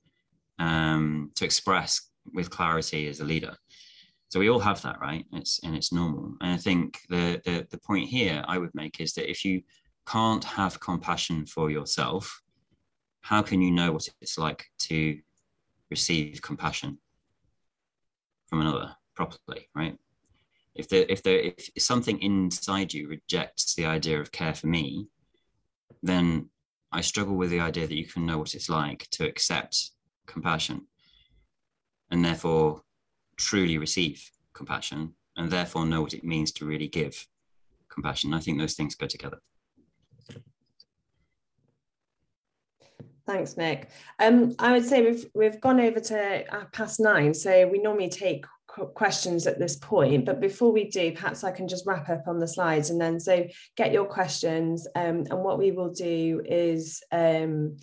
um, 0.57 1.31
to 1.35 1.45
express 1.45 2.09
with 2.33 2.49
clarity 2.49 3.07
as 3.07 3.19
a 3.19 3.25
leader. 3.25 3.55
So 4.29 4.39
we 4.39 4.49
all 4.49 4.59
have 4.59 4.81
that, 4.81 4.99
right? 4.99 5.25
It's 5.33 5.59
and 5.63 5.75
it's 5.75 5.93
normal. 5.93 6.35
And 6.41 6.51
I 6.51 6.57
think 6.57 6.99
the, 7.09 7.41
the 7.45 7.67
the 7.69 7.77
point 7.77 8.09
here 8.09 8.43
I 8.47 8.57
would 8.57 8.73
make 8.73 8.99
is 8.99 9.13
that 9.13 9.29
if 9.29 9.45
you 9.45 9.61
can't 10.07 10.43
have 10.43 10.79
compassion 10.79 11.45
for 11.45 11.69
yourself, 11.69 12.41
how 13.21 13.41
can 13.41 13.61
you 13.61 13.71
know 13.71 13.91
what 13.91 14.07
it's 14.21 14.37
like 14.37 14.65
to 14.79 15.19
receive 15.89 16.41
compassion 16.41 16.97
from 18.47 18.61
another 18.61 18.95
properly, 19.15 19.69
right? 19.75 19.97
If 20.73 20.89
the 20.89 21.09
if 21.11 21.23
there 21.23 21.39
if 21.39 21.69
something 21.77 22.19
inside 22.21 22.93
you 22.93 23.07
rejects 23.07 23.75
the 23.75 23.85
idea 23.85 24.19
of 24.19 24.31
care 24.31 24.53
for 24.53 24.67
me, 24.67 25.07
then 26.03 26.49
I 26.91 27.01
struggle 27.01 27.35
with 27.35 27.49
the 27.49 27.59
idea 27.59 27.87
that 27.87 27.97
you 27.97 28.05
can 28.05 28.25
know 28.25 28.37
what 28.37 28.53
it's 28.53 28.69
like 28.69 29.07
to 29.11 29.25
accept 29.25 29.91
compassion 30.25 30.87
and 32.11 32.23
therefore 32.23 32.81
truly 33.37 33.77
receive 33.77 34.29
compassion 34.53 35.13
and 35.37 35.51
therefore 35.51 35.85
know 35.85 36.01
what 36.01 36.13
it 36.13 36.23
means 36.23 36.51
to 36.53 36.65
really 36.65 36.87
give 36.87 37.27
compassion. 37.89 38.33
I 38.33 38.39
think 38.39 38.59
those 38.59 38.75
things 38.75 38.95
go 38.95 39.07
together. 39.07 39.39
Thanks, 43.25 43.57
Nick. 43.57 43.89
Um, 44.19 44.55
I 44.59 44.71
would 44.73 44.85
say 44.85 45.01
we've 45.01 45.25
we've 45.33 45.59
gone 45.59 45.79
over 45.79 45.99
to 45.99 46.67
past 46.71 46.99
nine, 46.99 47.33
so 47.33 47.67
we 47.67 47.79
normally 47.79 48.09
take 48.09 48.45
questions 48.93 49.47
at 49.47 49.59
this 49.59 49.77
point. 49.77 50.25
But 50.25 50.39
before 50.39 50.71
we 50.71 50.85
do, 50.85 51.11
perhaps 51.11 51.43
I 51.43 51.51
can 51.51 51.67
just 51.67 51.85
wrap 51.85 52.09
up 52.09 52.27
on 52.27 52.39
the 52.39 52.47
slides 52.47 52.89
and 52.89 52.99
then 52.99 53.19
so 53.19 53.45
get 53.75 53.91
your 53.91 54.05
questions. 54.05 54.87
Um, 54.95 55.25
and 55.29 55.43
what 55.43 55.57
we 55.57 55.71
will 55.71 55.91
do 55.91 56.41
is 56.45 57.01
um, 57.11 57.77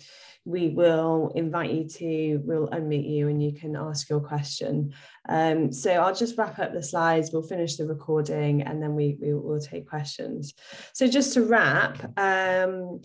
we 0.45 0.69
will 0.69 1.31
invite 1.35 1.71
you 1.71 1.87
to, 1.87 2.41
we'll 2.43 2.67
unmute 2.67 3.09
you 3.09 3.27
and 3.27 3.41
you 3.41 3.53
can 3.53 3.75
ask 3.75 4.09
your 4.09 4.21
question. 4.21 4.93
Um, 5.27 5.71
so 5.71 5.91
I'll 5.91 6.15
just 6.15 6.37
wrap 6.37 6.59
up 6.59 6.73
the 6.73 6.83
slides, 6.83 7.31
we'll 7.31 7.43
finish 7.43 7.77
the 7.77 7.87
recording 7.87 8.61
and 8.61 8.81
then 8.81 8.95
we, 8.95 9.17
we 9.21 9.33
will 9.33 9.59
take 9.59 9.89
questions. 9.89 10.53
So 10.93 11.07
just 11.07 11.33
to 11.33 11.43
wrap, 11.43 12.17
um, 12.19 13.01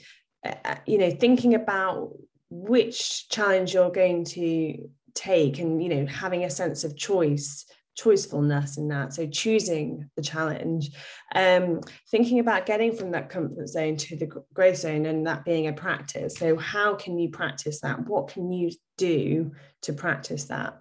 you 0.86 0.98
know, 0.98 1.10
thinking 1.10 1.54
about 1.54 2.10
which 2.50 3.28
challenge 3.28 3.74
you're 3.74 3.90
going 3.90 4.24
to 4.24 4.88
take 5.14 5.58
and 5.58 5.82
you 5.82 5.88
know 5.88 6.06
having 6.06 6.44
a 6.44 6.50
sense 6.50 6.84
of 6.84 6.96
choice 6.96 7.66
choicefulness 7.98 8.78
in 8.78 8.88
that. 8.88 9.12
So 9.12 9.26
choosing 9.26 10.08
the 10.16 10.22
challenge, 10.22 10.90
um, 11.34 11.80
thinking 12.10 12.38
about 12.38 12.66
getting 12.66 12.92
from 12.94 13.10
that 13.10 13.28
comfort 13.28 13.68
zone 13.68 13.96
to 13.96 14.16
the 14.16 14.28
growth 14.54 14.76
zone 14.76 15.06
and 15.06 15.26
that 15.26 15.44
being 15.44 15.66
a 15.66 15.72
practice. 15.72 16.34
So 16.34 16.56
how 16.56 16.94
can 16.94 17.18
you 17.18 17.30
practice 17.30 17.80
that? 17.80 18.06
What 18.06 18.28
can 18.28 18.52
you 18.52 18.70
do 18.96 19.52
to 19.82 19.92
practice 19.92 20.44
that? 20.44 20.80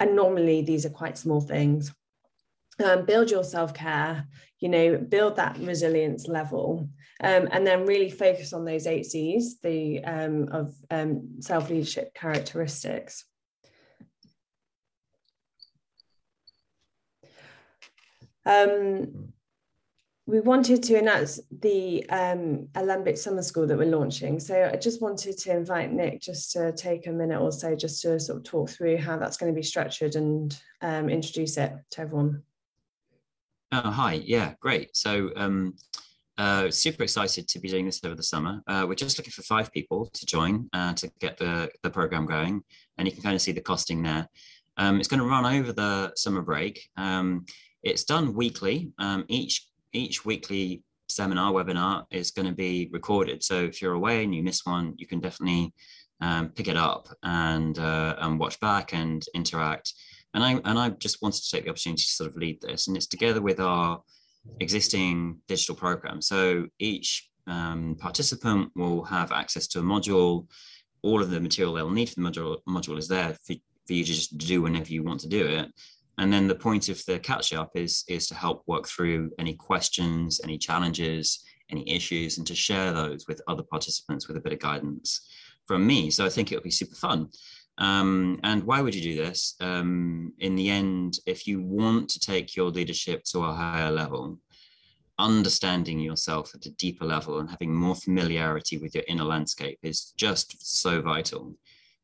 And 0.00 0.16
normally 0.16 0.62
these 0.62 0.84
are 0.84 0.90
quite 0.90 1.16
small 1.16 1.40
things. 1.40 1.92
um, 2.84 3.06
build 3.06 3.30
your 3.30 3.44
self-care 3.44 4.26
you 4.60 4.68
know 4.68 4.96
build 4.96 5.36
that 5.36 5.58
resilience 5.58 6.26
level 6.28 6.88
um, 7.22 7.48
and 7.50 7.66
then 7.66 7.86
really 7.86 8.10
focus 8.10 8.52
on 8.52 8.64
those 8.64 8.86
eight 8.86 9.06
c's 9.06 9.58
the 9.60 10.02
um, 10.04 10.48
of 10.52 10.74
um, 10.90 11.36
self-leadership 11.40 12.12
characteristics 12.14 13.24
um, 18.46 19.32
we 20.26 20.40
wanted 20.40 20.82
to 20.82 20.98
announce 20.98 21.38
the 21.60 22.08
um, 22.10 22.68
Alembic 22.74 23.16
Summer 23.16 23.42
School 23.42 23.66
that 23.66 23.78
we're 23.78 23.86
launching. 23.86 24.40
So 24.40 24.70
I 24.72 24.76
just 24.76 25.00
wanted 25.00 25.38
to 25.38 25.56
invite 25.56 25.92
Nick 25.92 26.20
just 26.20 26.50
to 26.52 26.72
take 26.72 27.06
a 27.06 27.12
minute 27.12 27.40
or 27.40 27.52
so 27.52 27.76
just 27.76 28.02
to 28.02 28.18
sort 28.18 28.38
of 28.38 28.44
talk 28.44 28.70
through 28.70 28.96
how 28.96 29.18
that's 29.18 29.36
going 29.36 29.52
to 29.52 29.56
be 29.56 29.62
structured 29.62 30.16
and 30.16 30.58
um, 30.82 31.08
introduce 31.08 31.56
it 31.58 31.72
to 31.90 32.00
everyone. 32.00 32.42
Oh, 33.70 33.90
hi. 33.90 34.14
Yeah, 34.24 34.54
great. 34.58 34.96
So 34.96 35.30
um, 35.36 35.74
uh, 36.38 36.70
super 36.70 37.04
excited 37.04 37.46
to 37.46 37.60
be 37.60 37.68
doing 37.68 37.86
this 37.86 38.00
over 38.04 38.16
the 38.16 38.22
summer. 38.22 38.62
Uh, 38.66 38.84
we're 38.88 38.94
just 38.94 39.18
looking 39.18 39.32
for 39.32 39.42
five 39.42 39.72
people 39.72 40.06
to 40.12 40.26
join 40.26 40.68
uh, 40.72 40.92
to 40.94 41.10
get 41.20 41.36
the, 41.36 41.70
the 41.84 41.90
program 41.90 42.26
going. 42.26 42.62
And 42.98 43.06
you 43.06 43.12
can 43.12 43.22
kind 43.22 43.36
of 43.36 43.42
see 43.42 43.52
the 43.52 43.60
costing 43.60 44.02
there. 44.02 44.28
Um, 44.76 44.98
it's 44.98 45.08
going 45.08 45.20
to 45.20 45.26
run 45.26 45.46
over 45.46 45.72
the 45.72 46.12
summer 46.16 46.42
break. 46.42 46.88
Um, 46.96 47.46
it's 47.82 48.04
done 48.04 48.34
weekly. 48.34 48.92
Um, 48.98 49.24
each 49.28 49.68
each 49.92 50.24
weekly 50.24 50.82
seminar 51.08 51.52
webinar 51.52 52.04
is 52.10 52.30
going 52.30 52.48
to 52.48 52.54
be 52.54 52.88
recorded. 52.92 53.42
So 53.42 53.62
if 53.62 53.80
you're 53.80 53.94
away 53.94 54.24
and 54.24 54.34
you 54.34 54.42
miss 54.42 54.66
one, 54.66 54.94
you 54.96 55.06
can 55.06 55.20
definitely 55.20 55.72
um, 56.20 56.48
pick 56.50 56.68
it 56.68 56.76
up 56.76 57.08
and 57.22 57.78
uh, 57.78 58.16
and 58.18 58.38
watch 58.38 58.58
back 58.60 58.92
and 58.92 59.24
interact. 59.34 59.92
And 60.34 60.44
I 60.44 60.60
and 60.64 60.78
I 60.78 60.90
just 60.90 61.22
wanted 61.22 61.42
to 61.42 61.50
take 61.50 61.64
the 61.64 61.70
opportunity 61.70 62.02
to 62.02 62.10
sort 62.10 62.30
of 62.30 62.36
lead 62.36 62.60
this, 62.60 62.88
and 62.88 62.96
it's 62.96 63.06
together 63.06 63.40
with 63.40 63.60
our 63.60 64.02
existing 64.60 65.38
digital 65.48 65.74
program. 65.74 66.20
So 66.22 66.66
each 66.78 67.30
um, 67.46 67.96
participant 67.98 68.70
will 68.74 69.04
have 69.04 69.32
access 69.32 69.66
to 69.68 69.80
a 69.80 69.82
module. 69.82 70.46
All 71.02 71.22
of 71.22 71.30
the 71.30 71.40
material 71.40 71.74
they'll 71.74 71.90
need 71.90 72.08
for 72.08 72.16
the 72.16 72.28
module, 72.28 72.58
module 72.68 72.98
is 72.98 73.08
there 73.08 73.36
for, 73.44 73.54
for 73.86 73.92
you 73.92 74.04
to 74.04 74.12
just 74.12 74.38
do 74.38 74.62
whenever 74.62 74.88
you 74.88 75.02
want 75.02 75.20
to 75.20 75.28
do 75.28 75.46
it. 75.46 75.68
And 76.18 76.32
then 76.32 76.48
the 76.48 76.54
point 76.54 76.88
of 76.88 77.04
the 77.04 77.18
catch 77.18 77.52
up 77.52 77.72
is, 77.74 78.04
is 78.08 78.26
to 78.28 78.34
help 78.34 78.62
work 78.66 78.88
through 78.88 79.30
any 79.38 79.54
questions, 79.54 80.40
any 80.42 80.56
challenges, 80.56 81.44
any 81.70 81.88
issues, 81.88 82.38
and 82.38 82.46
to 82.46 82.54
share 82.54 82.92
those 82.92 83.26
with 83.26 83.42
other 83.48 83.62
participants 83.62 84.26
with 84.26 84.36
a 84.36 84.40
bit 84.40 84.54
of 84.54 84.58
guidance 84.58 85.28
from 85.66 85.86
me. 85.86 86.10
So 86.10 86.24
I 86.24 86.28
think 86.30 86.50
it'll 86.50 86.64
be 86.64 86.70
super 86.70 86.94
fun. 86.94 87.28
Um, 87.78 88.40
and 88.42 88.64
why 88.64 88.80
would 88.80 88.94
you 88.94 89.02
do 89.02 89.22
this? 89.22 89.54
Um, 89.60 90.32
in 90.38 90.56
the 90.56 90.70
end, 90.70 91.18
if 91.26 91.46
you 91.46 91.60
want 91.60 92.08
to 92.10 92.20
take 92.20 92.56
your 92.56 92.70
leadership 92.70 93.24
to 93.24 93.40
a 93.40 93.52
higher 93.52 93.90
level, 93.90 94.38
understanding 95.18 95.98
yourself 95.98 96.54
at 96.54 96.66
a 96.66 96.70
deeper 96.72 97.04
level 97.04 97.40
and 97.40 97.50
having 97.50 97.74
more 97.74 97.94
familiarity 97.94 98.78
with 98.78 98.94
your 98.94 99.04
inner 99.08 99.24
landscape 99.24 99.78
is 99.82 100.12
just 100.16 100.56
so 100.60 101.00
vital 101.00 101.54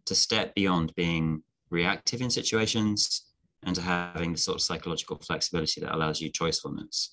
to 0.04 0.14
step 0.14 0.54
beyond 0.54 0.94
being 0.94 1.42
reactive 1.70 2.20
in 2.20 2.30
situations 2.30 3.31
and 3.64 3.74
to 3.76 3.82
having 3.82 4.32
the 4.32 4.38
sort 4.38 4.56
of 4.56 4.62
psychological 4.62 5.18
flexibility 5.18 5.80
that 5.80 5.94
allows 5.94 6.20
you 6.20 6.30
choicefulness. 6.30 7.10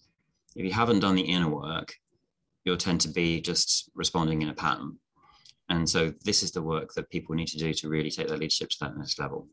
If 0.56 0.66
you 0.66 0.72
haven't 0.72 1.02
done 1.02 1.16
the 1.16 1.22
inner 1.22 1.50
work, 1.50 1.94
you'll 2.66 2.78
tend 2.78 3.02
to 3.02 3.08
be 3.10 3.40
just 3.42 3.90
responding 3.96 4.42
in 4.42 4.50
a 4.50 4.54
pattern. 4.54 4.98
And 5.70 5.88
so 5.88 6.14
this 6.26 6.42
is 6.42 6.52
the 6.52 6.62
work 6.62 6.94
that 6.96 7.10
people 7.10 7.36
need 7.36 7.48
to 7.50 7.58
do 7.58 7.74
to 7.74 7.90
really 7.90 8.10
take 8.10 8.28
their 8.28 8.38
leadership 8.38 8.70
to 8.72 8.78
that 8.82 8.98
next 8.98 9.20
level. 9.20 9.48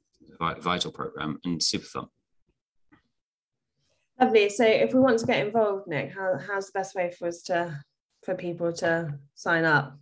Vital 0.61 0.91
program 0.91 1.39
and 1.45 1.63
super 1.63 1.87
fun. 1.87 2.07
Lovely. 4.21 4.49
So 4.49 4.65
if 4.65 4.95
we 4.95 5.01
want 5.01 5.19
to 5.19 5.27
get 5.27 5.47
involved, 5.47 5.87
Nick, 5.87 6.15
how, 6.15 6.39
how's 6.39 6.67
the 6.67 6.79
best 6.79 6.95
way 6.95 7.11
for 7.11 7.29
us 7.29 7.43
to 7.43 7.85
for 8.25 8.35
people 8.35 8.73
to 8.73 9.19
sign 9.35 9.65
up? 9.65 9.99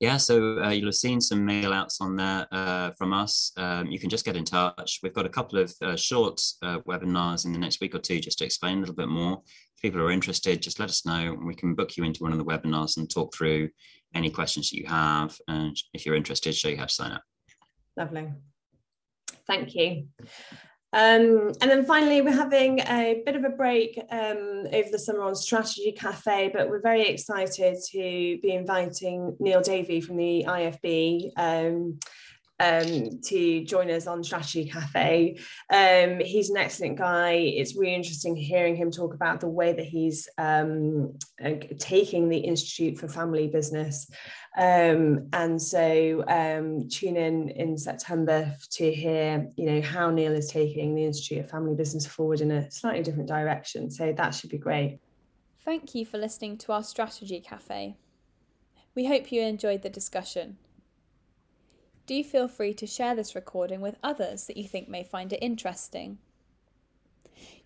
Yeah, 0.00 0.16
so 0.16 0.62
uh, 0.62 0.70
you'll 0.70 0.86
have 0.86 0.96
seen 0.96 1.20
some 1.20 1.44
mail 1.44 1.72
outs 1.72 2.00
on 2.00 2.16
there 2.16 2.46
uh, 2.50 2.90
from 2.92 3.12
us. 3.12 3.52
Um, 3.56 3.86
you 3.86 4.00
can 4.00 4.10
just 4.10 4.24
get 4.24 4.36
in 4.36 4.44
touch. 4.44 4.98
We've 5.02 5.14
got 5.14 5.26
a 5.26 5.30
couple 5.30 5.58
of 5.60 5.72
uh, 5.80 5.96
short 5.96 6.40
uh, 6.62 6.80
webinars 6.80 7.44
in 7.44 7.52
the 7.52 7.58
next 7.58 7.80
week 7.80 7.94
or 7.94 8.00
two 8.00 8.18
just 8.18 8.38
to 8.38 8.44
explain 8.44 8.78
a 8.78 8.80
little 8.80 8.96
bit 8.96 9.08
more. 9.08 9.40
If 9.76 9.82
people 9.82 10.00
are 10.00 10.10
interested, 10.10 10.60
just 10.60 10.80
let 10.80 10.88
us 10.88 11.06
know 11.06 11.34
and 11.34 11.46
we 11.46 11.54
can 11.54 11.74
book 11.74 11.96
you 11.96 12.02
into 12.02 12.22
one 12.22 12.32
of 12.32 12.38
the 12.38 12.44
webinars 12.44 12.96
and 12.96 13.08
talk 13.08 13.32
through 13.34 13.68
any 14.14 14.30
questions 14.30 14.70
that 14.70 14.78
you 14.78 14.86
have. 14.86 15.36
And 15.46 15.76
if 15.94 16.04
you're 16.04 16.16
interested, 16.16 16.54
show 16.54 16.68
you 16.68 16.78
how 16.78 16.86
to 16.86 16.92
sign 16.92 17.12
up. 17.12 17.22
Lovely. 17.96 18.32
Thank 19.46 19.74
you. 19.74 20.08
Um, 20.94 21.52
and 21.62 21.70
then 21.70 21.86
finally, 21.86 22.20
we're 22.20 22.32
having 22.32 22.80
a 22.80 23.22
bit 23.24 23.34
of 23.34 23.44
a 23.44 23.48
break 23.48 23.98
um, 24.10 24.66
over 24.72 24.88
the 24.90 24.98
summer 24.98 25.22
on 25.22 25.34
Strategy 25.34 25.92
Cafe, 25.92 26.50
but 26.52 26.68
we're 26.68 26.82
very 26.82 27.08
excited 27.08 27.78
to 27.92 28.38
be 28.42 28.52
inviting 28.52 29.34
Neil 29.40 29.62
Davey 29.62 30.02
from 30.02 30.18
the 30.18 30.44
IFB 30.46 31.30
um, 31.38 31.98
um, 32.62 33.20
to 33.24 33.64
join 33.64 33.90
us 33.90 34.06
on 34.06 34.22
Strategy 34.22 34.70
Cafe. 34.70 35.36
Um, 35.68 36.20
he's 36.20 36.48
an 36.48 36.56
excellent 36.56 36.96
guy. 36.96 37.32
It's 37.32 37.76
really 37.76 37.94
interesting 37.94 38.36
hearing 38.36 38.76
him 38.76 38.90
talk 38.90 39.14
about 39.14 39.40
the 39.40 39.48
way 39.48 39.72
that 39.72 39.84
he's 39.84 40.28
um, 40.38 41.18
uh, 41.44 41.54
taking 41.78 42.28
the 42.28 42.38
Institute 42.38 42.98
for 42.98 43.08
Family 43.08 43.48
Business. 43.48 44.08
Um, 44.56 45.28
and 45.32 45.60
so 45.60 46.24
um, 46.28 46.88
tune 46.88 47.16
in 47.16 47.48
in 47.48 47.76
September 47.76 48.54
to 48.72 48.92
hear, 48.92 49.48
you 49.56 49.66
know, 49.66 49.80
how 49.80 50.10
Neil 50.10 50.32
is 50.32 50.48
taking 50.48 50.94
the 50.94 51.04
Institute 51.04 51.44
of 51.44 51.50
Family 51.50 51.74
Business 51.74 52.06
forward 52.06 52.40
in 52.40 52.52
a 52.52 52.70
slightly 52.70 53.02
different 53.02 53.28
direction. 53.28 53.90
So 53.90 54.12
that 54.12 54.34
should 54.34 54.50
be 54.50 54.58
great. 54.58 55.00
Thank 55.64 55.94
you 55.94 56.04
for 56.04 56.18
listening 56.18 56.58
to 56.58 56.72
our 56.72 56.82
Strategy 56.84 57.40
Cafe. 57.40 57.96
We 58.94 59.06
hope 59.06 59.32
you 59.32 59.42
enjoyed 59.42 59.82
the 59.82 59.90
discussion 59.90 60.58
do 62.06 62.22
feel 62.24 62.48
free 62.48 62.74
to 62.74 62.86
share 62.86 63.14
this 63.14 63.34
recording 63.34 63.80
with 63.80 63.96
others 64.02 64.46
that 64.46 64.56
you 64.56 64.64
think 64.64 64.88
may 64.88 65.04
find 65.04 65.32
it 65.32 65.42
interesting. 65.42 66.18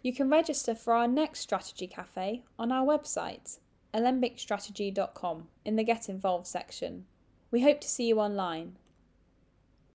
You 0.03 0.12
can 0.12 0.30
register 0.30 0.74
for 0.74 0.93
our 0.93 1.09
next 1.09 1.41
Strategy 1.41 1.87
Cafe 1.87 2.45
on 2.59 2.70
our 2.70 2.87
website, 2.87 3.59
alembicstrategy.com, 3.95 5.49
in 5.64 5.76
the 5.76 5.84
Get 5.84 6.09
Involved 6.09 6.47
section. 6.47 7.07
We 7.51 7.62
hope 7.62 7.80
to 7.80 7.89
see 7.89 8.07
you 8.07 8.20
online. 8.20 8.76